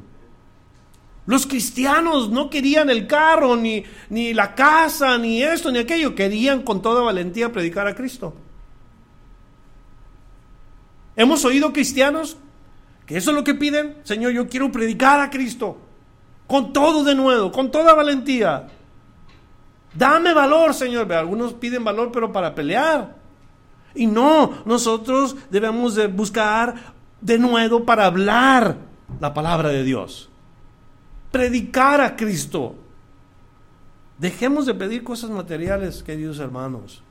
Los 1.26 1.46
cristianos 1.46 2.30
no 2.30 2.50
querían 2.50 2.90
el 2.90 3.06
carro, 3.06 3.56
ni, 3.56 3.84
ni 4.08 4.32
la 4.34 4.54
casa, 4.54 5.18
ni 5.18 5.42
esto, 5.42 5.70
ni 5.70 5.78
aquello. 5.78 6.14
Querían 6.14 6.62
con 6.62 6.80
toda 6.82 7.02
valentía 7.02 7.52
predicar 7.52 7.86
a 7.86 7.94
Cristo. 7.94 8.34
Hemos 11.16 11.44
oído 11.44 11.72
cristianos 11.72 12.36
que 13.06 13.16
eso 13.16 13.30
es 13.30 13.36
lo 13.36 13.44
que 13.44 13.54
piden. 13.54 13.98
Señor, 14.04 14.32
yo 14.32 14.48
quiero 14.48 14.72
predicar 14.72 15.20
a 15.20 15.30
Cristo. 15.30 15.78
Con 16.46 16.72
todo 16.72 17.04
de 17.04 17.14
nuevo, 17.14 17.52
con 17.52 17.70
toda 17.70 17.94
valentía. 17.94 18.68
Dame 19.94 20.32
valor, 20.32 20.74
Señor. 20.74 21.12
Algunos 21.12 21.52
piden 21.52 21.84
valor, 21.84 22.10
pero 22.12 22.32
para 22.32 22.54
pelear. 22.54 23.16
Y 23.94 24.06
no, 24.06 24.62
nosotros 24.64 25.36
debemos 25.50 25.94
de 25.96 26.06
buscar 26.06 26.74
de 27.20 27.38
nuevo 27.38 27.84
para 27.84 28.06
hablar 28.06 28.76
la 29.20 29.34
palabra 29.34 29.68
de 29.68 29.84
Dios 29.84 30.29
predicar 31.30 32.00
a 32.00 32.16
Cristo. 32.16 32.76
Dejemos 34.18 34.66
de 34.66 34.74
pedir 34.74 35.02
cosas 35.02 35.30
materiales, 35.30 36.02
queridos 36.02 36.38
hermanos. 36.38 37.02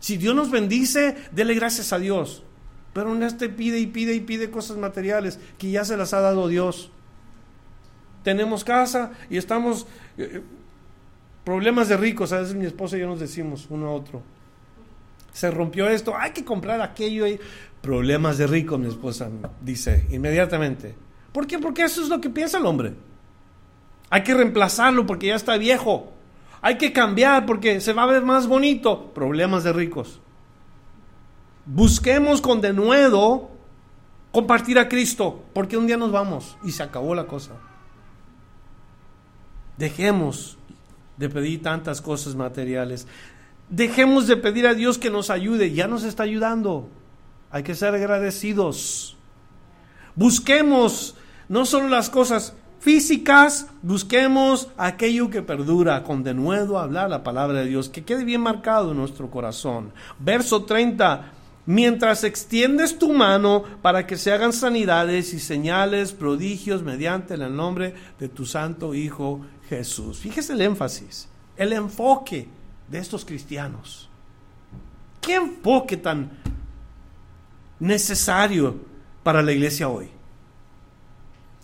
Si 0.00 0.16
Dios 0.16 0.34
nos 0.34 0.50
bendice, 0.50 1.16
dele 1.32 1.54
gracias 1.54 1.92
a 1.92 1.98
Dios. 1.98 2.42
Pero 2.92 3.14
en 3.14 3.22
este 3.22 3.48
pide 3.48 3.78
y 3.78 3.86
pide 3.86 4.14
y 4.14 4.20
pide 4.20 4.50
cosas 4.50 4.76
materiales 4.76 5.38
que 5.58 5.70
ya 5.70 5.84
se 5.84 5.96
las 5.96 6.12
ha 6.14 6.20
dado 6.20 6.48
Dios. 6.48 6.90
Tenemos 8.22 8.64
casa 8.64 9.12
y 9.30 9.36
estamos... 9.36 9.86
Eh, 10.16 10.42
problemas 11.44 11.88
de 11.88 11.96
ricos, 11.96 12.30
a 12.32 12.40
veces 12.40 12.54
mi 12.54 12.66
esposa 12.66 12.98
y 12.98 13.00
yo 13.00 13.06
nos 13.06 13.20
decimos 13.20 13.68
uno 13.70 13.86
a 13.86 13.92
otro. 13.92 14.22
Se 15.32 15.50
rompió 15.50 15.88
esto, 15.88 16.14
hay 16.14 16.32
que 16.32 16.44
comprar 16.44 16.82
aquello. 16.82 17.26
Y... 17.26 17.40
Problemas 17.80 18.36
de 18.36 18.46
ricos, 18.46 18.78
mi 18.78 18.88
esposa 18.88 19.30
dice 19.62 20.06
inmediatamente. 20.10 20.94
¿Por 21.32 21.46
qué? 21.46 21.58
Porque 21.58 21.82
eso 21.82 22.02
es 22.02 22.08
lo 22.08 22.20
que 22.20 22.30
piensa 22.30 22.58
el 22.58 22.66
hombre. 22.66 22.94
Hay 24.10 24.22
que 24.22 24.34
reemplazarlo 24.34 25.06
porque 25.06 25.28
ya 25.28 25.34
está 25.34 25.56
viejo. 25.56 26.12
Hay 26.60 26.78
que 26.78 26.92
cambiar 26.92 27.46
porque 27.46 27.80
se 27.80 27.92
va 27.92 28.04
a 28.04 28.06
ver 28.06 28.24
más 28.24 28.46
bonito. 28.46 29.12
Problemas 29.12 29.64
de 29.64 29.72
ricos. 29.72 30.20
Busquemos 31.66 32.40
con 32.40 32.60
denuedo 32.60 33.50
compartir 34.32 34.78
a 34.78 34.88
Cristo, 34.88 35.44
porque 35.52 35.76
un 35.76 35.86
día 35.86 35.96
nos 35.96 36.12
vamos 36.12 36.56
y 36.64 36.72
se 36.72 36.82
acabó 36.82 37.14
la 37.14 37.26
cosa. 37.26 37.52
Dejemos 39.76 40.56
de 41.18 41.28
pedir 41.28 41.62
tantas 41.62 42.00
cosas 42.00 42.34
materiales. 42.34 43.06
Dejemos 43.68 44.26
de 44.26 44.36
pedir 44.36 44.66
a 44.66 44.74
Dios 44.74 44.96
que 44.96 45.10
nos 45.10 45.28
ayude. 45.28 45.72
Ya 45.72 45.86
nos 45.86 46.04
está 46.04 46.22
ayudando. 46.22 46.88
Hay 47.50 47.62
que 47.62 47.74
ser 47.74 47.94
agradecidos. 47.94 49.16
Busquemos 50.14 51.16
no 51.48 51.66
solo 51.66 51.88
las 51.88 52.10
cosas 52.10 52.54
físicas, 52.80 53.66
busquemos 53.82 54.68
aquello 54.76 55.30
que 55.30 55.42
perdura, 55.42 56.02
con 56.04 56.22
denuedo 56.22 56.78
hablar 56.78 57.10
la 57.10 57.22
palabra 57.22 57.60
de 57.60 57.66
Dios, 57.66 57.88
que 57.88 58.04
quede 58.04 58.24
bien 58.24 58.40
marcado 58.40 58.92
en 58.92 58.98
nuestro 58.98 59.30
corazón. 59.30 59.92
Verso 60.18 60.64
30. 60.64 61.32
Mientras 61.66 62.24
extiendes 62.24 62.98
tu 62.98 63.12
mano 63.12 63.62
para 63.82 64.06
que 64.06 64.16
se 64.16 64.32
hagan 64.32 64.54
sanidades 64.54 65.34
y 65.34 65.38
señales, 65.38 66.12
prodigios 66.12 66.82
mediante 66.82 67.34
el 67.34 67.54
nombre 67.54 67.94
de 68.18 68.28
tu 68.28 68.46
santo 68.46 68.94
Hijo 68.94 69.42
Jesús. 69.68 70.18
Fíjese 70.18 70.54
el 70.54 70.62
énfasis, 70.62 71.28
el 71.56 71.74
enfoque 71.74 72.48
de 72.88 72.98
estos 72.98 73.26
cristianos. 73.26 74.08
¿Qué 75.20 75.34
enfoque 75.34 75.98
tan 75.98 76.30
necesario 77.78 78.76
para 79.22 79.42
la 79.42 79.52
iglesia 79.52 79.88
hoy. 79.88 80.08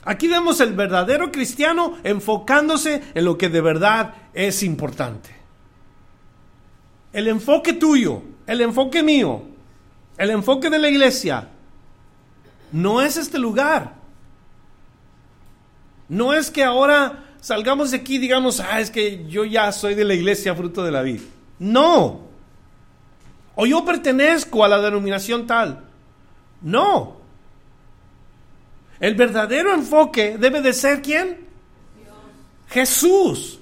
Aquí 0.04 0.28
vemos 0.28 0.60
el 0.60 0.74
verdadero 0.74 1.32
cristiano 1.32 1.96
enfocándose 2.04 3.02
en 3.14 3.24
lo 3.24 3.38
que 3.38 3.48
de 3.48 3.60
verdad 3.60 4.14
es 4.34 4.62
importante. 4.62 5.30
El 7.12 7.28
enfoque 7.28 7.72
tuyo, 7.72 8.22
el 8.46 8.60
enfoque 8.60 9.02
mío, 9.02 9.42
el 10.18 10.30
enfoque 10.30 10.68
de 10.68 10.78
la 10.78 10.88
iglesia, 10.88 11.48
no 12.72 13.00
es 13.00 13.16
este 13.16 13.38
lugar. 13.38 13.94
No 16.08 16.34
es 16.34 16.50
que 16.50 16.64
ahora 16.64 17.24
salgamos 17.40 17.92
de 17.92 17.98
aquí 17.98 18.16
y 18.16 18.18
digamos, 18.18 18.60
ah, 18.60 18.80
es 18.80 18.90
que 18.90 19.26
yo 19.28 19.44
ya 19.44 19.72
soy 19.72 19.94
de 19.94 20.04
la 20.04 20.14
iglesia 20.14 20.54
fruto 20.54 20.84
de 20.84 20.92
la 20.92 21.02
vida. 21.02 21.22
No. 21.58 22.20
O 23.54 23.64
yo 23.64 23.84
pertenezco 23.84 24.64
a 24.64 24.68
la 24.68 24.80
denominación 24.80 25.46
tal. 25.46 25.84
No. 26.60 27.23
El 29.04 29.16
verdadero 29.16 29.74
enfoque 29.74 30.38
debe 30.38 30.62
de 30.62 30.72
ser 30.72 31.02
quién? 31.02 31.36
Jesús. 32.70 33.60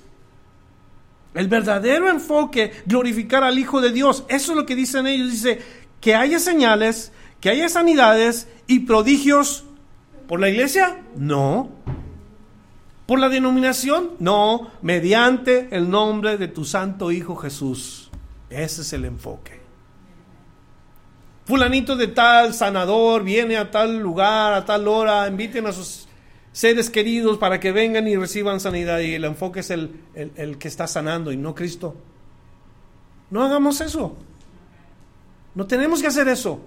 El 1.35 1.49
verdadero 1.49 2.09
enfoque, 2.09 2.73
glorificar 2.87 3.43
al 3.43 3.59
Hijo 3.59 3.81
de 3.81 3.91
Dios. 3.91 4.25
Eso 4.29 4.53
es 4.53 4.57
lo 4.57 4.65
que 4.65 4.77
dicen 4.77 5.09
ellos. 5.09 5.33
Dice, 5.33 5.61
que 6.01 6.15
haya 6.15 6.39
señales, 6.39 7.11
que 7.41 7.51
haya 7.51 7.69
sanidades 7.69 8.47
y 8.69 8.81
prodigios. 8.87 9.65
¿Por 10.29 10.39
la 10.39 10.49
iglesia? 10.49 11.03
No. 11.17 11.71
¿Por 13.07 13.19
la 13.19 13.29
denominación? 13.29 14.13
No. 14.21 14.71
Mediante 14.81 15.67
el 15.73 15.91
nombre 15.91 16.39
de 16.39 16.47
tu 16.47 16.65
Santo 16.65 17.11
Hijo 17.11 17.35
Jesús. 17.35 18.13
Ese 18.49 18.83
es 18.83 18.93
el 18.93 19.07
enfoque. 19.07 19.62
Fulanito 21.45 21.97
de 21.97 22.09
tal 22.09 22.55
sanador 22.55 23.25
viene 23.25 23.57
a 23.57 23.71
tal 23.71 23.99
lugar, 23.99 24.55
a 24.55 24.65
tal 24.65 24.87
hora, 24.87 25.27
inviten 25.27 25.67
a 25.67 25.73
sus 25.73 26.07
seres 26.53 26.89
queridos 26.91 27.39
para 27.39 27.59
que 27.59 27.73
vengan 27.73 28.07
y 28.07 28.17
reciban 28.17 28.61
sanidad. 28.61 29.01
Y 29.01 29.15
el 29.15 29.25
enfoque 29.25 29.61
es 29.61 29.71
el, 29.71 30.01
el, 30.15 30.59
que 30.59 30.69
está 30.69 30.87
sanando 30.87 31.33
y 31.33 31.37
no 31.37 31.55
Cristo. 31.55 31.97
No 33.31 33.43
hagamos 33.43 33.81
eso. 33.81 34.17
No 35.55 35.67
tenemos 35.67 36.01
que 36.01 36.07
hacer 36.07 36.29
eso. 36.29 36.61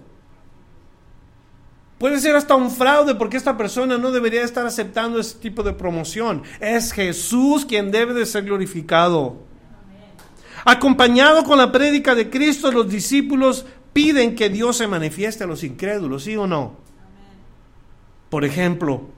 Puede 1.98 2.20
ser 2.20 2.36
hasta 2.36 2.54
un 2.54 2.70
fraude 2.70 3.14
porque 3.14 3.38
esta 3.38 3.56
persona 3.56 3.96
no 3.96 4.10
debería 4.10 4.42
estar 4.42 4.66
aceptando 4.66 5.18
ese 5.18 5.38
tipo 5.38 5.62
de 5.62 5.72
promoción. 5.72 6.42
Es 6.60 6.92
Jesús 6.92 7.64
quien 7.64 7.90
debe 7.90 8.12
de 8.12 8.26
ser 8.26 8.44
glorificado. 8.44 9.36
Acompañado 10.66 11.44
con 11.44 11.56
la 11.56 11.72
prédica 11.72 12.14
de 12.14 12.28
Cristo, 12.28 12.70
los 12.70 12.90
discípulos 12.90 13.64
piden 13.96 14.34
que 14.34 14.50
Dios 14.50 14.76
se 14.76 14.86
manifieste 14.86 15.44
a 15.44 15.46
los 15.46 15.64
incrédulos, 15.64 16.24
¿sí 16.24 16.36
o 16.36 16.46
no? 16.46 16.76
Por 18.28 18.44
ejemplo, 18.44 19.08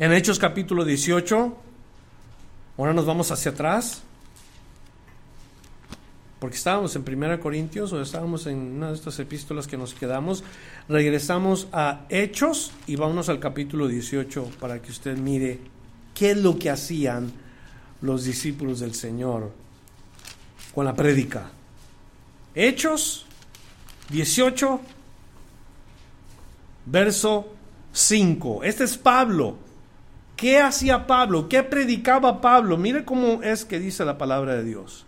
en 0.00 0.12
Hechos 0.12 0.40
capítulo 0.40 0.84
18, 0.84 1.56
ahora 2.76 2.92
nos 2.92 3.06
vamos 3.06 3.30
hacia 3.30 3.52
atrás, 3.52 4.02
porque 6.40 6.56
estábamos 6.56 6.96
en 6.96 7.04
1 7.06 7.38
Corintios 7.38 7.92
o 7.92 8.02
estábamos 8.02 8.48
en 8.48 8.58
una 8.58 8.88
de 8.88 8.94
estas 8.94 9.20
epístolas 9.20 9.68
que 9.68 9.76
nos 9.76 9.94
quedamos, 9.94 10.42
regresamos 10.88 11.68
a 11.70 12.06
Hechos 12.08 12.72
y 12.88 12.96
vámonos 12.96 13.28
al 13.28 13.38
capítulo 13.38 13.86
18 13.86 14.50
para 14.58 14.82
que 14.82 14.90
usted 14.90 15.16
mire 15.16 15.60
qué 16.12 16.32
es 16.32 16.38
lo 16.38 16.58
que 16.58 16.70
hacían 16.70 17.30
los 18.00 18.24
discípulos 18.24 18.80
del 18.80 18.96
Señor 18.96 19.52
con 20.74 20.84
la 20.84 20.96
prédica. 20.96 21.52
Hechos 22.54 23.26
18, 24.10 24.80
verso 26.86 27.48
5. 27.92 28.62
Este 28.62 28.84
es 28.84 28.96
Pablo. 28.96 29.56
¿Qué 30.36 30.60
hacía 30.60 31.06
Pablo? 31.06 31.48
¿Qué 31.48 31.62
predicaba 31.62 32.40
Pablo? 32.40 32.76
Mire 32.76 33.04
cómo 33.04 33.42
es 33.42 33.64
que 33.64 33.80
dice 33.80 34.04
la 34.04 34.18
palabra 34.18 34.54
de 34.54 34.64
Dios. 34.64 35.04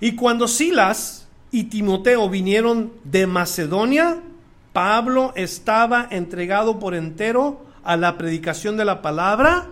Y 0.00 0.14
cuando 0.14 0.46
Silas 0.46 1.26
y 1.50 1.64
Timoteo 1.64 2.28
vinieron 2.28 2.92
de 3.04 3.26
Macedonia, 3.26 4.20
Pablo 4.72 5.32
estaba 5.36 6.06
entregado 6.10 6.78
por 6.78 6.94
entero 6.94 7.64
a 7.82 7.96
la 7.96 8.18
predicación 8.18 8.76
de 8.76 8.84
la 8.84 9.02
palabra, 9.02 9.68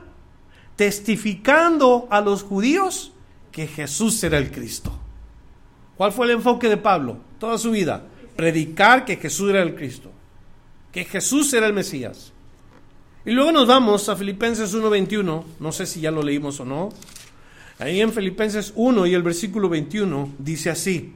testificando 0.77 2.09
a 2.11 2.21
los 2.21 2.43
judíos 2.43 3.14
que 3.55 3.69
Jesús 3.69 4.23
era 4.25 4.37
el 4.37 4.51
Cristo. 4.51 4.93
¿Cuál 5.97 6.13
fue 6.13 6.27
el 6.27 6.33
enfoque 6.33 6.69
de 6.69 6.77
Pablo 6.77 7.19
toda 7.39 7.57
su 7.57 7.71
vida? 7.71 8.05
Predicar 8.35 9.05
que 9.05 9.17
Jesús 9.17 9.51
era 9.51 9.63
el 9.63 9.77
Cristo, 9.77 10.11
que 10.91 11.05
Jesús 11.05 11.55
era 11.55 11.69
el 11.69 11.73
Mesías. 11.73 12.33
Y 13.25 13.31
luego 13.31 13.53
nos 13.53 13.69
vamos 13.69 14.09
a 14.09 14.17
Filipenses 14.17 14.75
1:21, 14.75 15.45
no 15.61 15.73
sé 15.73 15.87
si 15.87 16.01
ya 16.01 16.11
lo 16.11 16.21
leímos 16.21 16.59
o 16.59 16.65
no. 16.65 16.89
Ahí 17.79 18.01
en 18.01 18.13
Filipenses 18.13 18.73
1 18.75 19.07
y 19.07 19.15
el 19.15 19.23
versículo 19.23 19.69
21 19.69 20.31
dice 20.39 20.71
así, 20.71 21.15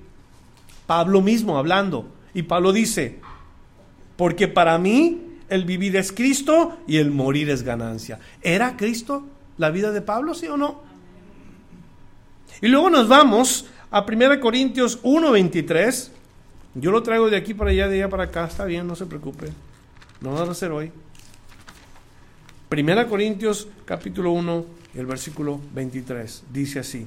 Pablo 0.87 1.21
mismo 1.21 1.59
hablando, 1.59 2.09
y 2.35 2.43
Pablo 2.43 2.73
dice, 2.73 3.19
porque 4.17 4.47
para 4.47 4.79
mí 4.79 5.39
el 5.49 5.65
vivir 5.65 5.97
es 5.97 6.13
Cristo 6.13 6.79
y 6.87 6.99
el 6.99 7.11
morir 7.11 7.51
es 7.51 7.65
ganancia. 7.65 8.21
¿Era 8.43 8.77
Cristo 8.77 9.27
la 9.57 9.71
vida 9.71 9.91
de 9.91 10.03
Pablo, 10.03 10.35
sí 10.35 10.47
o 10.47 10.57
no? 10.57 10.88
Y 12.61 12.69
luego 12.69 12.91
nos 12.91 13.09
vamos 13.09 13.67
a 13.91 14.03
1 14.03 14.41
Corintios 14.41 15.01
1:23. 15.03 16.11
Yo 16.75 16.91
lo 16.91 17.03
traigo 17.03 17.31
de 17.31 17.37
aquí 17.37 17.55
para 17.55 17.71
allá, 17.71 17.89
de 17.89 17.97
allá 17.97 18.09
para 18.09 18.25
acá. 18.25 18.45
Está 18.45 18.65
bien, 18.65 18.87
no 18.87 18.95
se 18.95 19.07
preocupe. 19.07 19.49
No 20.21 20.33
va 20.33 20.43
a 20.43 20.55
ser 20.55 20.73
hoy. 20.73 20.91
1 22.71 23.09
Corintios 23.09 23.69
capítulo 23.85 24.33
1, 24.33 24.67
el 24.95 25.07
versículo 25.07 25.61
23. 25.75 26.45
Dice 26.53 26.81
así. 26.81 27.07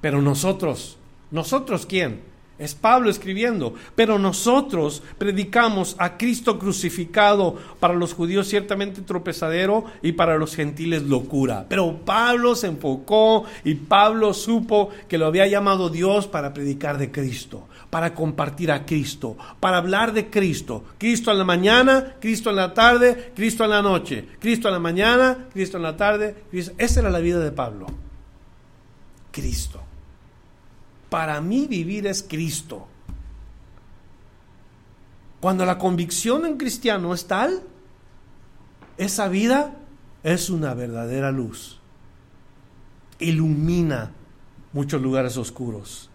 Pero 0.00 0.20
nosotros, 0.20 0.98
¿nosotros 1.30 1.86
quién? 1.86 2.33
Es 2.56 2.76
Pablo 2.76 3.10
escribiendo, 3.10 3.74
pero 3.96 4.16
nosotros 4.16 5.02
predicamos 5.18 5.96
a 5.98 6.16
Cristo 6.16 6.56
crucificado, 6.56 7.56
para 7.80 7.94
los 7.94 8.14
judíos 8.14 8.48
ciertamente 8.48 9.02
tropezadero 9.02 9.84
y 10.02 10.12
para 10.12 10.38
los 10.38 10.54
gentiles 10.54 11.02
locura. 11.02 11.66
Pero 11.68 11.98
Pablo 12.04 12.54
se 12.54 12.68
enfocó 12.68 13.44
y 13.64 13.74
Pablo 13.74 14.32
supo 14.34 14.90
que 15.08 15.18
lo 15.18 15.26
había 15.26 15.46
llamado 15.46 15.90
Dios 15.90 16.28
para 16.28 16.54
predicar 16.54 16.96
de 16.96 17.10
Cristo, 17.10 17.66
para 17.90 18.14
compartir 18.14 18.70
a 18.70 18.86
Cristo, 18.86 19.36
para 19.58 19.78
hablar 19.78 20.12
de 20.12 20.30
Cristo. 20.30 20.84
Cristo 20.96 21.32
en 21.32 21.38
la 21.38 21.44
mañana, 21.44 22.14
Cristo 22.20 22.50
en 22.50 22.56
la 22.56 22.72
tarde, 22.72 23.32
Cristo 23.34 23.64
en 23.64 23.70
la 23.70 23.82
noche, 23.82 24.26
Cristo 24.38 24.68
en 24.68 24.74
la 24.74 24.80
mañana, 24.80 25.48
Cristo 25.52 25.76
en 25.76 25.82
la 25.82 25.96
tarde. 25.96 26.36
Esa 26.78 27.00
era 27.00 27.10
la 27.10 27.18
vida 27.18 27.40
de 27.40 27.50
Pablo. 27.50 27.86
Cristo. 29.32 29.83
Para 31.14 31.40
mí 31.40 31.68
vivir 31.68 32.08
es 32.08 32.24
Cristo. 32.28 32.88
Cuando 35.38 35.64
la 35.64 35.78
convicción 35.78 36.44
en 36.44 36.56
cristiano 36.56 37.14
es 37.14 37.28
tal, 37.28 37.62
esa 38.98 39.28
vida 39.28 39.76
es 40.24 40.50
una 40.50 40.74
verdadera 40.74 41.30
luz. 41.30 41.78
Ilumina 43.20 44.10
muchos 44.72 45.00
lugares 45.00 45.36
oscuros. 45.36 46.10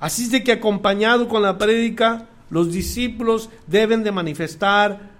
Así 0.00 0.22
es 0.22 0.30
de 0.30 0.44
que 0.44 0.52
acompañado 0.52 1.28
con 1.28 1.42
la 1.42 1.58
prédica, 1.58 2.26
los 2.48 2.72
discípulos 2.72 3.50
deben 3.66 4.02
de 4.02 4.12
manifestar 4.12 5.10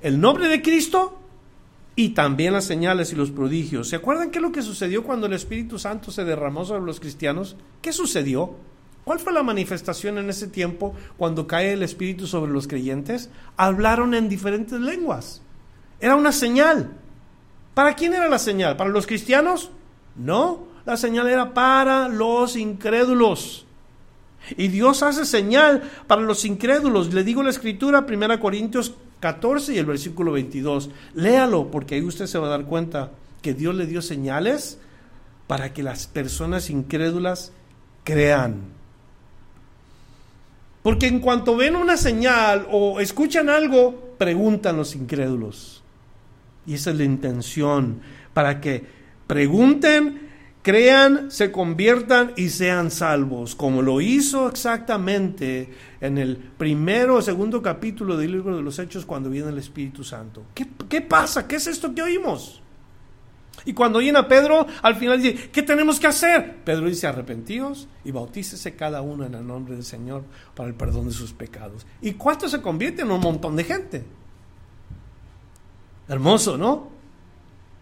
el 0.00 0.18
nombre 0.18 0.48
de 0.48 0.62
Cristo 0.62 1.21
y 1.94 2.10
también 2.10 2.52
las 2.52 2.64
señales 2.64 3.12
y 3.12 3.16
los 3.16 3.30
prodigios. 3.30 3.88
¿Se 3.88 3.96
acuerdan 3.96 4.30
qué 4.30 4.38
es 4.38 4.42
lo 4.42 4.52
que 4.52 4.62
sucedió 4.62 5.04
cuando 5.04 5.26
el 5.26 5.34
Espíritu 5.34 5.78
Santo 5.78 6.10
se 6.10 6.24
derramó 6.24 6.64
sobre 6.64 6.82
los 6.82 7.00
cristianos? 7.00 7.56
¿Qué 7.80 7.92
sucedió? 7.92 8.56
¿Cuál 9.04 9.18
fue 9.18 9.32
la 9.32 9.42
manifestación 9.42 10.18
en 10.18 10.30
ese 10.30 10.46
tiempo 10.46 10.94
cuando 11.16 11.46
cae 11.46 11.72
el 11.72 11.82
Espíritu 11.82 12.26
sobre 12.26 12.52
los 12.52 12.68
creyentes? 12.68 13.30
Hablaron 13.56 14.14
en 14.14 14.28
diferentes 14.28 14.80
lenguas. 14.80 15.42
Era 16.00 16.16
una 16.16 16.32
señal. 16.32 16.92
¿Para 17.74 17.94
quién 17.94 18.14
era 18.14 18.28
la 18.28 18.38
señal? 18.38 18.76
¿Para 18.76 18.90
los 18.90 19.06
cristianos? 19.06 19.70
No, 20.14 20.66
la 20.84 20.96
señal 20.96 21.28
era 21.28 21.52
para 21.52 22.08
los 22.08 22.56
incrédulos. 22.56 23.66
Y 24.56 24.68
Dios 24.68 25.02
hace 25.02 25.24
señal 25.24 25.82
para 26.06 26.22
los 26.22 26.44
incrédulos. 26.44 27.12
Le 27.12 27.24
digo 27.24 27.42
la 27.42 27.50
escritura, 27.50 28.04
1 28.08 28.40
Corintios 28.40 28.94
14 29.22 29.74
y 29.74 29.78
el 29.78 29.86
versículo 29.86 30.32
22. 30.32 30.90
Léalo 31.14 31.70
porque 31.70 31.94
ahí 31.94 32.02
usted 32.02 32.26
se 32.26 32.38
va 32.38 32.48
a 32.48 32.50
dar 32.50 32.64
cuenta 32.64 33.12
que 33.40 33.54
Dios 33.54 33.72
le 33.76 33.86
dio 33.86 34.02
señales 34.02 34.78
para 35.46 35.72
que 35.72 35.84
las 35.84 36.08
personas 36.08 36.70
incrédulas 36.70 37.52
crean. 38.02 38.56
Porque 40.82 41.06
en 41.06 41.20
cuanto 41.20 41.56
ven 41.56 41.76
una 41.76 41.96
señal 41.96 42.66
o 42.68 42.98
escuchan 42.98 43.48
algo, 43.48 44.16
preguntan 44.18 44.76
los 44.76 44.96
incrédulos. 44.96 45.84
Y 46.66 46.74
esa 46.74 46.90
es 46.90 46.96
la 46.96 47.04
intención, 47.04 48.00
para 48.34 48.60
que 48.60 48.84
pregunten 49.28 50.31
crean, 50.62 51.30
se 51.30 51.50
conviertan 51.50 52.32
y 52.36 52.48
sean 52.48 52.90
salvos, 52.90 53.54
como 53.54 53.82
lo 53.82 54.00
hizo 54.00 54.48
exactamente 54.48 55.74
en 56.00 56.18
el 56.18 56.36
primero 56.36 57.16
o 57.16 57.22
segundo 57.22 57.60
capítulo 57.60 58.16
del 58.16 58.32
libro 58.32 58.56
de 58.56 58.62
los 58.62 58.78
Hechos 58.78 59.04
cuando 59.04 59.28
viene 59.28 59.50
el 59.50 59.58
Espíritu 59.58 60.04
Santo. 60.04 60.44
¿Qué, 60.54 61.00
pasa? 61.00 61.46
¿Qué 61.46 61.56
es 61.56 61.66
esto 61.66 61.92
que 61.94 62.02
oímos? 62.02 62.62
Y 63.64 63.74
cuando 63.74 63.98
oyen 63.98 64.16
a 64.16 64.26
Pedro, 64.26 64.66
al 64.82 64.96
final 64.96 65.20
dice, 65.20 65.50
¿qué 65.50 65.62
tenemos 65.62 66.00
que 66.00 66.06
hacer? 66.06 66.56
Pedro 66.64 66.86
dice, 66.86 67.06
arrepentíos 67.06 67.88
y 68.04 68.10
bautícese 68.10 68.74
cada 68.74 69.02
uno 69.02 69.24
en 69.24 69.34
el 69.34 69.46
nombre 69.46 69.74
del 69.74 69.84
Señor 69.84 70.24
para 70.54 70.68
el 70.68 70.74
perdón 70.74 71.08
de 71.08 71.12
sus 71.12 71.32
pecados. 71.32 71.86
¿Y 72.00 72.12
cuánto 72.12 72.48
se 72.48 72.62
convierte 72.62 73.02
en 73.02 73.10
un 73.10 73.20
montón 73.20 73.54
de 73.56 73.64
gente? 73.64 74.04
Hermoso, 76.08 76.56
¿no? 76.56 76.90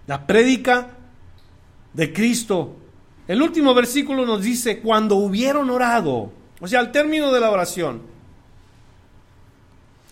La 0.07 0.26
prédica 0.26 0.99
de 1.93 2.12
Cristo. 2.12 2.76
El 3.28 3.43
último 3.43 3.74
versículo 3.74 4.26
nos 4.26 4.43
dice, 4.43 4.80
cuando 4.80 5.16
hubieron 5.16 5.70
orado, 5.70 6.32
o 6.61 6.68
sea, 6.68 6.80
al 6.80 6.93
término 6.93 7.32
de 7.32 7.41
la 7.41 7.51
oración, 7.51 8.03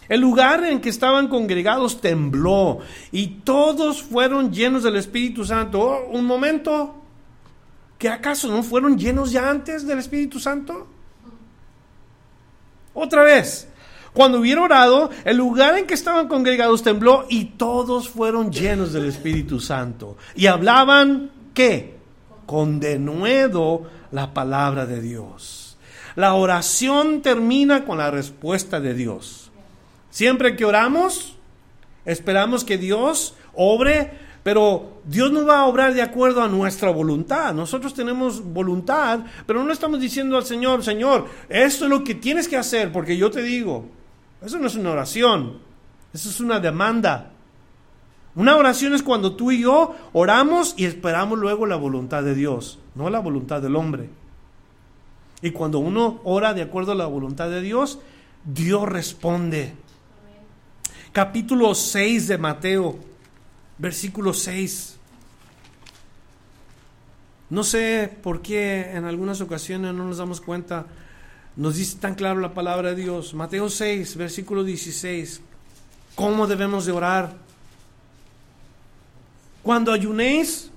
el 0.09 0.21
lugar 0.21 0.65
en 0.65 0.81
que 0.81 0.89
estaban 0.89 1.29
congregados 1.29 2.01
tembló 2.01 2.79
y 3.13 3.27
todos 3.45 4.03
fueron 4.03 4.53
llenos 4.53 4.83
del 4.83 4.97
Espíritu 4.97 5.45
Santo. 5.45 5.81
Oh, 5.81 6.11
un 6.11 6.25
momento, 6.25 6.95
¿que 7.99 8.09
acaso 8.09 8.49
no 8.49 8.63
fueron 8.63 8.97
llenos 8.97 9.31
ya 9.33 9.51
antes 9.51 9.87
del 9.87 9.99
Espíritu 9.99 10.41
Santo? 10.41 10.87
Otra 12.95 13.23
vez, 13.23 13.69
cuando 14.15 14.41
hubieron 14.41 14.65
orado, 14.65 15.11
el 15.25 15.37
lugar 15.37 15.77
en 15.77 15.87
que 15.87 15.95
estaban 15.95 16.27
congregados 16.27 16.83
tembló 16.83 17.27
y 17.29 17.45
todos 17.45 18.09
fueron 18.09 18.51
llenos 18.51 18.95
del 18.95 19.05
Espíritu 19.05 19.61
Santo. 19.61 20.17
Y 20.35 20.47
hablaban 20.47 21.31
qué? 21.59 21.97
Con 22.47 22.79
denuedo 22.79 23.83
la 24.13 24.33
palabra 24.33 24.87
de 24.87 25.01
Dios. 25.01 25.77
La 26.15 26.35
oración 26.35 27.21
termina 27.21 27.85
con 27.85 27.99
la 27.99 28.13
respuesta 28.13 28.79
de 28.79 28.95
Dios. 28.95 29.51
Siempre 30.09 30.55
que 30.55 30.65
oramos, 30.65 31.37
esperamos 32.05 32.63
que 32.63 32.79
Dios 32.79 33.35
obre, 33.55 34.13
Pero 34.45 35.03
Dios 35.05 35.31
no 35.31 35.45
va 35.45 35.61
a 35.61 35.67
obrar 35.67 35.93
de 35.93 36.01
acuerdo 36.01 36.43
a 36.43 36.49
nuestra 36.49 36.91
voluntad. 36.91 37.53
Nosotros 37.53 37.93
tenemos 37.93 38.43
voluntad, 38.43 39.21
pero 39.45 39.63
no 39.63 39.71
estamos 39.73 40.01
diciendo 40.01 40.39
al 40.39 40.45
Señor, 40.45 40.83
Señor, 40.83 41.27
esto 41.51 41.85
es 41.85 41.91
lo 41.91 42.03
que 42.03 42.15
tienes 42.15 42.49
que 42.49 42.57
hacer, 42.57 42.91
porque 42.91 43.17
yo 43.17 43.31
te 43.31 43.43
digo. 43.43 43.85
Eso 44.41 44.59
no 44.59 44.69
es 44.69 44.75
una 44.75 44.93
oración, 44.93 45.59
eso 46.15 46.31
es 46.31 46.41
una 46.41 46.61
demanda. 46.61 47.33
Una 48.39 48.57
oración 48.57 48.95
es 48.95 49.03
cuando 49.03 49.35
tú 49.35 49.51
y 49.51 49.63
yo 49.63 49.97
oramos 50.13 50.75
y 50.77 50.85
esperamos 50.85 51.41
luego 51.41 51.67
la 51.67 51.75
voluntad 51.75 52.23
de 52.23 52.37
Dios, 52.37 52.79
no 52.95 53.11
la 53.11 53.19
voluntad 53.19 53.61
del 53.61 53.75
hombre. 53.75 54.11
Y 55.43 55.51
cuando 55.51 55.81
uno 55.81 56.21
ora 56.23 56.55
de 56.55 56.63
acuerdo 56.63 56.93
a 56.93 56.95
la 56.95 57.07
voluntad 57.07 57.51
de 57.51 57.61
Dios, 57.61 57.99
Dios 58.45 58.89
responde. 58.89 59.75
Capítulo 61.11 61.75
6 61.75 62.29
de 62.29 62.39
Mateo, 62.39 63.01
versículo 63.77 64.33
6. 64.33 64.99
No 67.51 67.65
sé 67.65 68.09
por 68.23 68.41
qué 68.41 68.93
en 68.93 69.05
algunas 69.05 69.41
ocasiones 69.41 69.93
no 69.95 70.05
nos 70.05 70.19
damos 70.19 70.41
cuenta, 70.41 70.87
nos 71.57 71.75
dice 71.75 71.99
tan 71.99 72.15
claro 72.15 72.39
la 72.39 72.55
palabra 72.55 72.91
de 72.91 73.03
Dios. 73.03 73.35
Mateo 73.35 73.69
6, 73.69 74.17
versículo 74.17 74.63
16. 74.63 75.41
¿Cómo 76.15 76.47
debemos 76.47 76.87
de 76.87 76.93
orar? 76.93 77.48
Cuando 79.69 79.93
ayunéis, 79.93 80.73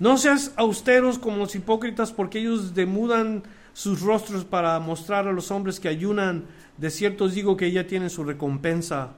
no 0.00 0.18
seas 0.18 0.52
austeros 0.56 1.20
como 1.20 1.36
los 1.36 1.54
hipócritas, 1.54 2.10
porque 2.10 2.40
ellos 2.40 2.74
demudan 2.74 3.44
sus 3.72 4.00
rostros 4.00 4.44
para 4.44 4.80
mostrar 4.80 5.28
a 5.28 5.32
los 5.32 5.52
hombres 5.52 5.78
que 5.78 5.86
ayunan. 5.86 6.46
De 6.78 6.90
cierto 6.90 7.26
os 7.26 7.34
digo 7.34 7.56
que 7.56 7.70
ya 7.70 7.86
tienen 7.86 8.10
su 8.10 8.24
recompensa. 8.24 9.10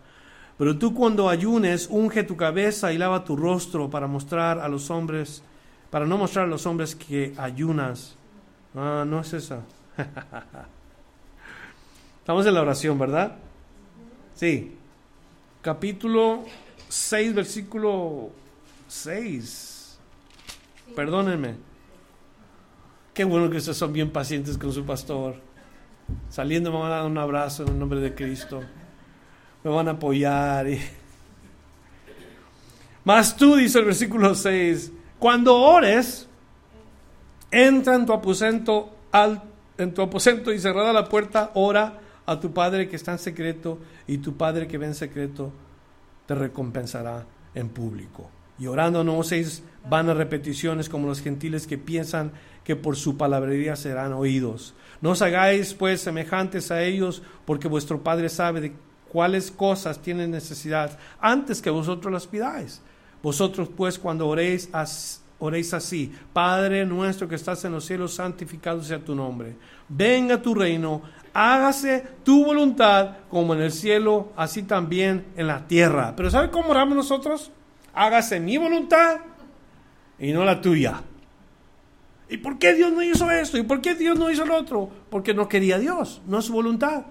Pero 0.59 0.77
tú 0.77 0.93
cuando 0.93 1.31
ayunes, 1.31 1.89
unge 1.91 2.23
tu 2.23 2.37
cabeza 2.37 2.93
y 2.93 2.99
lava 2.99 3.25
tu 3.25 3.37
rostro 3.37 3.89
para 3.89 4.07
mostrar 4.07 4.59
a 4.59 4.69
los 4.69 4.91
hombres, 4.91 5.43
para 5.89 6.05
no 6.05 6.19
mostrar 6.19 6.45
a 6.45 6.49
los 6.49 6.67
hombres 6.67 6.95
que 6.95 7.33
ayunas. 7.39 8.17
Ah, 8.75 9.03
no 9.07 9.21
es 9.21 9.33
esa. 9.33 9.63
Estamos 12.19 12.45
en 12.45 12.53
la 12.53 12.61
oración, 12.61 12.99
¿verdad? 12.99 13.39
Sí. 14.35 14.77
Capítulo 15.63 16.45
6, 16.91 17.35
versículo 17.35 18.31
6. 18.89 19.97
Perdónenme. 20.97 21.55
Qué 23.15 23.23
bueno 23.23 23.49
que 23.49 23.59
ustedes 23.59 23.77
son 23.77 23.93
bien 23.93 24.11
pacientes 24.11 24.59
con 24.59 24.73
su 24.73 24.85
pastor. 24.85 25.37
Saliendo 26.29 26.73
me 26.73 26.79
van 26.79 26.91
a 26.91 26.97
dar 26.97 27.07
un 27.07 27.17
abrazo 27.17 27.63
en 27.63 27.69
el 27.69 27.79
nombre 27.79 28.01
de 28.01 28.13
Cristo. 28.13 28.61
Me 29.63 29.71
van 29.71 29.87
a 29.87 29.93
apoyar. 29.93 30.69
Y... 30.69 30.81
Mas 33.05 33.37
tú, 33.37 33.55
dice 33.55 33.79
el 33.79 33.85
versículo 33.85 34.35
6, 34.35 34.91
cuando 35.21 35.57
ores, 35.57 36.27
entra 37.53 37.95
en 37.95 38.05
tu 38.05 38.13
aposento, 38.13 38.97
al, 39.13 39.45
en 39.79 39.95
tu 39.95 40.03
aposento 40.03 40.53
y 40.53 40.59
cerrada 40.59 40.93
la 40.93 41.09
puerta, 41.09 41.53
ora 41.55 42.01
a 42.27 42.41
tu 42.41 42.53
Padre 42.53 42.89
que 42.89 42.97
está 42.97 43.13
en 43.13 43.21
secreto 43.21 43.79
y 44.09 44.19
tu 44.19 44.37
Padre 44.37 44.67
que 44.67 44.77
ve 44.77 44.87
en 44.87 44.97
secreto 44.97 45.53
te 46.31 46.37
recompensará 46.37 47.27
en 47.57 47.71
público. 47.71 48.31
Y 48.57 48.69
orando 48.69 49.03
no 49.03 49.19
uséis 49.19 49.65
vanas 49.89 50.17
repeticiones 50.17 50.89
como 50.89 51.09
los 51.09 51.21
gentiles 51.21 51.67
que 51.67 51.77
piensan 51.77 52.31
que 52.63 52.77
por 52.77 52.95
su 52.95 53.17
palabrería 53.17 53.75
serán 53.75 54.13
oídos. 54.13 54.75
No 55.01 55.11
os 55.11 55.23
hagáis 55.23 55.75
pues 55.75 56.03
semejantes 56.03 56.71
a 56.71 56.85
ellos, 56.85 57.25
porque 57.45 57.67
vuestro 57.67 58.05
Padre 58.05 58.29
sabe 58.29 58.61
de 58.61 58.75
cuáles 59.09 59.51
cosas 59.51 60.03
tienen 60.03 60.31
necesidad 60.31 61.01
antes 61.21 61.61
que 61.61 61.71
vosotros 61.71 62.13
las 62.13 62.29
pidáis. 62.29 62.81
Vosotros 63.25 63.69
pues 63.77 63.99
cuando 63.99 64.29
oréis, 64.29 64.71
oréis 65.41 65.75
así, 65.75 66.13
Padre 66.33 66.87
nuestro 66.87 67.27
que 67.27 67.35
estás 67.35 67.65
en 67.65 67.73
los 67.73 67.85
cielos, 67.85 68.15
santificado 68.15 68.83
sea 68.83 69.01
tu 69.01 69.15
nombre. 69.15 69.57
Venga 69.89 70.41
tu 70.41 70.55
reino, 70.55 71.03
hágase 71.35 72.05
tu 72.23 72.45
voluntad 72.45 73.17
como 73.29 73.55
en 73.55 73.63
el 73.63 73.73
cielo, 73.73 74.33
así 74.37 74.63
también 74.63 75.27
en 75.37 75.49
la 75.49 75.67
tierra. 75.67 76.15
Pero 76.17 76.31
¿sabe 76.31 76.51
cómo 76.51 76.71
oramos 76.71 76.97
nosotros? 76.97 77.51
hágase 77.95 78.41
mi 78.41 78.57
voluntad 78.57 79.19
y 80.19 80.33
no 80.33 80.45
la 80.45 80.61
tuya. 80.61 81.03
¿Y 82.29 82.37
por 82.39 82.59
qué 82.59 82.75
Dios 82.75 82.93
no 82.93 83.03
hizo 83.03 83.31
esto? 83.31 83.59
¿Y 83.59 83.63
por 83.63 83.81
qué 83.81 83.95
Dios 83.95 84.19
no 84.19 84.31
hizo 84.31 84.47
lo 84.47 84.57
otro? 84.57 84.89
Porque 85.11 85.35
no 85.35 85.49
quería 85.49 85.79
Dios, 85.79 86.23
no 86.27 86.39
es 86.39 86.45
su 86.45 86.53
voluntad. 86.53 87.03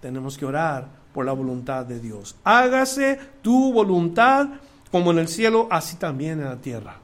Tenemos 0.00 0.36
que 0.36 0.44
orar 0.44 0.88
por 1.14 1.24
la 1.24 1.32
voluntad 1.32 1.86
de 1.86 1.98
Dios. 1.98 2.36
Hágase 2.44 3.18
tu 3.42 3.72
voluntad 3.72 4.48
como 4.90 5.12
en 5.12 5.20
el 5.20 5.28
cielo, 5.28 5.66
así 5.70 5.96
también 5.96 6.40
en 6.40 6.46
la 6.46 6.60
tierra. 6.60 6.99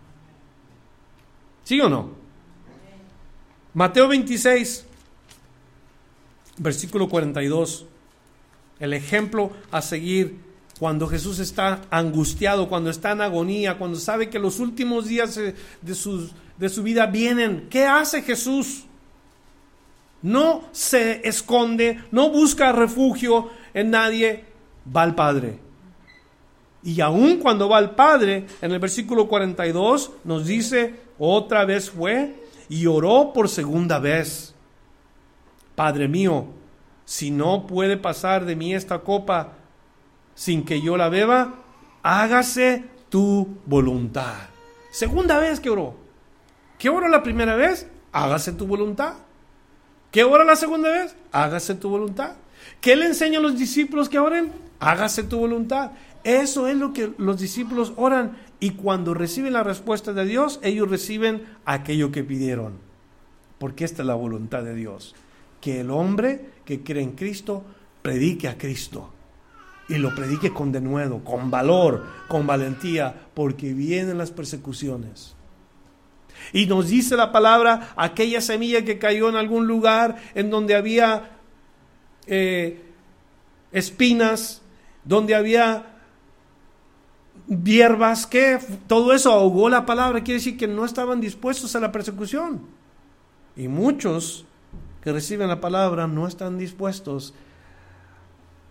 ¿Sí 1.67 1.81
o 1.81 1.89
no? 1.89 2.11
Mateo 3.75 4.07
26, 4.07 4.87
versículo 6.59 7.09
42. 7.09 7.87
El 8.79 8.93
ejemplo 8.93 9.51
a 9.73 9.83
seguir 9.83 10.39
cuando 10.79 11.09
Jesús 11.09 11.41
está 11.41 11.81
angustiado, 11.91 12.69
cuando 12.69 12.89
está 12.89 13.11
en 13.11 13.21
agonía, 13.21 13.79
cuando 13.79 13.99
sabe 13.99 14.31
que 14.31 14.39
los 14.39 14.61
últimos 14.61 15.07
días 15.07 15.35
de, 15.35 15.57
de 15.83 16.69
su 16.69 16.83
vida 16.85 17.07
vienen, 17.07 17.67
¿qué 17.69 17.85
hace 17.85 18.23
Jesús? 18.23 18.85
No 20.23 20.69
se 20.71 21.27
esconde, 21.27 22.01
no 22.12 22.31
busca 22.31 22.71
refugio 22.71 23.51
en 23.75 23.91
nadie, 23.91 24.45
va 24.95 25.03
al 25.03 25.17
Padre. 25.17 25.59
Y 26.85 27.01
aún 27.01 27.39
cuando 27.39 27.69
va 27.69 27.79
al 27.79 27.97
Padre, 27.97 28.47
en 28.62 28.71
el 28.71 28.79
versículo 28.79 29.27
42 29.27 30.12
nos 30.23 30.47
dice, 30.47 31.06
otra 31.19 31.64
vez 31.64 31.91
fue 31.91 32.35
y 32.69 32.87
oró 32.87 33.33
por 33.33 33.49
segunda 33.49 33.99
vez. 33.99 34.55
Padre 35.75 36.09
mío, 36.09 36.47
si 37.05 37.31
no 37.31 37.67
puede 37.67 37.97
pasar 37.97 38.45
de 38.45 38.57
mí 38.57 38.75
esta 38.75 39.01
copa, 39.01 39.53
sin 40.35 40.64
que 40.64 40.81
yo 40.81 40.97
la 40.97 41.09
beba, 41.09 41.55
hágase 42.03 42.85
tu 43.09 43.59
voluntad. 43.67 44.35
Segunda 44.91 45.39
vez 45.39 45.61
que 45.61 45.71
oró. 45.71 45.95
¿Qué 46.79 46.89
oró 46.89 47.09
la 47.09 47.23
primera 47.23 47.55
vez? 47.55 47.89
Hágase 48.12 48.53
tu 48.53 48.67
voluntad. 48.67 49.14
¿Qué 50.11 50.25
ora 50.25 50.45
la 50.45 50.57
segunda 50.57 50.91
vez? 50.91 51.14
Hágase 51.33 51.75
tu 51.75 51.91
voluntad. 51.91 52.37
¿Qué 52.81 52.97
le 52.97 53.07
enseña 53.07 53.39
a 53.39 53.43
los 53.43 53.59
discípulos 53.59 54.09
que 54.09 54.19
oren? 54.19 54.53
Hágase 54.81 55.23
tu 55.23 55.39
voluntad. 55.39 55.93
Eso 56.25 56.67
es 56.67 56.77
lo 56.77 56.93
que 56.93 57.12
los 57.19 57.39
discípulos 57.39 57.93
oran 57.97 58.39
y 58.59 58.71
cuando 58.71 59.15
reciben 59.15 59.53
la 59.53 59.63
respuesta 59.63 60.13
de 60.13 60.25
Dios, 60.25 60.61
ellos 60.63 60.89
reciben 60.89 61.45
aquello 61.65 62.11
que 62.11 62.25
pidieron. 62.25 62.75
Porque 63.59 63.85
esta 63.85 64.03
es 64.03 64.07
la 64.07 64.15
voluntad 64.15 64.63
de 64.63 64.75
Dios. 64.75 65.15
Que 65.61 65.81
el 65.81 65.91
hombre 65.91 66.51
que 66.65 66.83
cree 66.83 67.03
en 67.03 67.13
Cristo 67.13 67.65
predique 68.03 68.49
a 68.49 68.57
Cristo 68.57 69.13
y 69.89 69.99
lo 69.99 70.15
predique 70.15 70.53
con 70.53 70.73
denuedo, 70.73 71.23
con 71.23 71.51
valor, 71.51 72.07
con 72.29 72.47
valentía, 72.47 73.15
porque 73.35 73.73
vienen 73.73 74.19
las 74.19 74.31
persecuciones. 74.31 75.35
Y 76.53 76.67
nos 76.67 76.89
dice 76.89 77.17
la 77.17 77.33
palabra, 77.33 77.93
aquella 77.97 78.41
semilla 78.41 78.85
que 78.85 78.99
cayó 78.99 79.29
en 79.29 79.37
algún 79.37 79.67
lugar 79.67 80.17
en 80.35 80.51
donde 80.51 80.75
había 80.75 81.39
eh, 82.27 82.83
espinas, 83.73 84.63
donde 85.05 85.35
había 85.35 85.96
hierbas, 87.49 88.27
que 88.27 88.59
todo 88.87 89.13
eso 89.13 89.33
ahogó 89.33 89.69
la 89.69 89.87
palabra, 89.87 90.23
quiere 90.23 90.39
decir 90.39 90.57
que 90.57 90.67
no 90.67 90.85
estaban 90.85 91.21
dispuestos 91.21 91.77
a 91.77 91.81
la 91.81 91.93
persecución. 91.93 92.63
Y 93.57 93.69
muchos 93.69 94.45
que 95.03 95.13
reciben 95.13 95.49
la 95.49 95.61
palabra 95.61 96.07
no 96.07 96.27
están 96.27 96.59
dispuestos 96.59 97.35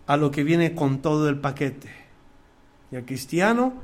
a 0.06 0.16
lo 0.16 0.30
que 0.30 0.44
viene 0.44 0.74
con 0.74 1.00
todo 1.00 1.28
el 1.28 1.38
paquete. 1.38 1.90
Y 2.92 2.96
al 2.96 3.04
cristiano 3.04 3.74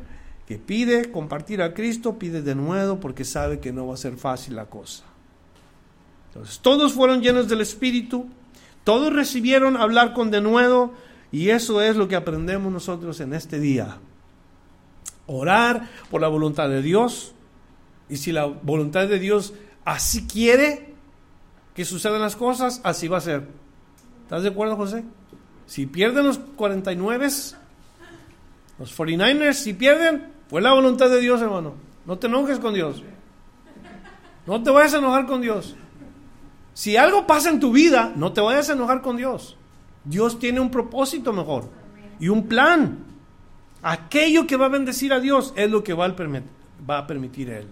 que 0.47 0.59
pide 0.59 1.11
compartir 1.11 1.63
a 1.63 1.75
Cristo, 1.75 2.19
pide 2.19 2.43
de 2.43 2.55
nuevo 2.55 3.01
porque 3.01 3.25
sabe 3.25 3.59
que 3.59 3.73
no 3.73 3.87
va 3.87 3.95
a 3.95 3.97
ser 3.97 4.17
fácil 4.17 4.57
la 4.57 4.67
cosa. 4.67 5.05
Entonces, 6.29 6.61
todos 6.61 6.93
fueron 6.93 7.21
llenos 7.21 7.49
del 7.49 7.61
Espíritu, 7.61 8.27
todos 8.85 9.13
recibieron 9.13 9.77
hablar 9.77 10.13
con 10.13 10.31
denuedo, 10.31 10.93
y 11.31 11.51
eso 11.51 11.81
es 11.81 11.97
lo 11.97 12.09
que 12.09 12.17
aprendemos 12.17 12.73
nosotros 12.73 13.21
en 13.21 13.35
este 13.35 13.59
día. 13.59 13.99
Orar 15.27 15.89
por 16.11 16.21
la 16.21 16.29
voluntad 16.29 16.69
de 16.69 16.83
Dios, 16.83 17.35
y 18.09 18.17
si 18.17 18.33
la 18.33 18.47
voluntad 18.47 19.09
de 19.09 19.19
Dios 19.19 19.55
así 19.85 20.27
quiere 20.27 20.95
que 21.75 21.85
sucedan 21.85 22.21
las 22.21 22.37
cosas, 22.37 22.81
así 22.85 23.09
va 23.09 23.19
a 23.19 23.23
ser. 23.23 23.49
¿Estás 24.23 24.43
de 24.43 24.51
acuerdo, 24.51 24.77
José? 24.77 25.05
Si 25.67 25.87
pierden 25.87 26.27
los 26.27 26.39
49, 26.39 27.29
los 28.79 28.99
49ers, 28.99 29.55
si 29.55 29.73
pierden, 29.75 30.33
fue 30.49 30.61
la 30.61 30.73
voluntad 30.73 31.09
de 31.09 31.21
Dios, 31.21 31.41
hermano. 31.41 31.75
No 32.05 32.19
te 32.19 32.27
enojes 32.27 32.59
con 32.59 32.75
Dios. 32.75 33.03
No 34.47 34.63
te 34.63 34.71
vayas 34.71 34.95
a 34.95 34.99
enojar 34.99 35.27
con 35.27 35.41
Dios. 35.41 35.77
Si 36.75 36.97
algo 36.97 37.27
pasa 37.27 37.51
en 37.51 37.61
tu 37.61 37.73
vida, 37.73 38.13
no 38.17 38.33
te 38.33 38.41
vayas 38.41 38.71
a 38.71 38.73
enojar 38.73 39.03
con 39.03 39.17
Dios. 39.17 39.57
Dios 40.05 40.39
tiene 40.39 40.61
un 40.61 40.71
propósito 40.71 41.33
mejor 41.33 41.69
y 42.19 42.29
un 42.29 42.49
plan. 42.49 42.99
Aquello 43.83 44.47
que 44.47 44.57
va 44.57 44.67
a 44.67 44.71
bendecir 44.71 45.13
a 45.13 45.21
Dios 45.21 45.53
es 45.57 45.71
lo 45.71 45.83
que 45.83 45.93
va 45.93 46.07
a, 46.07 46.15
va 46.89 46.99
a 46.99 47.07
permitir 47.07 47.51
Él. 47.51 47.67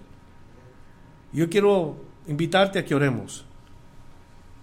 Yo 1.32 1.48
quiero 1.48 1.96
invitarte 2.26 2.78
a 2.78 2.84
que 2.84 2.94
oremos. 2.94 3.44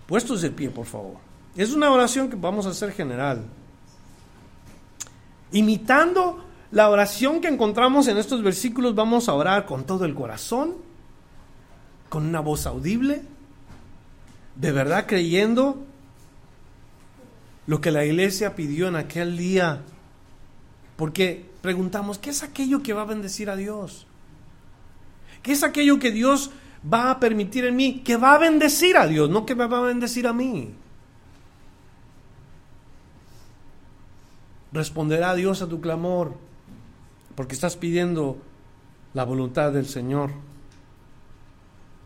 Puestos 0.05 0.41
de 0.41 0.51
pie, 0.51 0.69
por 0.69 0.85
favor. 0.85 1.17
Es 1.55 1.73
una 1.73 1.89
oración 1.89 2.29
que 2.29 2.35
vamos 2.35 2.65
a 2.65 2.69
hacer 2.69 2.91
general. 2.91 3.45
Imitando 5.51 6.43
la 6.71 6.89
oración 6.89 7.39
que 7.39 7.47
encontramos 7.47 8.07
en 8.07 8.17
estos 8.17 8.43
versículos, 8.43 8.93
vamos 8.93 9.29
a 9.29 9.33
orar 9.33 9.65
con 9.65 9.85
todo 9.85 10.05
el 10.05 10.13
corazón, 10.13 10.75
con 12.09 12.25
una 12.25 12.41
voz 12.41 12.65
audible, 12.65 13.21
de 14.55 14.71
verdad 14.71 15.05
creyendo 15.07 15.83
lo 17.67 17.79
que 17.81 17.91
la 17.91 18.05
iglesia 18.05 18.55
pidió 18.55 18.87
en 18.87 18.95
aquel 18.95 19.37
día. 19.37 19.81
Porque 20.97 21.49
preguntamos, 21.61 22.17
¿qué 22.17 22.31
es 22.31 22.43
aquello 22.43 22.83
que 22.83 22.91
va 22.91 23.03
a 23.03 23.05
bendecir 23.05 23.49
a 23.49 23.55
Dios? 23.55 24.07
¿Qué 25.43 25.53
es 25.53 25.63
aquello 25.63 25.99
que 25.99 26.11
Dios 26.11 26.51
va 26.91 27.11
a 27.11 27.19
permitir 27.19 27.65
en 27.65 27.75
mí? 27.75 28.01
Que 28.03 28.17
va 28.17 28.33
a 28.33 28.39
bendecir 28.39 28.97
a 28.97 29.07
Dios, 29.07 29.29
no 29.29 29.45
que 29.45 29.55
me 29.55 29.67
va 29.67 29.77
a 29.77 29.81
bendecir 29.81 30.27
a 30.27 30.33
mí. 30.33 30.73
Responderá 34.73 35.35
Dios 35.35 35.61
a 35.61 35.69
tu 35.69 35.79
clamor, 35.79 36.35
porque 37.35 37.53
estás 37.53 37.77
pidiendo 37.77 38.39
la 39.13 39.23
voluntad 39.23 39.71
del 39.71 39.87
Señor. 39.87 40.31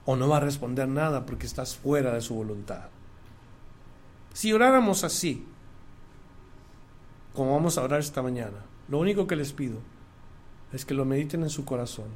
O 0.06 0.16
no 0.18 0.28
va 0.28 0.38
a 0.38 0.42
responder 0.42 0.88
nada 0.88 1.26
porque 1.26 1.46
estás 1.46 1.78
fuera 1.78 2.14
de 2.14 2.22
su 2.22 2.36
voluntad. 2.36 2.90
Si 4.34 4.52
oráramos 4.52 5.04
así, 5.04 5.46
como 7.34 7.54
vamos 7.54 7.78
a 7.78 7.84
orar 7.84 8.00
esta 8.00 8.22
mañana, 8.22 8.71
lo 8.92 9.00
único 9.00 9.26
que 9.26 9.38
les 9.38 9.54
pido 9.54 9.78
es 10.74 10.84
que 10.84 10.94
lo 10.94 11.06
mediten 11.06 11.44
en 11.44 11.50
su 11.50 11.64
corazón. 11.64 12.08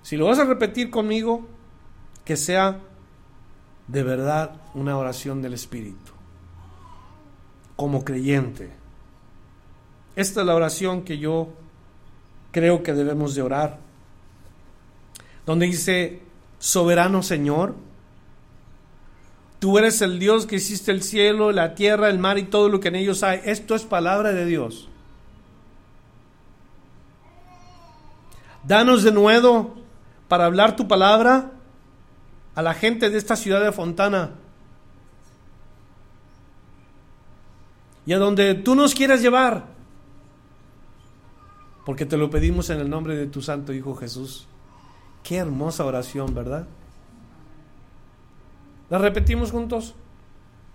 Si 0.00 0.16
lo 0.16 0.24
vas 0.24 0.38
a 0.38 0.44
repetir 0.44 0.88
conmigo, 0.88 1.46
que 2.24 2.38
sea 2.38 2.80
de 3.86 4.02
verdad 4.02 4.62
una 4.72 4.96
oración 4.96 5.42
del 5.42 5.52
Espíritu, 5.52 6.12
como 7.76 8.02
creyente. 8.02 8.70
Esta 10.16 10.40
es 10.40 10.46
la 10.46 10.54
oración 10.54 11.02
que 11.02 11.18
yo 11.18 11.48
creo 12.50 12.82
que 12.82 12.94
debemos 12.94 13.34
de 13.34 13.42
orar, 13.42 13.78
donde 15.44 15.66
dice, 15.66 16.22
soberano 16.58 17.22
Señor, 17.22 17.74
tú 19.66 19.78
eres 19.78 20.00
el 20.00 20.20
Dios 20.20 20.46
que 20.46 20.54
hiciste 20.54 20.92
el 20.92 21.02
cielo, 21.02 21.50
la 21.50 21.74
tierra, 21.74 22.08
el 22.08 22.20
mar 22.20 22.38
y 22.38 22.44
todo 22.44 22.68
lo 22.68 22.78
que 22.78 22.86
en 22.86 22.94
ellos 22.94 23.24
hay. 23.24 23.40
Esto 23.44 23.74
es 23.74 23.82
palabra 23.82 24.30
de 24.32 24.46
Dios. 24.46 24.88
Danos 28.62 29.02
de 29.02 29.10
nuevo 29.10 29.74
para 30.28 30.44
hablar 30.44 30.76
tu 30.76 30.86
palabra 30.86 31.50
a 32.54 32.62
la 32.62 32.74
gente 32.74 33.10
de 33.10 33.18
esta 33.18 33.34
ciudad 33.34 33.60
de 33.60 33.72
Fontana. 33.72 34.34
Y 38.06 38.12
a 38.12 38.18
donde 38.18 38.54
tú 38.54 38.76
nos 38.76 38.94
quieras 38.94 39.20
llevar. 39.20 39.64
Porque 41.84 42.06
te 42.06 42.16
lo 42.16 42.30
pedimos 42.30 42.70
en 42.70 42.78
el 42.78 42.88
nombre 42.88 43.16
de 43.16 43.26
tu 43.26 43.42
Santo 43.42 43.72
Hijo 43.72 43.96
Jesús. 43.96 44.46
Qué 45.24 45.38
hermosa 45.38 45.84
oración, 45.84 46.36
¿verdad? 46.36 46.68
La 48.90 48.98
repetimos 48.98 49.50
juntos. 49.50 49.94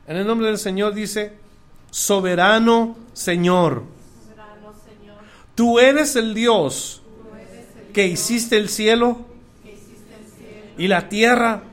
En 0.08 0.18
el 0.18 0.28
nombre 0.28 0.48
del 0.48 0.58
Señor 0.58 0.94
dice, 0.94 1.34
soberano 1.90 2.98
Señor. 3.14 3.84
Tú 5.56 5.80
eres 5.80 6.16
el 6.16 6.34
Dios 6.34 7.02
que 7.94 8.08
hiciste 8.08 8.58
el 8.58 8.70
cielo 8.70 9.20
y 10.78 10.88
la 10.88 11.10
tierra 11.10 11.64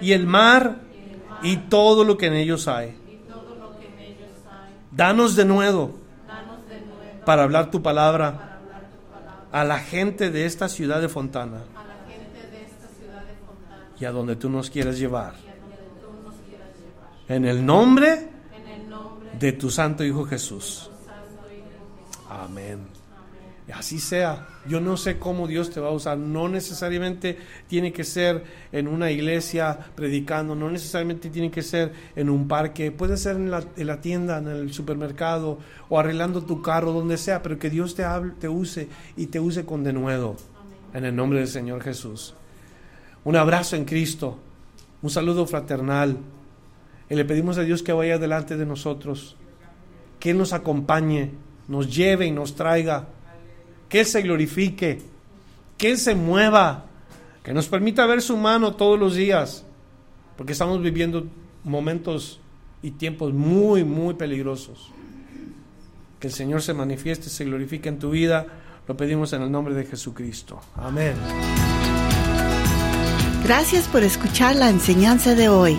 y 0.00 0.12
el 0.12 0.26
mar 0.26 0.76
y 1.42 1.56
todo 1.56 2.04
lo 2.04 2.16
que 2.16 2.26
en 2.26 2.34
ellos 2.34 2.68
hay. 2.68 2.96
Danos 4.90 5.36
de 5.36 5.44
nuevo 5.44 5.96
para 7.24 7.42
hablar 7.42 7.70
tu 7.70 7.82
palabra 7.82 8.60
a 9.52 9.64
la 9.64 9.78
gente 9.78 10.30
de 10.30 10.46
esta 10.46 10.68
ciudad 10.68 11.00
de 11.00 11.08
Fontana 11.08 11.62
y 13.98 14.04
a 14.04 14.12
donde 14.12 14.36
tú 14.36 14.48
nos 14.48 14.70
quieras 14.70 14.98
llevar. 14.98 15.47
En 17.28 17.44
el 17.44 17.64
nombre 17.64 18.28
de 19.38 19.52
tu 19.52 19.70
Santo 19.70 20.02
Hijo 20.02 20.24
Jesús. 20.24 20.90
Amén. 22.28 22.78
Y 23.68 23.72
así 23.72 23.98
sea. 23.98 24.48
Yo 24.66 24.80
no 24.80 24.96
sé 24.96 25.18
cómo 25.18 25.46
Dios 25.46 25.70
te 25.70 25.78
va 25.78 25.88
a 25.88 25.92
usar. 25.92 26.16
No 26.16 26.48
necesariamente 26.48 27.38
tiene 27.68 27.92
que 27.92 28.04
ser 28.04 28.44
en 28.72 28.88
una 28.88 29.10
iglesia 29.10 29.78
predicando, 29.94 30.54
no 30.54 30.70
necesariamente 30.70 31.28
tiene 31.28 31.50
que 31.50 31.62
ser 31.62 31.92
en 32.16 32.30
un 32.30 32.48
parque, 32.48 32.90
puede 32.90 33.18
ser 33.18 33.36
en 33.36 33.50
la, 33.50 34.00
tienda, 34.00 34.38
en 34.38 34.48
el 34.48 34.72
supermercado 34.72 35.58
o 35.90 35.98
arreglando 35.98 36.44
tu 36.44 36.62
carro, 36.62 36.92
donde 36.92 37.18
sea, 37.18 37.42
pero 37.42 37.58
que 37.58 37.68
Dios 37.68 37.94
te, 37.94 38.04
hable, 38.04 38.32
te 38.38 38.48
use 38.48 38.88
y 39.16 39.26
te 39.26 39.38
use 39.38 39.66
con 39.66 39.84
denuedo. 39.84 40.36
En 40.94 41.04
el 41.04 41.14
nombre 41.14 41.40
del 41.40 41.48
Señor 41.48 41.82
Jesús. 41.82 42.34
Un 43.24 43.36
abrazo 43.36 43.76
en 43.76 43.84
Cristo. 43.84 44.38
Un 45.02 45.10
saludo 45.10 45.46
fraternal. 45.46 46.16
Y 47.10 47.14
le 47.14 47.24
pedimos 47.24 47.58
a 47.58 47.62
Dios 47.62 47.82
que 47.82 47.92
vaya 47.92 48.18
delante 48.18 48.56
de 48.56 48.66
nosotros. 48.66 49.36
Que 50.20 50.30
Él 50.30 50.38
nos 50.38 50.52
acompañe, 50.52 51.30
nos 51.68 51.94
lleve 51.94 52.26
y 52.26 52.30
nos 52.30 52.54
traiga 52.54 53.08
que 53.88 54.00
Él 54.00 54.06
se 54.06 54.22
glorifique, 54.22 55.00
que 55.76 55.90
Él 55.90 55.98
se 55.98 56.14
mueva, 56.14 56.84
que 57.42 57.52
nos 57.52 57.68
permita 57.68 58.06
ver 58.06 58.22
su 58.22 58.36
mano 58.36 58.74
todos 58.74 58.98
los 58.98 59.14
días, 59.14 59.64
porque 60.36 60.52
estamos 60.52 60.82
viviendo 60.82 61.26
momentos 61.64 62.40
y 62.82 62.92
tiempos 62.92 63.32
muy, 63.32 63.84
muy 63.84 64.14
peligrosos. 64.14 64.90
Que 66.20 66.28
el 66.28 66.32
Señor 66.32 66.62
se 66.62 66.74
manifieste, 66.74 67.28
se 67.30 67.44
glorifique 67.44 67.88
en 67.88 67.98
tu 67.98 68.10
vida. 68.10 68.46
Lo 68.86 68.96
pedimos 68.96 69.32
en 69.32 69.42
el 69.42 69.50
nombre 69.50 69.74
de 69.74 69.84
Jesucristo. 69.84 70.60
Amén. 70.74 71.14
Gracias 73.44 73.86
por 73.86 74.02
escuchar 74.02 74.56
la 74.56 74.68
enseñanza 74.68 75.34
de 75.34 75.48
hoy. 75.48 75.78